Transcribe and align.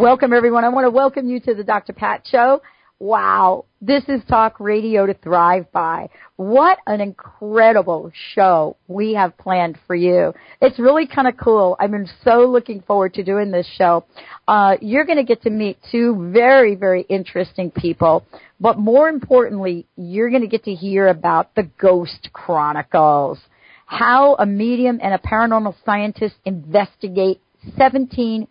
Welcome, 0.00 0.32
everyone. 0.32 0.64
I 0.64 0.70
want 0.70 0.86
to 0.86 0.90
welcome 0.90 1.28
you 1.28 1.40
to 1.40 1.52
the 1.52 1.62
Dr. 1.62 1.92
Pat 1.92 2.26
Show. 2.26 2.62
Wow, 3.00 3.66
this 3.82 4.02
is 4.08 4.22
Talk 4.30 4.58
Radio 4.58 5.04
to 5.04 5.12
Thrive 5.12 5.70
By. 5.72 6.08
What 6.36 6.78
an 6.86 7.02
incredible 7.02 8.10
show 8.34 8.78
we 8.88 9.12
have 9.12 9.36
planned 9.36 9.78
for 9.86 9.94
you. 9.94 10.32
It's 10.62 10.78
really 10.78 11.06
kind 11.06 11.28
of 11.28 11.36
cool. 11.36 11.76
I've 11.78 11.90
been 11.90 12.08
so 12.24 12.46
looking 12.46 12.80
forward 12.80 13.12
to 13.12 13.22
doing 13.22 13.50
this 13.50 13.68
show. 13.76 14.06
Uh, 14.48 14.76
you're 14.80 15.04
going 15.04 15.18
to 15.18 15.22
get 15.22 15.42
to 15.42 15.50
meet 15.50 15.76
two 15.92 16.30
very, 16.32 16.76
very 16.76 17.02
interesting 17.02 17.70
people, 17.70 18.24
but 18.58 18.78
more 18.78 19.06
importantly, 19.06 19.86
you're 19.96 20.30
going 20.30 20.40
to 20.40 20.48
get 20.48 20.64
to 20.64 20.72
hear 20.72 21.08
about 21.08 21.54
the 21.56 21.68
Ghost 21.78 22.30
Chronicles. 22.32 23.38
How 23.84 24.34
a 24.36 24.46
medium 24.46 24.98
and 25.02 25.12
a 25.12 25.18
paranormal 25.18 25.74
scientist 25.84 26.36
investigate 26.46 27.42
17 27.76 28.48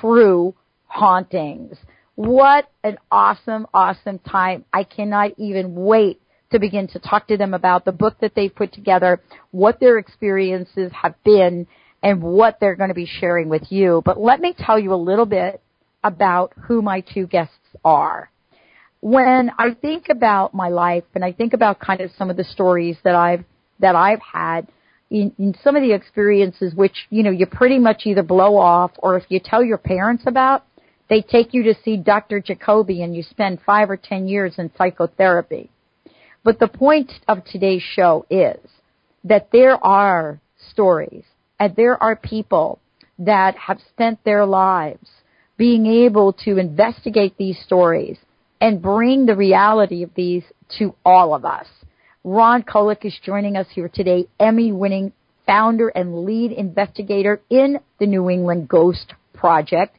true 0.00 0.54
hauntings. 0.92 1.76
What 2.16 2.70
an 2.84 2.98
awesome, 3.10 3.66
awesome 3.72 4.18
time. 4.18 4.64
I 4.72 4.84
cannot 4.84 5.32
even 5.38 5.74
wait 5.74 6.20
to 6.50 6.58
begin 6.58 6.86
to 6.88 6.98
talk 6.98 7.26
to 7.28 7.38
them 7.38 7.54
about 7.54 7.86
the 7.86 7.92
book 7.92 8.16
that 8.20 8.34
they've 8.34 8.54
put 8.54 8.74
together, 8.74 9.20
what 9.52 9.80
their 9.80 9.96
experiences 9.96 10.92
have 10.92 11.14
been, 11.24 11.66
and 12.02 12.22
what 12.22 12.58
they're 12.60 12.76
going 12.76 12.90
to 12.90 12.94
be 12.94 13.06
sharing 13.06 13.48
with 13.48 13.62
you. 13.70 14.02
But 14.04 14.20
let 14.20 14.40
me 14.40 14.54
tell 14.56 14.78
you 14.78 14.92
a 14.92 14.96
little 14.96 15.24
bit 15.24 15.62
about 16.04 16.52
who 16.66 16.82
my 16.82 17.00
two 17.00 17.26
guests 17.26 17.54
are. 17.84 18.30
When 19.00 19.50
I 19.58 19.72
think 19.72 20.08
about 20.10 20.52
my 20.52 20.68
life 20.68 21.04
and 21.14 21.24
I 21.24 21.32
think 21.32 21.54
about 21.54 21.80
kind 21.80 22.02
of 22.02 22.10
some 22.18 22.28
of 22.28 22.36
the 22.36 22.44
stories 22.44 22.96
that 23.04 23.14
I've, 23.14 23.44
that 23.80 23.96
I've 23.96 24.20
had, 24.20 24.68
in, 25.10 25.32
in 25.38 25.54
some 25.64 25.74
of 25.74 25.82
the 25.82 25.92
experiences 25.92 26.74
which, 26.74 27.06
you 27.08 27.22
know, 27.22 27.30
you 27.30 27.46
pretty 27.46 27.78
much 27.78 28.02
either 28.04 28.22
blow 28.22 28.56
off 28.56 28.90
or 28.98 29.16
if 29.16 29.24
you 29.28 29.40
tell 29.42 29.64
your 29.64 29.78
parents 29.78 30.24
about, 30.26 30.64
they 31.12 31.20
take 31.20 31.52
you 31.52 31.64
to 31.64 31.74
see 31.84 31.98
Dr. 31.98 32.40
Jacoby 32.40 33.02
and 33.02 33.14
you 33.14 33.22
spend 33.22 33.60
five 33.66 33.90
or 33.90 33.98
ten 33.98 34.26
years 34.26 34.54
in 34.56 34.70
psychotherapy. 34.78 35.68
But 36.42 36.58
the 36.58 36.68
point 36.68 37.12
of 37.28 37.44
today's 37.44 37.82
show 37.82 38.24
is 38.30 38.58
that 39.24 39.48
there 39.52 39.76
are 39.84 40.40
stories 40.70 41.24
and 41.60 41.76
there 41.76 42.02
are 42.02 42.16
people 42.16 42.78
that 43.18 43.54
have 43.56 43.78
spent 43.90 44.24
their 44.24 44.46
lives 44.46 45.06
being 45.58 45.84
able 45.84 46.32
to 46.44 46.56
investigate 46.56 47.36
these 47.36 47.60
stories 47.62 48.16
and 48.62 48.80
bring 48.80 49.26
the 49.26 49.36
reality 49.36 50.02
of 50.02 50.14
these 50.14 50.44
to 50.78 50.94
all 51.04 51.34
of 51.34 51.44
us. 51.44 51.66
Ron 52.24 52.62
Kolek 52.62 53.04
is 53.04 53.20
joining 53.22 53.58
us 53.58 53.66
here 53.74 53.90
today, 53.92 54.28
Emmy 54.40 54.72
winning 54.72 55.12
founder 55.46 55.88
and 55.88 56.24
lead 56.24 56.52
investigator 56.52 57.42
in 57.50 57.80
the 58.00 58.06
New 58.06 58.30
England 58.30 58.66
Ghost 58.66 59.12
Project 59.34 59.98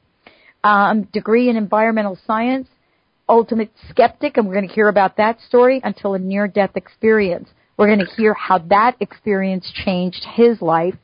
um, 0.64 1.04
degree 1.14 1.50
in 1.50 1.58
environmental 1.58 2.18
science, 2.26 2.68
ultimate 3.28 3.72
skeptic, 3.90 4.38
and 4.38 4.48
we're 4.48 4.56
going 4.56 4.68
to 4.68 4.74
hear 4.74 4.90
about 4.90 5.18
that 5.18 5.40
story 5.42 5.82
until 5.84 6.14
a 6.14 6.20
near 6.20 6.48
death 6.48 6.72
experience. 6.76 7.50
We're 7.78 7.88
going 7.88 8.06
to 8.06 8.16
hear 8.16 8.34
how 8.34 8.60
that 8.70 8.96
experience 9.00 9.72
changed 9.86 10.24
his 10.36 10.62
life. 10.62 10.96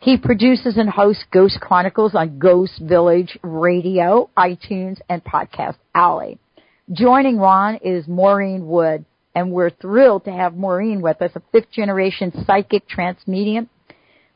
He 0.00 0.16
produces 0.16 0.76
and 0.76 0.90
hosts 0.90 1.24
Ghost 1.32 1.58
Chronicles 1.60 2.14
on 2.14 2.38
Ghost 2.38 2.80
Village 2.82 3.38
Radio, 3.42 4.28
iTunes, 4.36 5.00
and 5.08 5.22
Podcast 5.24 5.76
Alley. 5.94 6.38
Joining 6.92 7.38
Ron 7.38 7.76
is 7.76 8.06
Maureen 8.06 8.66
Wood, 8.66 9.04
and 9.34 9.50
we're 9.50 9.70
thrilled 9.70 10.24
to 10.24 10.32
have 10.32 10.56
Maureen 10.56 11.00
with 11.00 11.22
us, 11.22 11.32
a 11.34 11.42
fifth 11.52 11.70
generation 11.70 12.32
psychic 12.44 12.88
trance 12.88 13.20
medium 13.26 13.68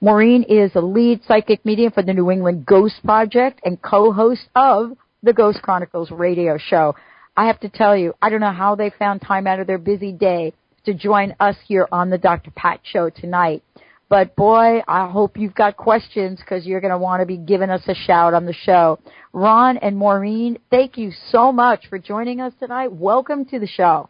Maureen 0.03 0.45
is 0.45 0.71
a 0.75 0.81
lead 0.81 1.21
psychic 1.25 1.63
medium 1.67 1.93
for 1.93 2.03
the 2.03 2.15
New 2.15 2.31
England 2.31 2.65
Ghost 2.65 3.05
Project 3.05 3.61
and 3.65 3.81
co-host 3.83 4.49
of 4.55 4.93
the 5.23 5.35
Ghost 5.35 5.61
Chronicles 5.61 6.11
radio 6.11 6.57
show. 6.57 6.95
I 7.37 7.47
have 7.49 7.61
to 7.61 7.69
tell 7.69 7.95
you, 7.95 8.15
I 8.23 8.31
don't 8.31 8.41
know 8.41 8.51
how 8.51 8.75
they 8.75 8.91
found 8.99 9.21
time 9.21 9.47
out 9.47 9.61
of 9.61 9.67
their 9.67 9.77
busy 9.77 10.11
day 10.11 10.55
to 10.87 10.95
join 10.95 11.35
us 11.39 11.55
here 11.67 11.87
on 11.93 12.09
the 12.09 12.17
Dr. 12.17 12.51
Pat 12.51 12.81
show 12.83 13.11
tonight. 13.11 13.63
But 14.09 14.35
boy, 14.37 14.83
I 14.89 15.07
hope 15.07 15.37
you've 15.37 15.55
got 15.55 15.77
questions 15.77 16.41
because 16.41 16.65
you're 16.65 16.81
going 16.81 16.93
to 16.93 16.99
want 16.99 17.21
to 17.21 17.27
be 17.27 17.37
giving 17.37 17.69
us 17.69 17.83
a 17.87 17.95
shout 17.95 18.33
on 18.33 18.47
the 18.47 18.55
show. 18.55 18.99
Ron 19.35 19.77
and 19.77 19.99
Maureen, 19.99 20.59
thank 20.71 20.97
you 20.97 21.13
so 21.31 21.53
much 21.53 21.89
for 21.91 21.99
joining 21.99 22.41
us 22.41 22.55
tonight. 22.59 22.91
Welcome 22.91 23.45
to 23.45 23.59
the 23.59 23.69
show. 23.69 24.09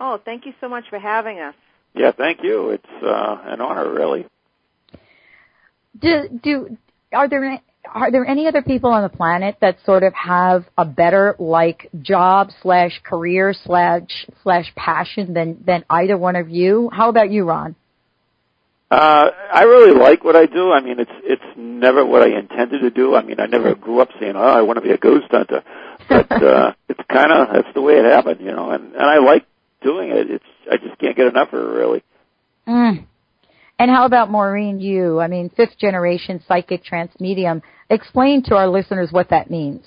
Oh, 0.00 0.20
thank 0.24 0.46
you 0.46 0.52
so 0.60 0.68
much 0.68 0.84
for 0.90 0.98
having 0.98 1.38
us. 1.38 1.54
Yeah, 1.94 2.10
thank 2.10 2.42
you. 2.42 2.70
It's 2.70 3.04
uh, 3.04 3.38
an 3.44 3.60
honor, 3.60 3.88
really 3.88 4.26
do 6.00 6.40
do 6.42 6.78
are 7.12 7.28
there 7.28 7.60
are 7.92 8.10
there 8.10 8.26
any 8.26 8.46
other 8.46 8.62
people 8.62 8.90
on 8.90 9.02
the 9.02 9.08
planet 9.08 9.56
that 9.60 9.76
sort 9.84 10.02
of 10.02 10.12
have 10.14 10.64
a 10.76 10.84
better 10.84 11.36
like 11.38 11.90
job 12.00 12.50
slash 12.62 13.00
career 13.04 13.54
slash 13.64 14.26
slash 14.42 14.72
passion 14.74 15.34
than 15.34 15.62
than 15.66 15.84
either 15.90 16.16
one 16.16 16.36
of 16.36 16.48
you? 16.48 16.90
How 16.92 17.08
about 17.08 17.30
you, 17.30 17.44
Ron? 17.44 17.76
Uh, 18.90 19.30
I 19.52 19.62
really 19.62 19.98
like 19.98 20.22
what 20.22 20.36
I 20.36 20.46
do. 20.46 20.70
I 20.70 20.80
mean, 20.80 21.00
it's 21.00 21.10
it's 21.24 21.42
never 21.56 22.04
what 22.04 22.22
I 22.22 22.38
intended 22.38 22.82
to 22.82 22.90
do. 22.90 23.14
I 23.14 23.22
mean, 23.22 23.40
I 23.40 23.46
never 23.46 23.74
grew 23.74 24.00
up 24.00 24.10
saying, 24.20 24.34
"Oh, 24.36 24.40
I 24.40 24.62
want 24.62 24.76
to 24.76 24.82
be 24.82 24.92
a 24.92 24.98
ghost 24.98 25.26
hunter," 25.30 25.62
but 26.08 26.30
uh, 26.30 26.72
it's 26.88 27.00
kind 27.10 27.32
of 27.32 27.48
that's 27.52 27.74
the 27.74 27.80
way 27.80 27.94
it 27.94 28.04
happened, 28.04 28.40
you 28.40 28.52
know. 28.52 28.70
And 28.70 28.94
and 28.94 29.02
I 29.02 29.18
like 29.18 29.46
doing 29.82 30.10
it. 30.10 30.30
It's 30.30 30.44
I 30.70 30.76
just 30.76 30.98
can't 30.98 31.16
get 31.16 31.26
enough 31.26 31.52
of 31.52 31.60
it, 31.60 31.72
really. 31.72 32.02
Mm. 32.68 33.06
And 33.78 33.90
how 33.90 34.06
about 34.06 34.30
Maureen, 34.30 34.78
you? 34.78 35.20
I 35.20 35.26
mean, 35.26 35.50
fifth 35.56 35.78
generation 35.78 36.42
psychic 36.46 36.84
trance 36.84 37.12
medium. 37.18 37.62
Explain 37.90 38.42
to 38.44 38.54
our 38.56 38.68
listeners 38.68 39.08
what 39.10 39.30
that 39.30 39.50
means. 39.50 39.84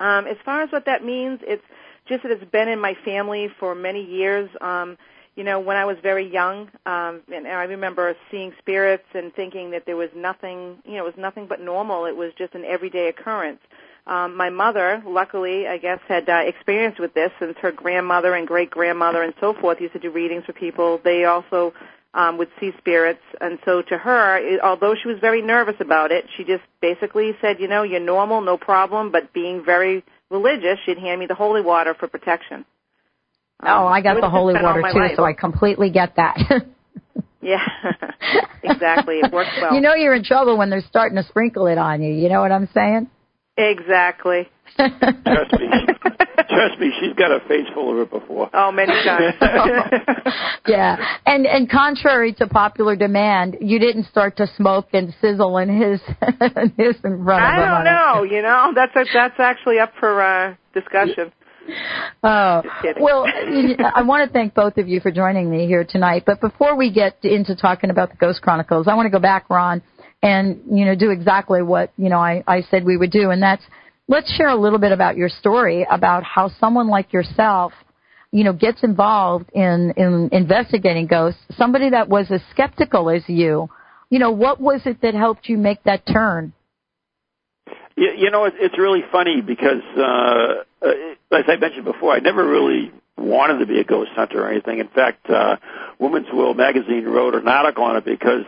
Um, 0.00 0.26
as 0.26 0.36
far 0.44 0.62
as 0.62 0.72
what 0.72 0.84
that 0.86 1.04
means, 1.04 1.40
it's 1.42 1.62
just 2.08 2.24
that 2.24 2.32
it's 2.32 2.50
been 2.50 2.68
in 2.68 2.80
my 2.80 2.94
family 3.04 3.48
for 3.60 3.74
many 3.74 4.04
years. 4.04 4.50
Um, 4.60 4.98
you 5.36 5.44
know, 5.44 5.58
when 5.58 5.76
I 5.76 5.84
was 5.84 5.96
very 6.02 6.30
young, 6.30 6.70
um, 6.86 7.22
and 7.32 7.46
I 7.46 7.64
remember 7.64 8.14
seeing 8.30 8.52
spirits 8.58 9.04
and 9.14 9.34
thinking 9.34 9.70
that 9.70 9.84
there 9.86 9.96
was 9.96 10.10
nothing, 10.14 10.78
you 10.84 10.94
know, 10.94 11.00
it 11.00 11.04
was 11.04 11.14
nothing 11.16 11.46
but 11.46 11.60
normal. 11.60 12.04
It 12.06 12.16
was 12.16 12.32
just 12.36 12.54
an 12.54 12.64
everyday 12.64 13.08
occurrence. 13.08 13.60
Um, 14.06 14.36
my 14.36 14.50
mother, 14.50 15.02
luckily, 15.06 15.66
I 15.66 15.78
guess, 15.78 15.98
had 16.06 16.28
uh, 16.28 16.42
experience 16.44 16.98
with 16.98 17.14
this 17.14 17.30
since 17.40 17.56
her 17.62 17.72
grandmother 17.72 18.34
and 18.34 18.46
great 18.46 18.70
grandmother 18.70 19.22
and 19.22 19.32
so 19.40 19.54
forth 19.54 19.80
used 19.80 19.94
to 19.94 19.98
do 19.98 20.10
readings 20.10 20.44
for 20.44 20.52
people. 20.52 21.00
They 21.02 21.24
also 21.24 21.72
um, 22.14 22.38
would 22.38 22.48
see 22.60 22.70
spirits. 22.78 23.22
And 23.40 23.58
so 23.64 23.82
to 23.82 23.98
her, 23.98 24.38
it, 24.38 24.60
although 24.60 24.94
she 25.00 25.08
was 25.08 25.18
very 25.20 25.42
nervous 25.42 25.74
about 25.80 26.12
it, 26.12 26.24
she 26.36 26.44
just 26.44 26.62
basically 26.80 27.32
said, 27.40 27.60
you 27.60 27.68
know, 27.68 27.82
you're 27.82 28.00
normal, 28.00 28.40
no 28.40 28.56
problem, 28.56 29.10
but 29.10 29.32
being 29.32 29.64
very 29.64 30.04
religious, 30.30 30.78
she'd 30.86 30.98
hand 30.98 31.20
me 31.20 31.26
the 31.26 31.34
holy 31.34 31.60
water 31.60 31.94
for 31.94 32.08
protection. 32.08 32.64
Um, 33.60 33.68
oh, 33.68 33.86
I 33.86 34.00
got 34.00 34.20
the 34.20 34.30
holy 34.30 34.54
water 34.54 34.82
too, 34.92 34.98
life. 34.98 35.12
so 35.16 35.24
I 35.24 35.32
completely 35.32 35.90
get 35.90 36.16
that. 36.16 36.36
yeah, 37.42 37.66
exactly. 38.62 39.16
It 39.16 39.32
works 39.32 39.50
well. 39.60 39.74
You 39.74 39.80
know 39.80 39.94
you're 39.94 40.14
in 40.14 40.24
trouble 40.24 40.56
when 40.56 40.70
they're 40.70 40.84
starting 40.88 41.16
to 41.16 41.24
sprinkle 41.24 41.66
it 41.66 41.78
on 41.78 42.02
you. 42.02 42.12
You 42.12 42.28
know 42.28 42.40
what 42.40 42.52
I'm 42.52 42.68
saying? 42.74 43.08
Exactly. 43.56 44.48
Trust 44.76 45.52
me. 45.52 45.68
Trust 46.54 46.80
me, 46.80 46.92
she's 47.00 47.14
got 47.14 47.30
a 47.30 47.40
face 47.48 47.66
full 47.74 47.92
of 47.92 48.06
it 48.06 48.10
before. 48.10 48.50
Oh, 48.54 48.70
many 48.72 48.92
times. 48.92 49.34
yeah, 50.66 51.18
and 51.26 51.46
and 51.46 51.70
contrary 51.70 52.32
to 52.34 52.46
popular 52.46 52.96
demand, 52.96 53.58
you 53.60 53.78
didn't 53.78 54.04
start 54.04 54.36
to 54.38 54.46
smoke 54.56 54.88
and 54.92 55.14
sizzle 55.20 55.58
in 55.58 55.68
his 55.68 56.00
in 56.40 56.72
his 56.78 56.96
in 57.04 57.24
front 57.24 57.42
I 57.42 57.56
of 57.56 57.62
him. 57.62 57.70
I 57.70 57.74
don't 57.74 57.84
know. 57.84 58.22
You 58.22 58.42
know, 58.42 58.72
that's 58.74 58.94
a, 58.96 59.04
that's 59.12 59.38
actually 59.38 59.78
up 59.78 59.92
for 59.98 60.22
uh, 60.22 60.54
discussion. 60.72 61.32
Oh, 62.22 62.62
well, 63.00 63.26
I 63.26 64.02
want 64.02 64.28
to 64.28 64.32
thank 64.32 64.54
both 64.54 64.76
of 64.76 64.86
you 64.86 65.00
for 65.00 65.10
joining 65.10 65.50
me 65.50 65.66
here 65.66 65.84
tonight. 65.84 66.24
But 66.26 66.40
before 66.40 66.76
we 66.76 66.92
get 66.92 67.18
into 67.22 67.56
talking 67.56 67.90
about 67.90 68.10
the 68.10 68.16
Ghost 68.16 68.42
Chronicles, 68.42 68.86
I 68.86 68.94
want 68.94 69.06
to 69.06 69.10
go 69.10 69.18
back, 69.18 69.48
Ron, 69.48 69.82
and 70.22 70.62
you 70.70 70.84
know 70.84 70.94
do 70.94 71.10
exactly 71.10 71.62
what 71.62 71.92
you 71.96 72.08
know 72.08 72.18
I, 72.18 72.42
I 72.46 72.62
said 72.70 72.84
we 72.84 72.96
would 72.96 73.10
do, 73.10 73.30
and 73.30 73.42
that's 73.42 73.62
let's 74.08 74.32
share 74.34 74.48
a 74.48 74.56
little 74.56 74.78
bit 74.78 74.92
about 74.92 75.16
your 75.16 75.28
story 75.28 75.86
about 75.90 76.22
how 76.22 76.50
someone 76.60 76.88
like 76.88 77.12
yourself, 77.12 77.72
you 78.30 78.44
know, 78.44 78.52
gets 78.52 78.82
involved 78.82 79.50
in, 79.52 79.94
in 79.96 80.28
investigating 80.32 81.06
ghosts. 81.06 81.40
Somebody 81.56 81.90
that 81.90 82.08
was 82.08 82.26
as 82.30 82.40
skeptical 82.50 83.10
as 83.10 83.22
you, 83.26 83.68
you 84.10 84.18
know, 84.18 84.30
what 84.30 84.60
was 84.60 84.82
it 84.84 85.00
that 85.02 85.14
helped 85.14 85.48
you 85.48 85.56
make 85.56 85.82
that 85.84 86.06
turn? 86.06 86.52
You, 87.96 88.12
you 88.16 88.30
know, 88.30 88.44
it, 88.44 88.54
it's 88.58 88.78
really 88.78 89.04
funny 89.10 89.40
because, 89.40 89.82
uh, 89.96 90.64
as 91.32 91.44
I 91.48 91.56
mentioned 91.56 91.84
before, 91.84 92.12
I 92.12 92.18
never 92.18 92.46
really 92.46 92.92
wanted 93.16 93.58
to 93.58 93.66
be 93.66 93.80
a 93.80 93.84
ghost 93.84 94.10
hunter 94.14 94.44
or 94.44 94.50
anything. 94.50 94.80
In 94.80 94.88
fact, 94.88 95.30
uh, 95.30 95.56
Women's 95.98 96.26
World 96.32 96.56
magazine 96.56 97.04
wrote 97.04 97.34
an 97.34 97.46
article 97.46 97.84
on 97.84 97.96
it 97.96 98.04
because 98.04 98.44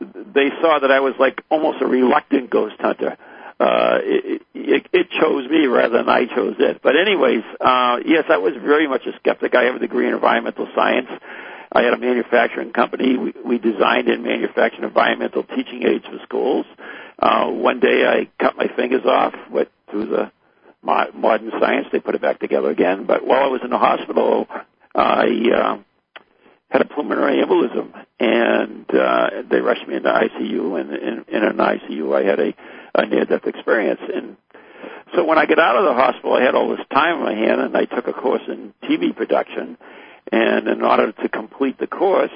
they 0.00 0.48
saw 0.60 0.78
that 0.80 0.90
I 0.90 1.00
was 1.00 1.14
like 1.18 1.42
almost 1.50 1.82
a 1.82 1.86
reluctant 1.86 2.50
ghost 2.50 2.76
hunter. 2.80 3.16
Uh, 3.58 3.98
it, 4.02 4.42
it, 4.54 4.86
it 4.92 5.06
chose 5.18 5.48
me 5.48 5.66
rather 5.66 5.98
than 5.98 6.08
I 6.08 6.26
chose 6.26 6.56
it. 6.58 6.80
But 6.82 6.94
anyways, 6.96 7.42
uh, 7.60 7.98
yes, 8.04 8.24
I 8.28 8.36
was 8.36 8.52
very 8.62 8.86
much 8.86 9.06
a 9.06 9.16
skeptic. 9.18 9.54
I 9.54 9.64
have 9.64 9.76
a 9.76 9.78
degree 9.78 10.06
in 10.06 10.14
environmental 10.14 10.68
science. 10.74 11.08
I 11.72 11.82
had 11.82 11.94
a 11.94 11.98
manufacturing 11.98 12.72
company. 12.72 13.16
We, 13.16 13.34
we 13.44 13.58
designed 13.58 14.08
and 14.08 14.22
manufactured 14.22 14.84
environmental 14.84 15.42
teaching 15.42 15.82
aids 15.84 16.04
for 16.04 16.18
schools. 16.24 16.66
Uh, 17.18 17.46
one 17.48 17.80
day 17.80 18.04
I 18.06 18.28
cut 18.42 18.56
my 18.56 18.66
fingers 18.76 19.04
off, 19.06 19.34
went 19.50 19.68
through 19.90 20.06
the 20.06 20.32
modern 20.82 21.50
science, 21.58 21.88
they 21.90 21.98
put 21.98 22.14
it 22.14 22.22
back 22.22 22.38
together 22.38 22.70
again. 22.70 23.06
But 23.06 23.26
while 23.26 23.42
I 23.42 23.48
was 23.48 23.60
in 23.64 23.70
the 23.70 23.78
hospital, 23.78 24.46
I 24.94 25.26
uh, 25.54 25.78
had 26.68 26.82
a 26.82 26.84
pulmonary 26.84 27.42
embolism, 27.42 27.92
and 28.20 28.86
uh, 28.94 29.42
they 29.50 29.60
rushed 29.60 29.86
me 29.88 29.96
into 29.96 30.08
ICU. 30.08 30.80
And 30.80 30.92
in, 30.92 31.24
in 31.28 31.44
an 31.44 31.56
ICU, 31.56 32.14
I 32.14 32.28
had 32.28 32.40
a, 32.40 32.54
a 32.96 33.06
near-death 33.06 33.46
experience. 33.46 34.00
And 34.12 34.36
so 35.14 35.24
when 35.24 35.38
I 35.38 35.46
got 35.46 35.58
out 35.58 35.76
of 35.76 35.84
the 35.84 35.94
hospital, 35.94 36.34
I 36.34 36.42
had 36.42 36.54
all 36.54 36.68
this 36.70 36.84
time 36.92 37.18
on 37.18 37.24
my 37.24 37.34
hand, 37.34 37.60
and 37.60 37.76
I 37.76 37.84
took 37.84 38.08
a 38.08 38.12
course 38.12 38.42
in 38.48 38.74
TV 38.82 39.14
production. 39.14 39.76
And 40.32 40.66
in 40.66 40.82
order 40.82 41.12
to 41.12 41.28
complete 41.28 41.78
the 41.78 41.86
course, 41.86 42.32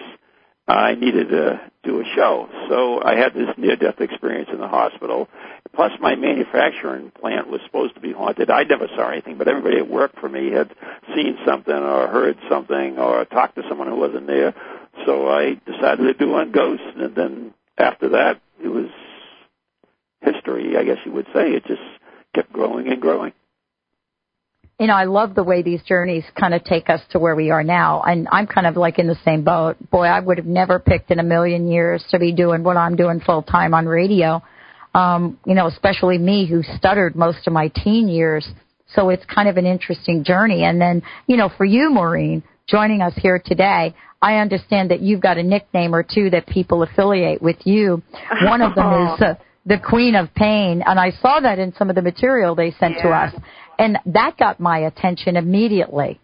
I 0.69 0.95
needed 0.95 1.31
to 1.31 1.61
do 1.83 2.01
a 2.01 2.05
show. 2.15 2.49
So 2.69 3.03
I 3.03 3.17
had 3.17 3.35
this 3.35 3.49
near-death 3.57 4.01
experience 4.01 4.51
in 4.53 4.59
the 4.59 4.69
hospital. 4.69 5.29
Plus, 5.75 5.91
my 6.01 6.15
manufacturing 6.15 7.11
plant 7.11 7.49
was 7.49 7.61
supposed 7.67 7.95
to 7.95 8.01
be 8.01 8.13
haunted. 8.13 8.51
I 8.51 8.63
never 8.63 8.87
saw 8.95 9.11
anything, 9.11 9.37
but 9.37 9.49
everybody 9.49 9.79
at 9.79 9.91
work 9.91 10.13
for 10.21 10.29
me 10.29 10.53
had 10.53 10.73
seen 11.15 11.39
something 11.45 11.75
or 11.75 12.07
heard 12.07 12.39
something 12.49 12.99
or 12.99 13.25
talked 13.25 13.57
to 13.57 13.63
someone 13.69 13.89
who 13.89 13.97
wasn't 13.97 14.29
there. 14.29 14.55
So 15.07 15.29
I 15.29 15.55
decided 15.67 16.05
to 16.05 16.15
do 16.15 16.35
on 16.35 16.53
ghosts, 16.53 16.87
and 16.97 17.15
then 17.17 17.55
after 17.77 18.11
that, 18.11 18.41
it 18.63 18.69
was 18.69 18.91
history. 20.23 20.77
I 20.77 20.85
guess 20.85 20.99
you 21.05 21.13
would 21.13 21.27
say 21.27 21.51
it 21.51 21.65
just 21.67 21.83
kept 22.35 22.53
growing 22.53 22.89
and 22.89 23.01
growing 23.01 23.33
you 24.81 24.87
know, 24.87 24.95
I 24.95 25.05
love 25.05 25.35
the 25.35 25.45
way 25.45 25.61
these 25.63 25.83
journeys 25.83 26.25
kind 26.41 26.55
of 26.55 26.65
take 26.65 26.89
us 26.89 27.03
to 27.11 27.19
where 27.19 27.37
we 27.37 27.51
are 27.51 27.63
now. 27.63 28.01
And 28.01 28.27
I'm 28.33 28.47
kind 28.47 28.67
of 28.67 28.79
like 28.79 28.99
in 28.99 29.07
the 29.07 29.19
same 29.27 29.45
boat. 29.45 29.77
Boy, 29.91 30.07
I 30.07 30.19
would 30.21 30.39
have 30.39 30.47
never 30.47 30.79
picked 30.79 31.11
in 31.11 31.19
a 31.19 31.23
million 31.23 31.71
years 31.71 32.03
to 32.11 32.19
be 32.19 32.33
doing 32.33 32.65
what 32.65 32.79
I'm 32.79 32.97
doing 32.97 33.21
full 33.21 33.43
time 33.43 33.75
on 33.75 33.85
radio. 33.85 34.43
Um, 34.95 35.39
you 35.45 35.55
know, 35.55 35.67
especially 35.67 36.17
me 36.17 36.47
who 36.47 36.63
stuttered 36.63 37.15
most 37.15 37.47
of 37.47 37.53
my 37.53 37.69
teen 37.69 38.09
years. 38.09 38.49
So 38.95 39.11
it's 39.11 39.25
kind 39.27 39.51
of 39.51 39.59
an 39.59 39.67
interesting 39.67 40.25
journey. 40.25 40.65
And 40.65 40.81
then, 40.81 41.03
you 41.27 41.37
know, 41.37 41.51
for 41.55 41.67
you, 41.67 41.91
Maureen, 41.91 42.43
joining 42.67 43.03
us 43.03 43.13
here 43.17 43.41
today, 43.45 43.95
I 44.23 44.37
understand 44.37 44.91
that 44.93 45.01
you've 45.01 45.21
got 45.21 45.37
a 45.37 45.43
nickname 45.43 45.95
or 45.95 46.03
two 46.03 46.31
that 46.31 46.47
people 46.47 46.83
affiliate 46.83 47.43
with 47.43 47.59
you. 47.65 48.03
One 48.45 48.63
of 48.63 48.75
them 48.75 48.93
is 49.15 49.21
uh, 49.21 49.35
the 49.71 49.79
Queen 49.79 50.17
of 50.17 50.35
Pain, 50.35 50.83
and 50.85 50.99
I 50.99 51.13
saw 51.23 51.39
that 51.39 51.61
in 51.61 51.73
some 51.75 51.91
of 51.91 51.95
the 51.95 52.03
material 52.03 52.57
they 52.57 52.73
sent 52.73 52.97
yeah. 52.97 53.03
to 53.05 53.09
us. 53.11 53.35
And 53.79 53.99
that 54.07 54.37
got 54.37 54.59
my 54.59 54.81
attention 54.81 55.37
immediately. 55.37 56.21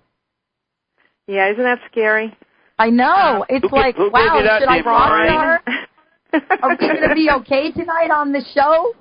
Yeah, 1.28 1.52
isn't 1.52 1.62
that 1.62 1.78
scary? 1.90 2.36
I 2.76 2.90
know. 2.90 3.46
It's 3.48 3.64
who, 3.70 3.76
like, 3.76 3.94
who 3.94 4.10
wow, 4.10 4.40
should 4.58 4.68
I 4.68 4.80
rock 4.80 5.62
her? 5.62 6.40
Are 6.60 6.68
we 6.70 6.76
going 6.76 7.08
to 7.08 7.14
be 7.14 7.30
okay 7.36 7.70
tonight 7.70 8.10
on 8.10 8.32
the 8.32 8.44
show? 8.52 8.94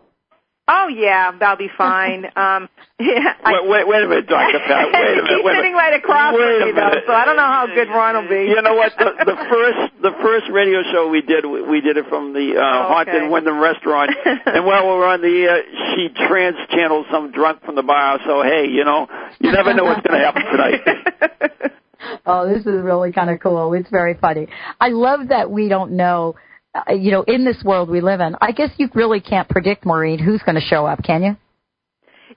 Oh 0.68 0.88
yeah, 0.88 1.32
that'll 1.38 1.58
be 1.58 1.70
fine. 1.78 2.26
Um, 2.36 2.70
yeah, 3.00 3.34
I, 3.44 3.62
wait, 3.64 3.68
wait, 3.68 3.88
wait 3.88 4.04
a 4.04 4.08
minute, 4.08 4.28
Doctor 4.28 4.60
Pat. 4.60 4.88
Wait 4.88 5.20
a 5.20 5.24
minute. 5.24 5.36
He's 5.36 5.46
wait 5.46 5.56
sitting 5.56 5.72
minute. 5.72 5.84
right 5.84 5.94
across 6.00 6.34
wait 6.34 6.60
from 6.60 6.68
me 6.68 6.72
though, 6.76 7.00
so 7.08 7.14
I 7.14 7.26
don't 7.26 7.36
know 7.36 7.48
how 7.48 7.68
good 7.68 7.88
Ron 7.90 8.16
will 8.16 8.30
be. 8.30 8.52
You 8.52 8.62
know 8.62 8.76
what? 8.76 8.94
The, 8.98 9.12
the 9.26 9.36
first 9.36 10.02
the 10.02 10.12
first 10.22 10.46
radio 10.52 10.84
show 10.92 11.10
we 11.10 11.22
did, 11.22 11.46
we, 11.46 11.62
we 11.62 11.82
did 11.82 11.98
it 11.98 12.06
from 12.08 12.34
the 12.34 12.56
uh, 12.56 12.62
oh, 12.62 13.00
okay. 13.02 13.12
haunted 13.12 13.32
Windham 13.32 13.60
restaurant, 13.60 14.12
and 14.46 14.66
while 14.66 14.84
we 14.84 14.94
were 14.96 15.08
on 15.08 15.22
the, 15.22 15.48
uh, 15.48 15.56
she 15.96 16.10
trance 16.28 16.58
channeled 16.72 17.06
some 17.12 17.32
drunk 17.32 17.64
from 17.64 17.76
the 17.76 17.84
bar. 17.84 18.20
So 18.26 18.44
hey, 18.44 18.68
you 18.68 18.84
know, 18.84 19.08
you 19.40 19.52
never 19.52 19.74
know 19.74 19.86
what's 19.86 20.06
going 20.06 20.20
to 20.20 20.26
happen 20.26 20.44
tonight. 20.44 21.72
oh, 22.26 22.48
this 22.48 22.66
is 22.66 22.84
really 22.84 23.12
kind 23.12 23.30
of 23.30 23.40
cool. 23.40 23.74
It's 23.74 23.90
very 23.90 24.16
funny. 24.16 24.48
I 24.80 24.90
love 24.90 25.30
that 25.30 25.50
we 25.52 25.70
don't 25.70 25.94
know 25.94 26.36
you 26.90 27.12
know, 27.12 27.24
in 27.24 27.46
this 27.46 27.62
world 27.64 27.90
we 27.90 28.02
live 28.02 28.20
in, 28.20 28.36
I 28.42 28.52
guess 28.52 28.70
you 28.78 28.90
really 28.94 29.22
can't 29.22 29.48
predict, 29.48 29.86
Maureen, 29.86 30.20
who's 30.20 30.42
going 30.42 30.56
to 30.56 30.62
show 30.62 30.86
up, 30.86 31.04
can 31.04 31.24
you? 31.24 31.38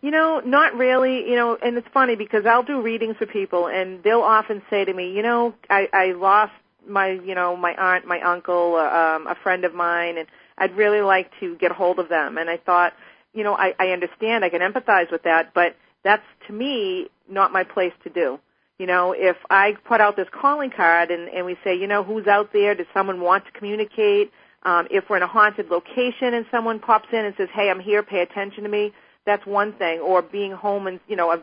You 0.00 0.11
know, 0.11 0.40
not 0.44 0.75
really. 0.75 1.29
You 1.29 1.37
know, 1.37 1.58
and 1.62 1.76
it's 1.76 1.88
funny 1.93 2.17
because 2.17 2.46
I'll 2.46 2.62
do 2.62 2.81
readings 2.81 3.17
for 3.17 3.26
people, 3.26 3.67
and 3.67 4.02
they'll 4.02 4.20
often 4.20 4.62
say 4.70 4.85
to 4.85 4.93
me, 4.93 5.12
you 5.12 5.23
know, 5.23 5.55
I, 5.69 5.88
I 5.93 6.12
lost 6.12 6.52
my, 6.87 7.11
you 7.11 7.35
know, 7.35 7.56
my 7.56 7.75
aunt, 7.75 8.06
my 8.06 8.20
uncle, 8.20 8.76
uh, 8.76 9.17
um, 9.17 9.26
a 9.26 9.35
friend 9.43 9.64
of 9.64 9.75
mine, 9.75 10.19
and 10.19 10.29
I'd 10.56 10.76
really 10.76 11.00
like 11.00 11.31
to 11.41 11.56
get 11.56 11.73
hold 11.73 11.99
of 11.99 12.08
them. 12.08 12.38
And 12.38 12.49
I 12.49 12.56
thought, 12.58 12.93
you 13.34 13.44
know, 13.44 13.55
I, 13.55 13.75
I 13.79 13.88
understand, 13.88 14.44
I 14.44 14.49
can 14.49 14.61
empathize 14.61 15.11
with 15.11 15.25
that, 15.25 15.52
but 15.55 15.76
that's 16.05 16.23
to 16.46 16.52
me 16.52 17.08
not 17.29 17.52
my 17.52 17.64
place 17.64 17.93
to 18.05 18.11
do. 18.11 18.38
You 18.79 18.87
know, 18.87 19.13
if 19.13 19.37
I 19.51 19.77
put 19.85 20.01
out 20.01 20.15
this 20.17 20.29
calling 20.31 20.71
card 20.71 21.11
and, 21.11 21.29
and 21.29 21.45
we 21.45 21.57
say, 21.65 21.77
you 21.77 21.89
know, 21.89 22.05
who's 22.05 22.27
out 22.27 22.53
there? 22.53 22.75
Does 22.75 22.87
someone 22.95 23.21
want 23.21 23.45
to 23.47 23.51
communicate? 23.53 24.31
Um, 24.63 24.87
if 24.91 25.09
we're 25.09 25.17
in 25.17 25.23
a 25.23 25.29
haunted 25.29 25.69
location 25.69 26.35
and 26.35 26.47
someone 26.51 26.79
pops 26.79 27.09
in 27.13 27.25
and 27.25 27.35
says, 27.37 27.49
hey, 27.53 27.71
I'm 27.71 27.81
here, 27.81 28.03
pay 28.03 28.21
attention 28.21 28.63
to 28.65 28.69
me, 28.69 28.93
that's 29.27 29.45
one 29.47 29.73
thing. 29.73 30.01
Or 30.01 30.23
being 30.23 30.53
home 30.53 30.87
and, 30.87 31.01
you 31.09 31.17
know, 31.17 31.33
a, 31.33 31.43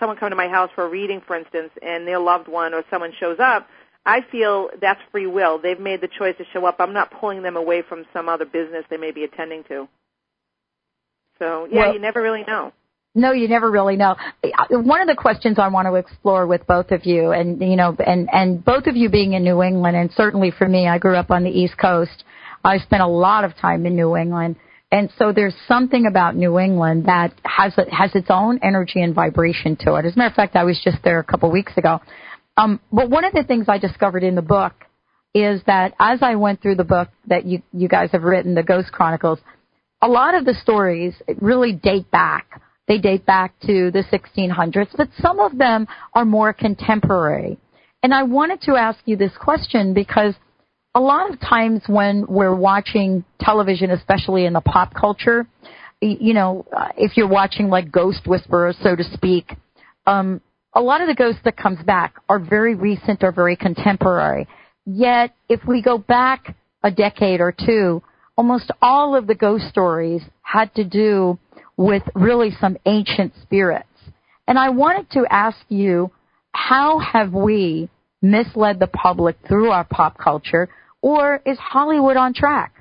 someone 0.00 0.16
coming 0.16 0.30
to 0.30 0.36
my 0.36 0.48
house 0.48 0.70
for 0.74 0.84
a 0.84 0.88
reading, 0.88 1.20
for 1.24 1.36
instance, 1.36 1.70
and 1.82 2.06
their 2.06 2.18
loved 2.18 2.48
one 2.48 2.74
or 2.74 2.82
someone 2.90 3.12
shows 3.18 3.38
up, 3.40 3.68
I 4.04 4.20
feel 4.20 4.70
that's 4.80 5.00
free 5.12 5.26
will. 5.26 5.58
They've 5.58 5.78
made 5.78 6.00
the 6.00 6.08
choice 6.08 6.36
to 6.38 6.44
show 6.52 6.66
up. 6.66 6.76
I'm 6.80 6.92
not 6.92 7.12
pulling 7.12 7.42
them 7.42 7.56
away 7.56 7.82
from 7.82 8.04
some 8.12 8.28
other 8.28 8.44
business 8.44 8.84
they 8.90 8.96
may 8.96 9.12
be 9.12 9.22
attending 9.22 9.62
to. 9.64 9.88
So, 11.38 11.68
yeah, 11.70 11.78
well, 11.78 11.94
you 11.94 12.00
never 12.00 12.20
really 12.20 12.44
know. 12.44 12.72
No, 13.14 13.32
you 13.32 13.46
never 13.46 13.70
really 13.70 13.96
know. 13.96 14.16
One 14.70 15.02
of 15.02 15.06
the 15.06 15.14
questions 15.14 15.58
I 15.58 15.68
want 15.68 15.86
to 15.86 15.96
explore 15.96 16.46
with 16.46 16.66
both 16.66 16.92
of 16.92 17.04
you, 17.04 17.32
and 17.32 17.60
you 17.60 17.76
know, 17.76 17.94
and 18.04 18.28
and 18.32 18.64
both 18.64 18.86
of 18.86 18.96
you 18.96 19.10
being 19.10 19.34
in 19.34 19.44
New 19.44 19.62
England, 19.62 19.96
and 19.96 20.10
certainly 20.12 20.50
for 20.50 20.66
me, 20.66 20.88
I 20.88 20.98
grew 20.98 21.16
up 21.16 21.30
on 21.30 21.44
the 21.44 21.50
East 21.50 21.76
Coast. 21.76 22.24
I 22.64 22.78
spent 22.78 23.02
a 23.02 23.06
lot 23.06 23.44
of 23.44 23.54
time 23.56 23.84
in 23.84 23.96
New 23.96 24.16
England, 24.16 24.56
and 24.90 25.10
so 25.18 25.30
there's 25.30 25.54
something 25.68 26.06
about 26.06 26.36
New 26.36 26.58
England 26.58 27.04
that 27.04 27.34
has 27.44 27.74
has 27.90 28.14
its 28.14 28.28
own 28.30 28.58
energy 28.62 29.02
and 29.02 29.14
vibration 29.14 29.76
to 29.80 29.96
it. 29.96 30.06
As 30.06 30.14
a 30.14 30.18
matter 30.18 30.30
of 30.30 30.34
fact, 30.36 30.56
I 30.56 30.64
was 30.64 30.80
just 30.82 30.98
there 31.04 31.18
a 31.18 31.24
couple 31.24 31.50
of 31.50 31.52
weeks 31.52 31.76
ago. 31.76 32.00
Um, 32.56 32.80
but 32.90 33.10
one 33.10 33.26
of 33.26 33.34
the 33.34 33.44
things 33.44 33.66
I 33.68 33.76
discovered 33.76 34.24
in 34.24 34.36
the 34.36 34.42
book 34.42 34.72
is 35.34 35.60
that 35.66 35.92
as 36.00 36.20
I 36.22 36.36
went 36.36 36.62
through 36.62 36.76
the 36.76 36.84
book 36.84 37.08
that 37.26 37.44
you 37.44 37.62
you 37.74 37.88
guys 37.88 38.08
have 38.12 38.22
written, 38.22 38.54
the 38.54 38.62
Ghost 38.62 38.90
Chronicles, 38.90 39.38
a 40.00 40.08
lot 40.08 40.34
of 40.34 40.46
the 40.46 40.54
stories 40.54 41.14
really 41.42 41.72
date 41.72 42.10
back 42.10 42.62
they 42.88 42.98
date 42.98 43.24
back 43.24 43.58
to 43.60 43.90
the 43.90 44.04
1600s, 44.12 44.88
but 44.96 45.08
some 45.20 45.38
of 45.38 45.56
them 45.56 45.86
are 46.14 46.24
more 46.24 46.52
contemporary. 46.52 47.58
And 48.02 48.12
I 48.12 48.24
wanted 48.24 48.60
to 48.62 48.74
ask 48.74 48.98
you 49.04 49.16
this 49.16 49.32
question 49.40 49.94
because 49.94 50.34
a 50.94 51.00
lot 51.00 51.32
of 51.32 51.40
times 51.40 51.82
when 51.86 52.26
we're 52.28 52.54
watching 52.54 53.24
television, 53.40 53.90
especially 53.90 54.44
in 54.44 54.52
the 54.52 54.60
pop 54.60 54.92
culture, 54.94 55.46
you 56.00 56.34
know, 56.34 56.66
uh, 56.76 56.88
if 56.96 57.16
you're 57.16 57.28
watching 57.28 57.68
like 57.68 57.92
Ghost 57.92 58.26
Whisperers, 58.26 58.76
so 58.82 58.96
to 58.96 59.04
speak, 59.14 59.52
um, 60.06 60.40
a 60.74 60.80
lot 60.80 61.00
of 61.00 61.06
the 61.06 61.14
ghosts 61.14 61.40
that 61.44 61.56
comes 61.56 61.78
back 61.84 62.14
are 62.28 62.38
very 62.38 62.74
recent 62.74 63.22
or 63.22 63.30
very 63.30 63.56
contemporary. 63.56 64.48
Yet, 64.84 65.34
if 65.48 65.60
we 65.66 65.80
go 65.80 65.98
back 65.98 66.56
a 66.82 66.90
decade 66.90 67.40
or 67.40 67.54
two, 67.56 68.02
almost 68.36 68.70
all 68.80 69.14
of 69.14 69.26
the 69.26 69.34
ghost 69.34 69.68
stories 69.68 70.22
had 70.42 70.74
to 70.74 70.84
do 70.84 71.38
with 71.76 72.02
really 72.14 72.50
some 72.60 72.76
ancient 72.86 73.32
spirits. 73.42 73.88
And 74.46 74.58
I 74.58 74.70
wanted 74.70 75.10
to 75.12 75.24
ask 75.30 75.58
you, 75.68 76.10
how 76.52 76.98
have 76.98 77.32
we 77.32 77.88
misled 78.20 78.78
the 78.78 78.86
public 78.86 79.36
through 79.48 79.70
our 79.70 79.84
pop 79.84 80.18
culture, 80.18 80.68
or 81.00 81.40
is 81.46 81.58
Hollywood 81.58 82.16
on 82.16 82.34
track? 82.34 82.72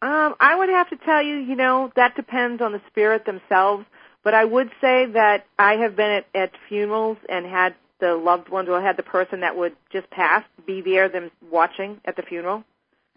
Um, 0.00 0.36
I 0.38 0.54
would 0.56 0.68
have 0.68 0.88
to 0.90 0.96
tell 0.96 1.22
you, 1.22 1.36
you 1.36 1.56
know, 1.56 1.90
that 1.96 2.14
depends 2.14 2.62
on 2.62 2.72
the 2.72 2.80
spirit 2.88 3.24
themselves. 3.26 3.84
But 4.24 4.34
I 4.34 4.44
would 4.44 4.68
say 4.80 5.06
that 5.06 5.46
I 5.58 5.74
have 5.74 5.96
been 5.96 6.10
at, 6.10 6.26
at 6.34 6.50
funerals 6.68 7.18
and 7.28 7.46
had 7.46 7.74
the 8.00 8.14
loved 8.14 8.48
ones 8.48 8.68
or 8.68 8.80
had 8.80 8.96
the 8.96 9.02
person 9.02 9.40
that 9.40 9.56
would 9.56 9.74
just 9.92 10.10
pass 10.10 10.44
be 10.66 10.82
there, 10.82 11.08
them 11.08 11.30
watching 11.50 12.00
at 12.04 12.16
the 12.16 12.22
funeral. 12.22 12.64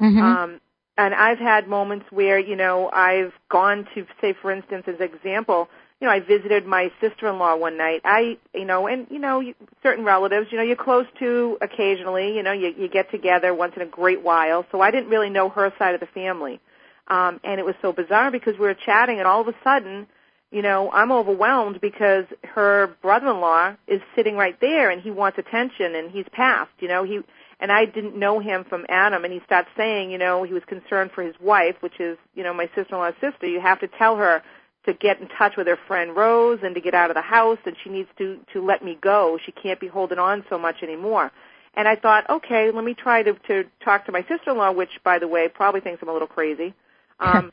Mm-hmm. 0.02 0.22
Um, 0.22 0.62
and 1.02 1.16
I've 1.16 1.40
had 1.40 1.68
moments 1.68 2.06
where, 2.12 2.38
you 2.38 2.56
know, 2.56 2.88
I've 2.92 3.34
gone 3.50 3.88
to, 3.96 4.06
say, 4.22 4.36
for 4.40 4.52
instance, 4.52 4.84
as 4.86 5.00
example, 5.00 5.68
you 6.00 6.06
know, 6.06 6.14
I 6.14 6.20
visited 6.20 6.68
my 6.68 6.92
sister-in-law 7.02 7.56
one 7.56 7.76
night. 7.76 8.02
I, 8.06 8.38
you 8.54 8.66
know, 8.66 8.86
and 8.86 9.08
you 9.10 9.18
know, 9.18 9.42
certain 9.82 10.06
relatives, 10.06 10.50
you 10.52 10.58
know, 10.58 10.64
you're 10.64 10.76
close 10.76 11.08
to 11.18 11.58
occasionally. 11.60 12.36
You 12.36 12.44
know, 12.44 12.52
you 12.52 12.74
you 12.78 12.88
get 12.88 13.10
together 13.10 13.52
once 13.52 13.74
in 13.76 13.82
a 13.82 13.88
great 13.88 14.22
while. 14.22 14.64
So 14.72 14.80
I 14.80 14.92
didn't 14.92 15.10
really 15.10 15.32
know 15.32 15.50
her 15.50 15.74
side 15.80 15.96
of 15.96 16.02
the 16.02 16.08
family. 16.08 16.60
Um, 17.08 17.40
and 17.44 17.60
it 17.60 17.66
was 17.66 17.76
so 17.82 17.92
bizarre 17.92 18.30
because 18.30 18.54
we 18.54 18.68
were 18.68 18.76
chatting, 18.76 19.18
and 19.18 19.28
all 19.28 19.42
of 19.42 19.48
a 19.48 19.56
sudden, 19.64 20.06
you 20.52 20.62
know, 20.62 20.92
I'm 20.92 21.12
overwhelmed 21.12 21.82
because 21.82 22.26
her 22.44 22.96
brother-in-law 23.02 23.76
is 23.88 24.02
sitting 24.16 24.36
right 24.36 24.60
there, 24.62 24.92
and 24.92 25.02
he 25.02 25.10
wants 25.10 25.40
attention, 25.40 25.96
and 25.96 26.12
he's 26.12 26.28
passed. 26.32 26.72
You 26.80 26.90
know, 26.90 27.04
he 27.04 27.22
and 27.62 27.72
I 27.72 27.86
didn't 27.86 28.18
know 28.18 28.40
him 28.40 28.66
from 28.68 28.86
Adam, 28.90 29.24
and 29.24 29.32
he 29.32 29.40
starts 29.46 29.70
saying, 29.78 30.10
you 30.10 30.18
know, 30.18 30.42
he 30.42 30.54
was 30.54 30.64
concerned 30.66 31.12
for 31.14 31.22
his 31.22 31.36
wife, 31.40 31.76
which 31.82 32.00
is, 32.00 32.18
you 32.34 32.44
know, 32.44 32.54
my 32.54 32.66
sister-in-law's 32.76 33.14
sister. 33.22 33.48
You 33.48 33.62
have 33.62 33.80
to 33.82 33.88
tell 33.88 34.18
her 34.18 34.42
to 34.88 34.94
get 34.94 35.22
in 35.22 35.28
touch 35.30 35.56
with 35.56 35.68
her 35.68 35.78
friend 35.88 36.16
Rose 36.16 36.60
and 36.64 36.74
to 36.74 36.82
get 36.82 36.96
out 36.96 37.12
of 37.12 37.16
the 37.16 37.22
house, 37.22 37.60
and 37.66 37.76
she 37.84 37.92
needs 37.92 38.10
to 38.18 38.40
to 38.54 38.66
let 38.66 38.84
me 38.84 38.98
go. 39.00 39.38
She 39.46 39.52
can't 39.52 39.80
be 39.80 39.88
holding 39.88 40.18
on 40.18 40.44
so 40.50 40.58
much 40.58 40.82
anymore. 40.82 41.32
And 41.76 41.88
I 41.88 41.96
thought, 41.96 42.30
okay, 42.30 42.72
let 42.72 42.84
me 42.84 42.96
try 42.96 43.22
to 43.22 43.34
to 43.34 43.66
talk 43.86 44.08
to 44.08 44.12
my 44.12 44.22
sister-in-law, 44.24 44.72
which, 44.72 45.00
by 45.04 45.20
the 45.20 45.28
way, 45.28 45.48
probably 45.48 45.82
thinks 45.82 46.02
I'm 46.02 46.10
a 46.10 46.14
little 46.14 46.28
crazy. 46.28 46.74
Um, 47.24 47.52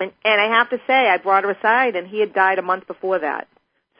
and, 0.00 0.10
and 0.24 0.40
I 0.40 0.46
have 0.56 0.70
to 0.70 0.80
say, 0.86 1.06
I 1.06 1.18
brought 1.18 1.44
her 1.44 1.50
aside, 1.50 1.96
and 1.96 2.08
he 2.08 2.20
had 2.20 2.32
died 2.32 2.58
a 2.58 2.62
month 2.62 2.86
before 2.86 3.18
that. 3.18 3.46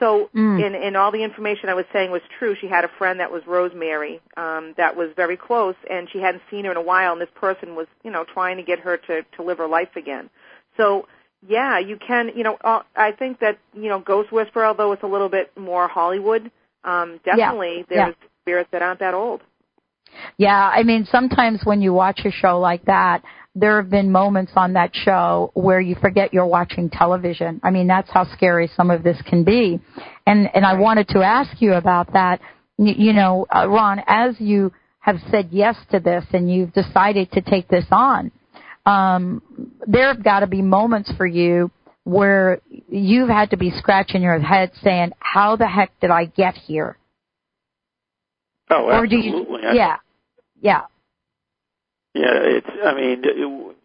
So, 0.03 0.31
mm. 0.35 0.67
in 0.67 0.75
in 0.75 0.97
all 0.97 1.13
the 1.13 1.23
information 1.23 1.69
I 1.69 1.75
was 1.75 1.85
saying 1.93 2.11
was 2.11 2.23
true. 2.37 2.57
She 2.61 2.67
had 2.67 2.85
a 2.85 2.89
friend 2.99 3.21
that 3.21 3.31
was 3.31 3.43
Rosemary, 3.47 4.21
um, 4.37 4.75
that 4.77 4.97
was 4.97 5.11
very 5.15 5.37
close, 5.37 5.77
and 5.89 6.09
she 6.11 6.19
hadn't 6.19 6.43
seen 6.51 6.65
her 6.65 6.73
in 6.73 6.77
a 6.77 6.83
while. 6.83 7.13
And 7.13 7.21
this 7.21 7.31
person 7.37 7.77
was, 7.77 7.87
you 8.03 8.11
know, 8.11 8.25
trying 8.25 8.57
to 8.57 8.65
get 8.65 8.81
her 8.81 8.97
to 8.97 9.23
to 9.37 9.43
live 9.45 9.59
her 9.59 9.69
life 9.69 9.95
again. 9.95 10.29
So, 10.77 11.07
yeah, 11.47 11.79
you 11.79 11.99
can, 12.05 12.33
you 12.35 12.43
know, 12.43 12.59
uh, 12.65 12.81
I 12.97 13.13
think 13.13 13.39
that 13.39 13.59
you 13.75 13.89
know, 13.89 14.01
Ghost 14.01 14.33
Whisperer, 14.33 14.67
although 14.67 14.91
it's 14.91 15.05
a 15.05 15.07
little 15.07 15.29
bit 15.29 15.57
more 15.57 15.87
Hollywood, 15.87 16.51
um, 16.83 17.21
definitely 17.25 17.77
yeah. 17.77 17.85
there's 17.89 18.15
yeah. 18.21 18.29
spirits 18.43 18.71
that 18.73 18.83
aren't 18.83 18.99
that 18.99 19.15
old. 19.15 19.41
Yeah, 20.37 20.69
I 20.69 20.83
mean, 20.83 21.07
sometimes 21.13 21.61
when 21.63 21.81
you 21.81 21.93
watch 21.93 22.23
a 22.25 22.33
show 22.33 22.59
like 22.59 22.85
that, 22.87 23.23
there 23.55 23.81
have 23.81 23.91
been 23.91 24.11
moments 24.11 24.53
on 24.57 24.73
that 24.73 24.91
show 24.95 25.51
where 25.55 25.81
you 25.81 25.95
forget 26.01 26.33
you're 26.33 26.47
watching 26.47 26.89
television. 26.89 27.61
I 27.63 27.71
mean, 27.71 27.87
that's 27.87 28.11
how 28.11 28.25
scary 28.33 28.71
some 28.75 28.91
of 28.91 29.03
this 29.03 29.21
can 29.29 29.45
be. 29.45 29.79
And 30.27 30.49
and 30.55 30.65
I 30.65 30.75
wanted 30.75 31.09
to 31.09 31.23
ask 31.23 31.61
you 31.61 31.75
about 31.75 32.13
that. 32.15 32.41
You, 32.79 32.95
you 32.97 33.13
know, 33.13 33.47
uh, 33.55 33.69
Ron, 33.69 34.03
as 34.07 34.37
you 34.39 34.73
have 35.01 35.17
said 35.31 35.49
yes 35.51 35.77
to 35.91 36.01
this 36.01 36.25
and 36.33 36.51
you've 36.51 36.73
decided 36.73 37.31
to 37.33 37.43
take 37.43 37.69
this 37.69 37.85
on, 37.91 38.31
um, 38.87 39.43
there 39.87 40.09
have 40.13 40.25
got 40.25 40.41
to 40.41 40.47
be 40.47 40.63
moments 40.63 41.13
for 41.17 41.27
you 41.27 41.71
where 42.05 42.61
you've 42.89 43.29
had 43.29 43.51
to 43.51 43.57
be 43.57 43.71
scratching 43.71 44.23
your 44.23 44.39
head 44.41 44.71
saying, 44.83 45.13
"How 45.19 45.57
the 45.57 45.69
heck 45.69 45.93
did 46.01 46.11
I 46.11 46.25
get 46.25 46.55
here?" 46.55 46.97
Oh, 48.71 48.91
absolutely. 48.91 49.61
You, 49.63 49.75
yeah, 49.75 49.97
yeah. 50.63 50.83
Yeah, 52.15 52.41
it's. 52.43 52.69
I 52.85 52.95
mean, 52.95 53.23
it, 53.25 53.77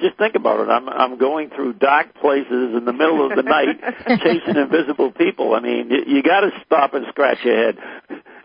just 0.00 0.18
think 0.18 0.34
about 0.34 0.60
it. 0.60 0.68
I'm 0.68 0.88
I'm 0.88 1.18
going 1.18 1.50
through 1.50 1.74
dark 1.74 2.14
places 2.20 2.74
in 2.76 2.84
the 2.84 2.92
middle 2.92 3.30
of 3.30 3.36
the 3.36 3.42
night, 3.42 3.80
chasing 4.22 4.56
invisible 4.56 5.10
people. 5.12 5.54
I 5.54 5.60
mean, 5.60 5.90
you, 5.90 6.16
you 6.16 6.22
got 6.22 6.40
to 6.40 6.50
stop 6.66 6.94
and 6.94 7.06
scratch 7.08 7.38
your 7.44 7.56
head. 7.56 7.78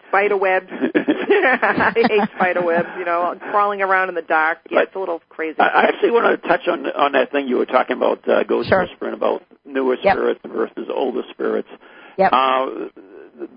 Spider 0.07 0.37
webs. 0.37 0.67
I 0.95 1.93
hate 1.95 2.29
spider 2.35 2.63
webs. 2.63 2.89
You 2.97 3.05
know, 3.05 3.35
crawling 3.51 3.81
around 3.81 4.09
in 4.09 4.15
the 4.15 4.21
dark. 4.21 4.59
Yeah, 4.69 4.79
but 4.79 4.87
it's 4.87 4.95
a 4.95 4.99
little 4.99 5.21
crazy. 5.29 5.59
I 5.59 5.87
actually 5.89 6.11
want 6.11 6.41
to 6.41 6.47
touch 6.47 6.67
on 6.67 6.85
on 6.87 7.11
that 7.13 7.31
thing 7.31 7.47
you 7.47 7.57
were 7.57 7.65
talking 7.65 7.97
about, 7.97 8.27
uh, 8.29 8.43
ghost 8.43 8.69
sure. 8.69 8.83
whispering 8.83 9.13
about 9.13 9.43
newer 9.65 9.97
yep. 10.01 10.15
spirits 10.15 10.39
versus 10.45 10.87
older 10.93 11.23
spirits. 11.31 11.69
Yep. 12.17 12.31
Uh, 12.31 12.65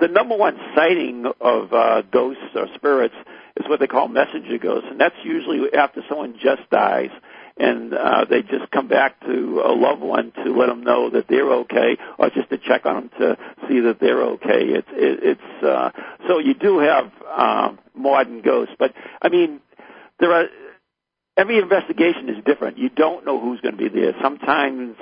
the 0.00 0.08
number 0.08 0.37
one 0.37 0.56
sighting 0.75 1.26
of 1.40 1.73
uh, 1.73 2.02
ghosts 2.02 2.42
or 2.54 2.66
spirits 2.75 3.14
is 3.56 3.68
what 3.68 3.80
they 3.80 3.87
call 3.87 4.08
messenger 4.08 4.58
ghosts, 4.58 4.88
and 4.90 5.00
that's 5.00 5.14
usually 5.25 5.73
after 5.75 6.02
someone 6.08 6.34
just 6.42 6.68
dies 6.70 7.11
and 7.56 7.94
uh, 7.94 8.25
they 8.28 8.42
just 8.42 8.70
come 8.73 8.88
back 8.88 9.20
to 9.20 9.62
a 9.64 9.73
loved 9.73 10.02
one 10.02 10.32
to 10.32 10.52
let 10.52 10.66
them 10.66 10.82
know 10.82 11.11
that 11.11 11.26
they're 11.28 11.52
okay, 11.52 11.96
or 12.18 12.28
just 12.30 12.50
to 12.50 12.58
check 12.58 12.84
on 12.84 12.94
them 12.94 13.11
to 13.20 13.38
see 13.68 13.80
that 13.80 14.00
they're 14.00 14.23
okay. 14.23 14.64
It's 14.70 14.88
it, 14.90 15.20
it's 15.23 15.64
uh, 15.64 15.90
so 16.26 16.38
you 16.38 16.54
do 16.54 16.80
have 16.80 17.12
um, 17.37 17.78
modern 17.94 18.42
ghosts, 18.42 18.75
but 18.78 18.92
I 19.23 19.28
mean 19.28 19.61
there 20.18 20.32
are 20.32 20.46
every 21.37 21.58
investigation 21.58 22.28
is 22.28 22.42
different. 22.44 22.78
You 22.78 22.88
don't 22.88 23.25
know 23.25 23.40
who's 23.40 23.61
going 23.61 23.76
to 23.76 23.78
be 23.78 23.88
there. 23.88 24.14
Sometimes 24.20 24.96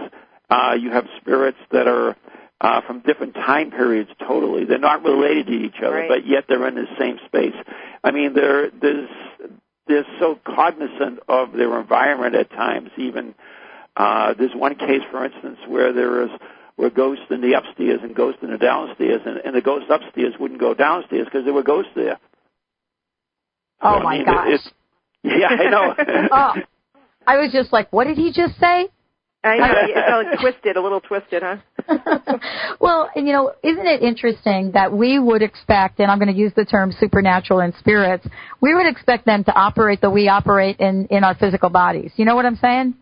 uh, 0.50 0.74
you 0.78 0.90
have 0.90 1.06
spirits 1.20 1.58
that 1.70 1.88
are 1.88 2.16
uh, 2.62 2.80
from 2.86 3.00
different 3.00 3.34
time 3.34 3.72
periods 3.72 4.08
totally. 4.20 4.64
They're 4.64 4.78
not 4.78 5.02
related 5.02 5.48
to 5.48 5.52
each 5.52 5.78
other, 5.78 5.96
right. 5.96 6.08
but 6.08 6.26
yet 6.26 6.44
they're 6.48 6.66
in 6.68 6.76
the 6.76 6.86
same 6.98 7.18
space. 7.26 7.56
I 8.04 8.12
mean, 8.12 8.34
they're, 8.34 8.70
there's, 8.70 9.10
they're 9.88 10.06
so 10.20 10.38
cognizant 10.46 11.18
of 11.28 11.52
their 11.52 11.78
environment 11.78 12.36
at 12.36 12.50
times. 12.50 12.90
Even 12.96 13.34
uh, 13.96 14.34
there's 14.38 14.54
one 14.54 14.76
case, 14.76 15.02
for 15.10 15.24
instance, 15.24 15.58
where 15.66 15.92
there 15.92 16.22
is 16.22 16.30
were 16.78 16.88
ghosts 16.88 17.26
in 17.30 17.42
the 17.42 17.52
upstairs 17.52 18.00
and 18.02 18.14
ghosts 18.14 18.42
in 18.42 18.50
the 18.50 18.58
downstairs, 18.58 19.20
and, 19.26 19.38
and 19.38 19.54
the 19.54 19.60
ghosts 19.60 19.90
upstairs 19.90 20.34
wouldn't 20.40 20.60
go 20.60 20.72
downstairs 20.72 21.26
because 21.26 21.44
there 21.44 21.52
were 21.52 21.62
ghosts 21.62 21.90
there. 21.94 22.18
Oh 23.82 23.98
so, 23.98 24.02
my 24.02 24.14
I 24.14 24.16
mean, 24.16 24.24
gosh! 24.24 24.48
It, 25.24 25.40
yeah, 25.40 25.48
I 25.48 25.68
know. 25.68 25.94
oh, 26.32 26.54
I 27.26 27.36
was 27.38 27.52
just 27.52 27.72
like, 27.72 27.92
what 27.92 28.04
did 28.04 28.16
he 28.16 28.32
just 28.32 28.58
say? 28.58 28.88
I 29.44 29.56
know 29.56 29.66
it's 29.74 30.08
all 30.12 30.36
twisted, 30.40 30.76
a 30.76 30.80
little 30.80 31.00
twisted, 31.00 31.42
huh? 31.42 31.56
well, 32.80 33.10
and 33.14 33.26
you 33.26 33.32
know, 33.32 33.52
isn't 33.62 33.86
it 33.86 34.02
interesting 34.02 34.72
that 34.72 34.92
we 34.92 35.18
would 35.18 35.42
expect, 35.42 36.00
and 36.00 36.10
I'm 36.10 36.18
going 36.18 36.32
to 36.32 36.38
use 36.38 36.52
the 36.54 36.64
term 36.64 36.92
supernatural 36.98 37.60
and 37.60 37.74
spirits, 37.78 38.26
we 38.60 38.74
would 38.74 38.86
expect 38.86 39.26
them 39.26 39.44
to 39.44 39.52
operate 39.52 40.00
the 40.00 40.10
we 40.10 40.28
operate 40.28 40.78
in 40.80 41.06
in 41.10 41.24
our 41.24 41.34
physical 41.34 41.70
bodies. 41.70 42.12
You 42.16 42.24
know 42.24 42.34
what 42.34 42.46
I'm 42.46 42.56
saying? 42.56 42.94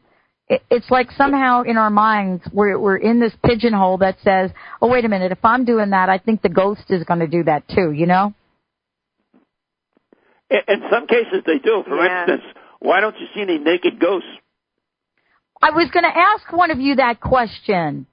It, 0.48 0.62
it's 0.70 0.90
like 0.90 1.10
somehow 1.12 1.62
in 1.62 1.76
our 1.76 1.90
minds 1.90 2.42
we're 2.52 2.78
we're 2.78 2.96
in 2.96 3.20
this 3.20 3.32
pigeonhole 3.44 3.98
that 3.98 4.16
says, 4.22 4.50
oh 4.80 4.88
wait 4.88 5.04
a 5.04 5.08
minute, 5.08 5.32
if 5.32 5.44
I'm 5.44 5.64
doing 5.64 5.90
that, 5.90 6.08
I 6.08 6.18
think 6.18 6.42
the 6.42 6.48
ghost 6.48 6.84
is 6.88 7.04
going 7.04 7.20
to 7.20 7.28
do 7.28 7.44
that 7.44 7.68
too. 7.68 7.92
You 7.92 8.06
know? 8.06 8.34
In 10.50 10.82
some 10.90 11.06
cases, 11.06 11.44
they 11.46 11.58
do. 11.58 11.84
For 11.86 12.04
yeah. 12.04 12.22
instance, 12.22 12.42
why 12.80 13.00
don't 13.00 13.14
you 13.20 13.26
see 13.34 13.42
any 13.42 13.58
naked 13.58 14.00
ghosts? 14.00 14.28
I 15.62 15.70
was 15.70 15.90
going 15.92 16.04
to 16.04 16.16
ask 16.16 16.50
one 16.52 16.70
of 16.70 16.80
you 16.80 16.96
that 16.96 17.20
question. 17.20 18.06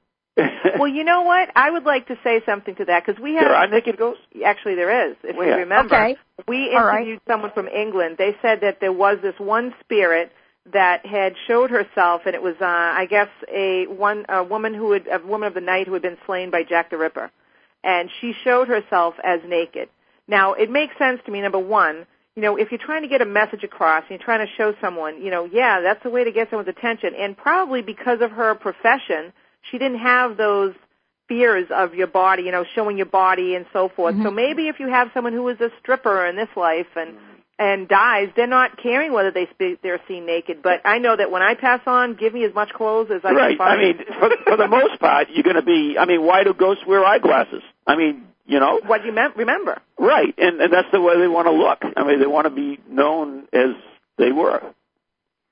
Well, 0.78 0.88
you 0.88 1.04
know 1.04 1.22
what? 1.22 1.50
I 1.56 1.72
would 1.72 1.84
like 1.84 2.08
to 2.08 2.18
say 2.24 2.42
something 2.46 2.76
to 2.76 2.86
that 2.86 3.06
because 3.06 3.22
we 3.22 3.34
have. 3.34 3.44
There 3.44 3.56
are 3.56 3.68
naked 3.68 3.98
ghosts. 3.98 4.22
Actually, 4.46 4.76
there 4.76 5.10
is. 5.10 5.18
If 5.24 5.36
well, 5.36 5.48
you 5.48 5.56
remember, 5.56 5.96
okay. 5.96 6.18
we 6.48 6.72
interviewed 6.72 7.20
right. 7.26 7.34
someone 7.34 7.52
from 7.52 7.68
England. 7.68 8.18
They 8.18 8.36
said 8.42 8.62
that 8.62 8.80
there 8.80 8.94
was 8.94 9.18
this 9.22 9.36
one 9.40 9.74
spirit 9.80 10.32
that 10.74 11.06
had 11.06 11.34
showed 11.48 11.70
herself, 11.70 12.22
and 12.26 12.36
it 12.36 12.42
was, 12.42 12.56
uh, 12.60 12.66
I 12.66 13.08
guess, 13.10 13.30
a 13.52 13.86
one 13.88 14.26
a 14.30 14.44
woman 14.44 14.74
who 14.74 14.92
had 14.92 15.08
a 15.08 15.26
woman 15.26 15.48
of 15.48 15.54
the 15.54 15.62
night 15.62 15.88
who 15.88 15.94
had 15.94 16.02
been 16.02 16.18
slain 16.26 16.52
by 16.52 16.64
Jack 16.64 16.90
the 16.92 16.98
Ripper, 16.98 17.32
and 17.84 18.10
she 18.22 18.34
showed 18.44 18.68
herself 18.68 19.16
as 19.24 19.40
naked. 19.48 19.90
Now, 20.28 20.54
it 20.54 20.70
makes 20.70 20.98
sense 20.98 21.22
to 21.26 21.32
me. 21.32 21.42
Number 21.42 21.60
one, 21.60 22.06
you 22.36 22.44
know, 22.44 22.58
if 22.58 22.70
you're 22.70 22.80
trying 22.80 23.02
to 23.02 23.08
get 23.08 23.22
a 23.22 23.26
message 23.26 23.64
across 23.64 24.04
and 24.04 24.12
you're 24.12 24.26
trying 24.26 24.46
to 24.46 24.54
show 24.58 24.74
someone, 24.80 25.24
you 25.24 25.32
know, 25.32 25.46
yeah, 25.46 25.82
that's 25.82 26.06
a 26.06 26.10
way 26.10 26.24
to 26.24 26.32
get 26.32 26.50
someone's 26.50 26.70
attention. 26.70 27.14
And 27.18 27.36
probably 27.36 27.82
because 27.82 28.20
of 28.22 28.32
her 28.32 28.54
profession, 28.54 29.34
she 29.70 29.78
didn't 29.78 30.00
have 30.00 30.38
those 30.38 30.74
fears 31.28 31.68
of 31.72 31.94
your 31.94 32.08
body, 32.08 32.44
you 32.44 32.52
know, 32.52 32.66
showing 32.76 32.98
your 32.98 33.06
body 33.06 33.56
and 33.56 33.66
so 33.74 33.90
forth. 33.90 34.16
Mm-hmm. 34.16 34.24
So 34.24 34.32
maybe 34.32 34.68
if 34.68 34.80
you 34.80 34.88
have 34.88 35.10
someone 35.14 35.34
who 35.34 35.48
is 35.50 35.60
a 35.60 35.70
stripper 35.80 36.26
in 36.26 36.36
this 36.36 36.50
life 36.56 36.88
and 36.96 37.16
and 37.60 37.88
dies, 37.88 38.30
they're 38.36 38.46
not 38.46 38.78
caring 38.78 39.12
whether 39.14 39.32
they 39.32 39.46
spe- 39.46 39.82
they're 39.82 40.00
seen 40.08 40.28
naked. 40.28 40.62
But 40.62 40.82
I 40.86 41.00
know 41.00 41.16
that 41.16 41.32
when 41.32 41.42
I 41.42 41.56
pass 41.56 41.82
on, 41.88 42.16
give 42.16 42.34
me 42.34 42.46
as 42.46 42.54
much 42.54 42.70
clothes 42.70 43.10
as 43.12 43.22
I 43.24 43.32
right. 43.32 43.50
can 43.50 43.58
find. 43.58 43.80
I 43.80 43.84
mean, 43.84 43.98
for, 44.20 44.30
for 44.46 44.58
the 44.58 44.68
most 44.68 45.00
part, 45.00 45.30
you're 45.34 45.44
going 45.44 45.56
to 45.56 45.64
be. 45.64 45.98
I 46.00 46.06
mean, 46.06 46.24
why 46.24 46.44
do 46.44 46.54
ghosts 46.54 46.84
wear 46.86 47.04
eyeglasses? 47.04 47.64
I 47.86 47.96
mean, 47.96 48.28
you 48.46 48.60
know 48.60 48.80
what 48.86 49.06
you 49.06 49.12
meant. 49.12 49.36
Remember, 49.36 49.82
right? 49.98 50.34
And 50.38 50.62
and 50.62 50.72
that's 50.72 50.90
the 50.92 51.02
way 51.02 51.20
they 51.20 51.28
want 51.28 51.48
to 51.48 51.52
look. 51.52 51.80
I 51.98 52.06
mean, 52.06 52.20
they 52.20 52.28
want 52.28 52.46
to 52.46 52.52
be 52.52 52.80
known 52.90 53.48
as 53.52 53.76
they 54.18 54.32
were. 54.32 54.62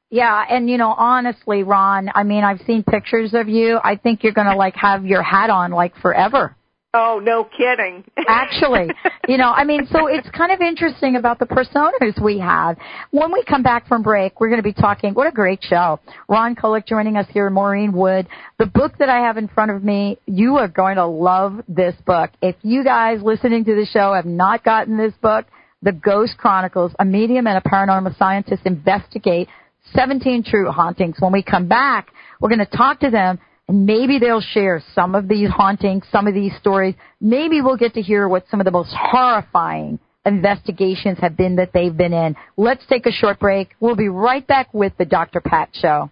Yeah, 0.09 0.43
and 0.49 0.69
you 0.69 0.77
know, 0.77 0.93
honestly, 0.95 1.63
Ron, 1.63 2.09
I 2.13 2.23
mean, 2.23 2.43
I've 2.43 2.61
seen 2.67 2.83
pictures 2.83 3.33
of 3.33 3.49
you. 3.49 3.79
I 3.83 3.95
think 3.95 4.23
you're 4.23 4.33
going 4.33 4.47
to 4.47 4.55
like 4.55 4.75
have 4.75 5.05
your 5.05 5.23
hat 5.23 5.49
on 5.49 5.71
like 5.71 5.95
forever. 5.97 6.55
Oh, 6.97 7.19
no 7.21 7.43
kidding. 7.43 8.05
Actually, 8.25 8.89
you 9.27 9.37
know, 9.37 9.49
I 9.49 9.65
mean, 9.65 9.85
so 9.91 10.07
it's 10.07 10.29
kind 10.29 10.53
of 10.53 10.61
interesting 10.61 11.17
about 11.17 11.39
the 11.39 11.45
personas 11.45 12.23
we 12.23 12.39
have. 12.39 12.77
When 13.11 13.33
we 13.33 13.43
come 13.43 13.63
back 13.63 13.89
from 13.89 14.01
break, 14.01 14.39
we're 14.39 14.47
going 14.47 14.61
to 14.61 14.63
be 14.63 14.71
talking. 14.71 15.13
What 15.13 15.27
a 15.27 15.31
great 15.31 15.59
show. 15.61 15.99
Ron 16.29 16.55
Kolek 16.55 16.87
joining 16.87 17.17
us 17.17 17.25
here, 17.33 17.49
Maureen 17.49 17.91
Wood. 17.91 18.27
The 18.59 18.67
book 18.67 18.93
that 18.99 19.09
I 19.09 19.17
have 19.25 19.35
in 19.35 19.49
front 19.49 19.71
of 19.71 19.83
me, 19.83 20.19
you 20.25 20.55
are 20.55 20.69
going 20.69 20.95
to 20.95 21.05
love 21.05 21.63
this 21.67 21.95
book. 22.05 22.31
If 22.41 22.55
you 22.61 22.85
guys 22.85 23.21
listening 23.21 23.65
to 23.65 23.75
the 23.75 23.85
show 23.85 24.13
have 24.13 24.25
not 24.25 24.63
gotten 24.63 24.95
this 24.95 25.13
book, 25.21 25.47
The 25.81 25.91
Ghost 25.91 26.37
Chronicles, 26.37 26.93
a 26.97 27.03
medium 27.03 27.45
and 27.45 27.57
a 27.57 27.69
paranormal 27.69 28.17
scientist 28.17 28.61
investigate 28.65 29.49
17 29.95 30.43
true 30.43 30.71
hauntings. 30.71 31.15
When 31.19 31.31
we 31.31 31.43
come 31.43 31.67
back, 31.67 32.09
we're 32.39 32.49
going 32.49 32.59
to 32.59 32.77
talk 32.77 32.99
to 32.99 33.09
them 33.09 33.39
and 33.67 33.85
maybe 33.85 34.19
they'll 34.19 34.41
share 34.41 34.83
some 34.93 35.15
of 35.15 35.27
these 35.27 35.49
hauntings, 35.49 36.03
some 36.11 36.27
of 36.27 36.33
these 36.33 36.51
stories. 36.59 36.95
Maybe 37.19 37.61
we'll 37.61 37.77
get 37.77 37.93
to 37.95 38.01
hear 38.01 38.27
what 38.27 38.45
some 38.49 38.59
of 38.59 38.65
the 38.65 38.71
most 38.71 38.93
horrifying 38.93 39.99
investigations 40.25 41.17
have 41.19 41.37
been 41.37 41.55
that 41.55 41.71
they've 41.73 41.95
been 41.95 42.13
in. 42.13 42.35
Let's 42.57 42.85
take 42.87 43.05
a 43.05 43.11
short 43.11 43.39
break. 43.39 43.75
We'll 43.79 43.95
be 43.95 44.09
right 44.09 44.45
back 44.45 44.73
with 44.73 44.93
the 44.97 45.05
Dr. 45.05 45.41
Pat 45.41 45.69
Show. 45.73 46.11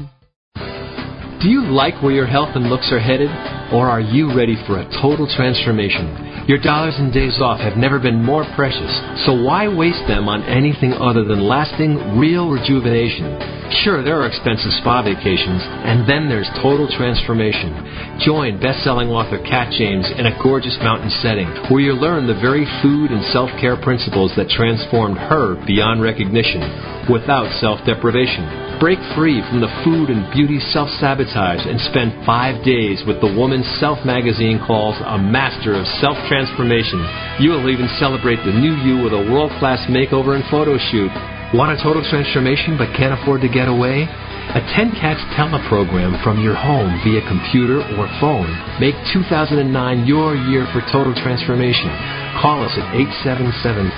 Do 1.41 1.49
you 1.49 1.65
like 1.65 2.03
where 2.03 2.11
your 2.11 2.27
health 2.27 2.49
and 2.53 2.69
looks 2.69 2.91
are 2.91 2.99
headed? 2.99 3.31
Or 3.73 3.89
are 3.89 3.99
you 3.99 4.37
ready 4.37 4.55
for 4.67 4.77
a 4.77 4.85
total 5.01 5.25
transformation? 5.25 6.30
Your 6.47 6.57
dollars 6.57 6.95
and 6.97 7.13
days 7.13 7.37
off 7.37 7.59
have 7.61 7.77
never 7.77 7.99
been 7.99 8.23
more 8.23 8.45
precious, 8.55 8.89
so 9.25 9.37
why 9.45 9.69
waste 9.69 10.01
them 10.07 10.27
on 10.27 10.41
anything 10.49 10.91
other 10.93 11.23
than 11.23 11.45
lasting, 11.45 12.17
real 12.17 12.49
rejuvenation? 12.49 13.61
Sure, 13.85 14.01
there 14.01 14.19
are 14.19 14.27
expensive 14.27 14.73
spa 14.81 15.05
vacations, 15.05 15.61
and 15.85 16.03
then 16.09 16.27
there's 16.27 16.49
total 16.59 16.89
transformation. 16.89 17.71
Join 18.19 18.59
best-selling 18.59 19.13
author 19.13 19.37
Kat 19.45 19.71
James 19.77 20.09
in 20.17 20.25
a 20.25 20.35
gorgeous 20.41 20.75
mountain 20.81 21.13
setting 21.21 21.47
where 21.69 21.79
you 21.85 21.93
learn 21.93 22.25
the 22.25 22.41
very 22.41 22.65
food 22.81 23.13
and 23.13 23.23
self-care 23.31 23.77
principles 23.77 24.33
that 24.35 24.49
transformed 24.49 25.21
her 25.21 25.55
beyond 25.69 26.01
recognition 26.01 26.65
without 27.07 27.47
self-deprivation. 27.61 28.77
Break 28.81 28.97
free 29.13 29.45
from 29.45 29.61
the 29.61 29.71
food 29.85 30.09
and 30.09 30.25
beauty 30.33 30.59
self-sabotage 30.73 31.63
and 31.69 31.77
spend 31.93 32.25
five 32.25 32.65
days 32.65 33.05
with 33.05 33.21
the 33.21 33.29
woman 33.29 33.61
Self 33.77 34.03
magazine 34.03 34.57
calls 34.57 34.97
a 35.05 35.21
master 35.21 35.77
of 35.77 35.85
self-transformation. 36.31 37.03
You 37.43 37.51
will 37.51 37.67
even 37.69 37.89
celebrate 37.99 38.39
the 38.47 38.55
new 38.55 38.71
you 38.87 39.03
with 39.03 39.11
a 39.11 39.27
world-class 39.31 39.91
makeover 39.91 40.35
and 40.35 40.43
photo 40.49 40.77
shoot. 40.79 41.11
Want 41.51 41.75
a 41.75 41.77
total 41.83 41.99
transformation 42.07 42.79
but 42.79 42.95
can't 42.95 43.11
afford 43.19 43.41
to 43.41 43.49
get 43.51 43.67
away? 43.67 44.07
Attend 44.55 44.95
Kat's 44.95 45.19
teleprogram 45.35 46.15
from 46.23 46.41
your 46.41 46.55
home 46.55 46.95
via 47.03 47.19
computer 47.27 47.83
or 47.99 48.07
phone. 48.23 48.47
Make 48.79 48.95
2009 49.11 50.07
your 50.07 50.35
year 50.35 50.65
for 50.71 50.79
total 50.91 51.13
transformation. 51.13 51.91
Call 52.39 52.63
us 52.63 52.71
at 52.79 52.95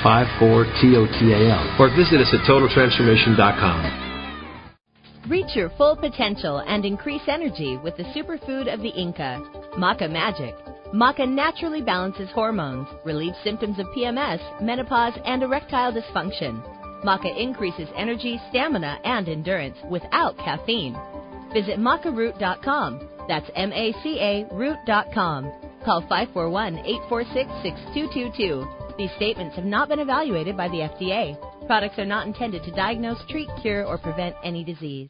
877-54-TOTAL 0.02 1.80
or 1.80 1.90
visit 1.96 2.20
us 2.22 2.34
at 2.34 2.42
totaltransformation.com. 2.50 4.10
Reach 5.30 5.56
your 5.56 5.70
full 5.78 5.96
potential 5.96 6.58
and 6.68 6.84
increase 6.84 7.22
energy 7.28 7.78
with 7.78 7.96
the 7.96 8.04
superfood 8.12 8.68
of 8.74 8.82
the 8.82 8.90
Inca, 8.90 9.40
Maca 9.78 10.10
Magic. 10.12 10.54
Maca 10.94 11.28
naturally 11.28 11.82
balances 11.82 12.30
hormones, 12.36 12.88
relieves 13.04 13.36
symptoms 13.44 13.80
of 13.80 13.88
PMS, 13.98 14.40
menopause, 14.62 15.18
and 15.26 15.42
erectile 15.42 15.92
dysfunction. 15.92 16.62
Maca 17.04 17.36
increases 17.36 17.90
energy, 17.96 18.40
stamina, 18.52 19.00
and 19.04 19.28
endurance 19.28 19.76
without 19.90 20.38
caffeine. 20.38 20.96
Visit 21.52 21.80
macaroot.com. 21.80 23.10
That's 23.28 23.50
M-A-C-A 23.56 24.46
root.com. 24.52 25.52
Call 25.84 26.04
541-846-6222. 26.04 28.96
These 28.96 29.10
statements 29.16 29.56
have 29.56 29.66
not 29.66 29.90
been 29.90 29.98
evaluated 29.98 30.56
by 30.56 30.68
the 30.68 30.88
FDA. 30.94 31.36
Products 31.66 31.98
are 31.98 32.06
not 32.06 32.28
intended 32.28 32.62
to 32.66 32.72
diagnose, 32.72 33.18
treat, 33.30 33.50
cure, 33.64 33.84
or 33.84 33.98
prevent 33.98 34.36
any 34.44 34.64
disease. 34.64 35.10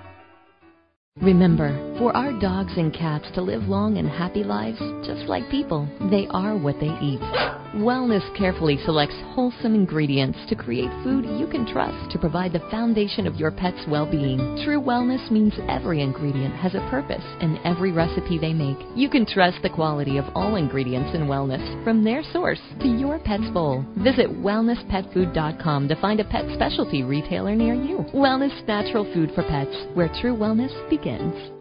Remember, 1.19 1.97
for 1.99 2.15
our 2.15 2.31
dogs 2.39 2.71
and 2.77 2.93
cats 2.93 3.25
to 3.35 3.41
live 3.41 3.63
long 3.63 3.97
and 3.97 4.07
happy 4.07 4.45
lives, 4.45 4.79
just 5.05 5.27
like 5.27 5.51
people, 5.51 5.85
they 6.09 6.25
are 6.27 6.57
what 6.57 6.79
they 6.79 6.87
eat. 7.01 7.60
Wellness 7.75 8.37
carefully 8.37 8.77
selects 8.83 9.15
wholesome 9.27 9.73
ingredients 9.75 10.37
to 10.49 10.55
create 10.55 10.89
food 11.03 11.23
you 11.23 11.47
can 11.47 11.65
trust 11.65 12.11
to 12.11 12.19
provide 12.19 12.51
the 12.51 12.59
foundation 12.69 13.25
of 13.25 13.37
your 13.37 13.49
pet's 13.49 13.87
well 13.87 14.09
being. 14.09 14.39
True 14.65 14.81
wellness 14.81 15.31
means 15.31 15.53
every 15.69 16.01
ingredient 16.01 16.53
has 16.55 16.75
a 16.75 16.85
purpose 16.89 17.23
in 17.39 17.57
every 17.63 17.93
recipe 17.93 18.37
they 18.37 18.51
make. 18.51 18.77
You 18.93 19.09
can 19.09 19.25
trust 19.25 19.59
the 19.63 19.69
quality 19.69 20.17
of 20.17 20.25
all 20.35 20.57
ingredients 20.57 21.15
in 21.15 21.27
wellness, 21.27 21.81
from 21.85 22.03
their 22.03 22.23
source 22.33 22.59
to 22.81 22.89
your 22.89 23.19
pet's 23.19 23.49
bowl. 23.53 23.85
Visit 23.99 24.29
wellnesspetfood.com 24.29 25.87
to 25.87 26.01
find 26.01 26.19
a 26.19 26.25
pet 26.25 26.43
specialty 26.53 27.03
retailer 27.03 27.55
near 27.55 27.73
you. 27.73 27.99
Wellness 28.13 28.67
Natural 28.67 29.05
Food 29.13 29.31
for 29.33 29.43
Pets, 29.43 29.85
where 29.93 30.09
true 30.21 30.35
wellness 30.35 30.73
begins. 30.89 31.51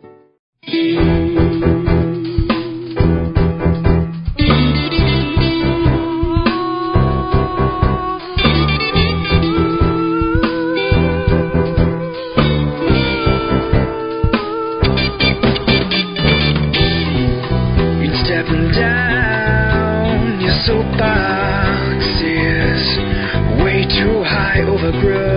Overgrown. 24.92 25.29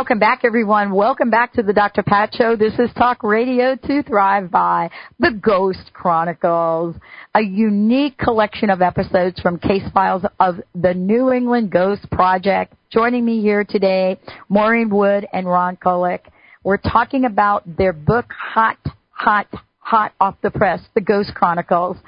Welcome 0.00 0.18
back, 0.18 0.46
everyone. 0.46 0.94
Welcome 0.94 1.28
back 1.28 1.52
to 1.52 1.62
the 1.62 1.74
Dr. 1.74 2.02
Pat 2.02 2.34
Show. 2.34 2.56
This 2.56 2.72
is 2.78 2.88
Talk 2.96 3.22
Radio 3.22 3.76
to 3.76 4.02
Thrive 4.02 4.50
by 4.50 4.88
The 5.18 5.30
Ghost 5.30 5.92
Chronicles, 5.92 6.96
a 7.34 7.42
unique 7.42 8.16
collection 8.16 8.70
of 8.70 8.80
episodes 8.80 9.38
from 9.40 9.58
case 9.58 9.82
files 9.92 10.22
of 10.40 10.54
the 10.74 10.94
New 10.94 11.30
England 11.30 11.70
Ghost 11.70 12.10
Project. 12.10 12.72
Joining 12.90 13.26
me 13.26 13.42
here 13.42 13.62
today, 13.62 14.18
Maureen 14.48 14.88
Wood 14.88 15.26
and 15.34 15.46
Ron 15.46 15.76
Kolek. 15.76 16.20
We're 16.64 16.78
talking 16.78 17.26
about 17.26 17.64
their 17.76 17.92
book, 17.92 18.32
Hot, 18.32 18.78
Hot, 19.10 19.48
Hot 19.80 20.14
Off 20.18 20.36
the 20.42 20.50
Press, 20.50 20.80
The 20.94 21.02
Ghost 21.02 21.34
Chronicles. 21.34 21.98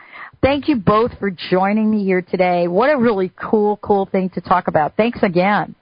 Thank 0.41 0.67
you 0.67 0.77
both 0.77 1.11
for 1.19 1.31
joining 1.31 1.91
me 1.91 2.05
here 2.05 2.23
today. 2.23 2.69
What 2.69 2.89
a 2.89 2.97
really 2.97 3.31
cool, 3.37 3.77
cool 3.77 4.07
thing 4.07 4.31
to 4.31 4.41
talk 4.41 4.69
about. 4.69 4.97
Thanks 4.97 5.23
again. 5.23 5.75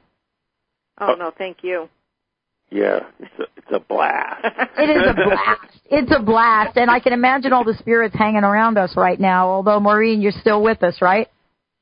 Oh 1.01 1.15
no, 1.17 1.31
thank 1.39 1.59
you. 1.63 1.89
Yeah, 2.71 3.01
it's 3.19 3.39
a, 3.39 3.43
it's 3.57 3.67
a 3.73 3.81
blast. 3.81 4.45
It 4.79 4.91
is 4.91 5.03
a 5.09 5.15
blast. 5.15 5.81
It's 5.87 6.13
a 6.17 6.23
blast. 6.23 6.77
And 6.77 6.91
I 6.91 7.01
can 7.01 7.13
imagine 7.13 7.53
all 7.53 7.65
the 7.65 7.75
spirits 7.79 8.15
hanging 8.17 8.45
around 8.45 8.79
us 8.79 8.97
right 8.97 9.19
now, 9.19 9.49
although 9.49 9.81
Maureen, 9.81 10.21
you're 10.21 10.33
still 10.33 10.63
with 10.63 10.83
us, 10.83 11.03
right? 11.03 11.29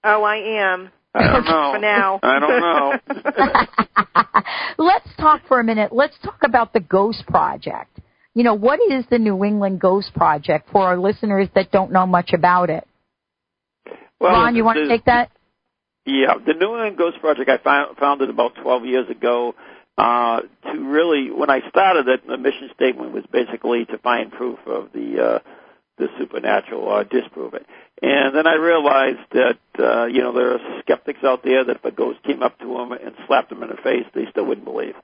Oh, 0.03 0.23
I 0.23 0.37
am. 0.37 0.91
I 1.15 1.23
don't 1.23 1.45
know. 1.45 1.73
For 1.75 1.79
now. 1.79 2.21
I 2.23 2.39
don't 2.41 2.61
know. 2.61 4.43
Let's 4.85 5.09
talk 5.19 5.43
for 5.47 5.61
a 5.61 5.65
minute. 5.65 5.93
Let's 5.93 6.17
talk 6.25 6.39
about 6.43 6.73
the 6.73 6.81
Ghost 6.81 7.25
Project. 7.27 8.01
You 8.35 8.45
know, 8.45 8.55
what 8.55 8.81
is 8.91 9.05
the 9.11 9.19
New 9.19 9.45
England 9.45 9.81
Ghost 9.81 10.15
Project 10.15 10.69
for 10.71 10.83
our 10.87 10.99
listeners 10.99 11.49
that 11.55 11.71
don't 11.71 11.93
know 11.93 12.07
much 12.07 12.31
about 12.33 12.71
it? 12.71 12.87
well, 14.21 14.33
Ron, 14.33 14.57
you 14.57 14.65
want 14.65 14.79
to 14.79 14.89
take 14.89 15.05
that? 15.05 15.31
Yeah, 16.05 16.35
the 16.45 16.55
New 16.55 16.75
England 16.75 16.97
Ghost 16.97 17.19
Project 17.21 17.51
I 17.51 17.59
found, 17.59 17.97
founded 17.99 18.31
about 18.31 18.53
12 18.63 18.85
years 18.87 19.11
ago 19.11 19.55
uh, 19.99 20.41
to 20.73 20.79
really, 20.79 21.31
when 21.31 21.51
I 21.51 21.69
started 21.69 22.07
it, 22.09 22.27
the 22.27 22.39
mission 22.39 22.71
statement 22.75 23.13
was 23.13 23.25
basically 23.33 23.85
to 23.87 23.99
find 23.99 24.31
proof 24.31 24.59
of 24.67 24.93
the 24.93 25.23
uh, 25.23 25.39
the 25.99 26.07
supernatural 26.17 26.83
or 26.83 27.03
disprove 27.03 27.55
it. 27.55 27.67
And 28.01 28.33
then 28.33 28.47
I 28.47 28.55
realized 28.55 29.27
that 29.33 29.59
uh, 29.79 30.07
you 30.07 30.23
know 30.23 30.33
there 30.33 30.53
are 30.55 30.81
skeptics 30.81 31.25
out 31.25 31.43
there 31.43 31.65
that 31.65 31.77
if 31.77 31.85
a 31.85 31.91
ghost 31.91 32.23
came 32.23 32.45
up 32.45 32.57
to 32.61 32.67
them 32.69 32.93
and 32.93 33.15
slapped 33.27 33.51
them 33.51 33.65
in 33.65 33.71
the 33.71 33.77
face, 33.83 34.07
they 34.15 34.27
still 34.31 34.47
wouldn't 34.47 34.65
believe. 34.65 34.95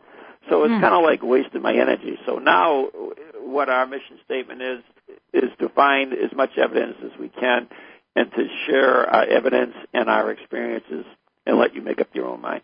So 0.48 0.62
it's 0.64 0.74
Hmm. 0.74 0.80
kind 0.80 0.94
of 0.94 1.02
like 1.02 1.22
wasting 1.22 1.62
my 1.62 1.74
energy. 1.74 2.18
So 2.26 2.38
now, 2.38 2.88
what 3.40 3.68
our 3.68 3.86
mission 3.86 4.18
statement 4.24 4.62
is, 4.62 4.80
is 5.32 5.50
to 5.58 5.68
find 5.70 6.12
as 6.12 6.32
much 6.36 6.56
evidence 6.56 6.98
as 7.02 7.18
we 7.18 7.30
can 7.30 7.68
and 8.14 8.30
to 8.30 8.46
share 8.66 9.08
our 9.10 9.24
evidence 9.24 9.74
and 9.92 10.08
our 10.08 10.30
experiences 10.30 11.04
and 11.46 11.58
let 11.58 11.74
you 11.74 11.82
make 11.82 12.00
up 12.00 12.08
your 12.14 12.26
own 12.26 12.40
mind. 12.40 12.62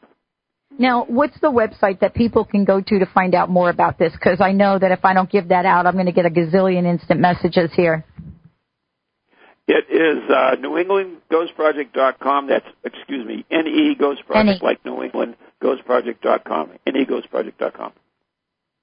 Now, 0.79 1.05
what's 1.05 1.39
the 1.41 1.51
website 1.51 2.01
that 2.01 2.15
people 2.15 2.45
can 2.45 2.65
go 2.65 2.81
to 2.81 2.99
to 2.99 3.07
find 3.07 3.35
out 3.35 3.51
more 3.51 3.71
about 3.71 3.99
this? 3.99 4.13
Because 4.13 4.41
I 4.41 4.53
know 4.53 4.79
that 4.79 4.93
if 4.93 5.05
I 5.05 5.13
don't 5.15 5.31
give 5.31 5.49
that 5.49 5.67
out, 5.67 5.87
I'm 5.87 5.95
going 5.95 6.07
to 6.07 6.13
get 6.13 6.27
a 6.27 6.31
gazillion 6.31 6.87
instant 6.87 7.21
messages 7.21 7.71
here. 7.75 8.05
It 9.67 9.87
is 9.89 10.29
uh, 10.29 10.57
NewEnglandGhostProject.com. 10.57 12.49
That's, 12.49 12.67
excuse 12.85 13.27
me, 13.27 13.45
NE 13.51 13.95
Ghost 13.99 14.27
Project, 14.27 14.63
NE. 14.63 14.67
like 14.67 14.85
New 14.85 15.03
England 15.03 15.37
GhostProject.com. 15.63 16.71
NEGhostProject.com. 16.87 17.93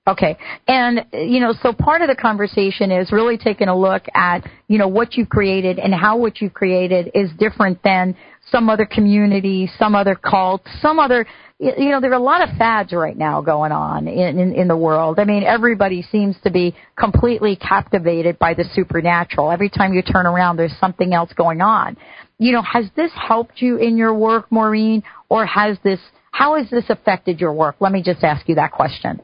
Okay. 0.08 0.38
And, 0.70 1.06
you 1.12 1.41
know, 1.41 1.54
so 1.62 1.74
part 1.74 2.02
of 2.02 2.08
the 2.08 2.15
conversation 2.15 2.91
is 2.91 3.12
really 3.12 3.38
taking 3.38 3.67
a 3.67 3.78
look 3.78 4.04
at, 4.15 4.50
you 4.70 4.78
know, 4.78 4.88
what 4.88 5.15
you've 5.15 5.28
created 5.28 5.80
and 5.80 5.93
how 5.93 6.17
what 6.17 6.39
you've 6.39 6.54
created 6.54 7.12
is 7.13 7.30
different 7.38 7.84
than 7.84 8.15
some 8.50 8.70
other 8.70 8.86
community, 8.86 9.70
some 9.78 9.96
other 9.96 10.15
cult, 10.15 10.62
some 10.82 10.98
other, 10.98 11.28
you 11.60 11.89
know, 11.89 12.00
there 12.00 12.12
are 12.12 12.13
a 12.13 12.20
lot 12.20 12.48
of 12.48 12.56
fads 12.58 12.93
right 12.93 13.17
now 13.17 13.41
going 13.41 13.74
on 13.74 14.08
in, 14.08 14.39
in, 14.39 14.54
in 14.54 14.67
the 14.70 14.78
world. 14.78 15.20
I 15.20 15.26
mean, 15.26 15.43
everybody 15.43 16.02
seems 16.04 16.38
to 16.46 16.52
be 16.52 16.74
completely 16.98 17.58
captivated 17.58 18.39
by 18.39 18.54
the 18.54 18.63
supernatural. 18.74 19.52
Every 19.52 19.70
time 19.70 19.93
you 19.93 20.02
turn 20.02 20.26
around, 20.26 20.56
there's 20.56 20.78
something 20.80 21.13
else 21.13 21.34
going 21.34 21.60
on. 21.60 21.98
You 22.39 22.54
know, 22.54 22.62
has 22.62 22.86
this 22.96 23.12
helped 23.13 23.62
you 23.62 23.76
in 23.76 23.98
your 23.98 24.13
work, 24.13 24.50
Maureen, 24.52 25.04
or 25.28 25.46
has 25.46 25.78
this, 25.84 26.00
how 26.32 26.56
has 26.56 26.70
this 26.70 26.86
affected 26.88 27.41
your 27.41 27.52
work? 27.52 27.76
Let 27.82 27.91
me 27.91 28.02
just 28.02 28.24
ask 28.24 28.48
you 28.48 28.56
that 28.56 28.72
question. 28.72 29.20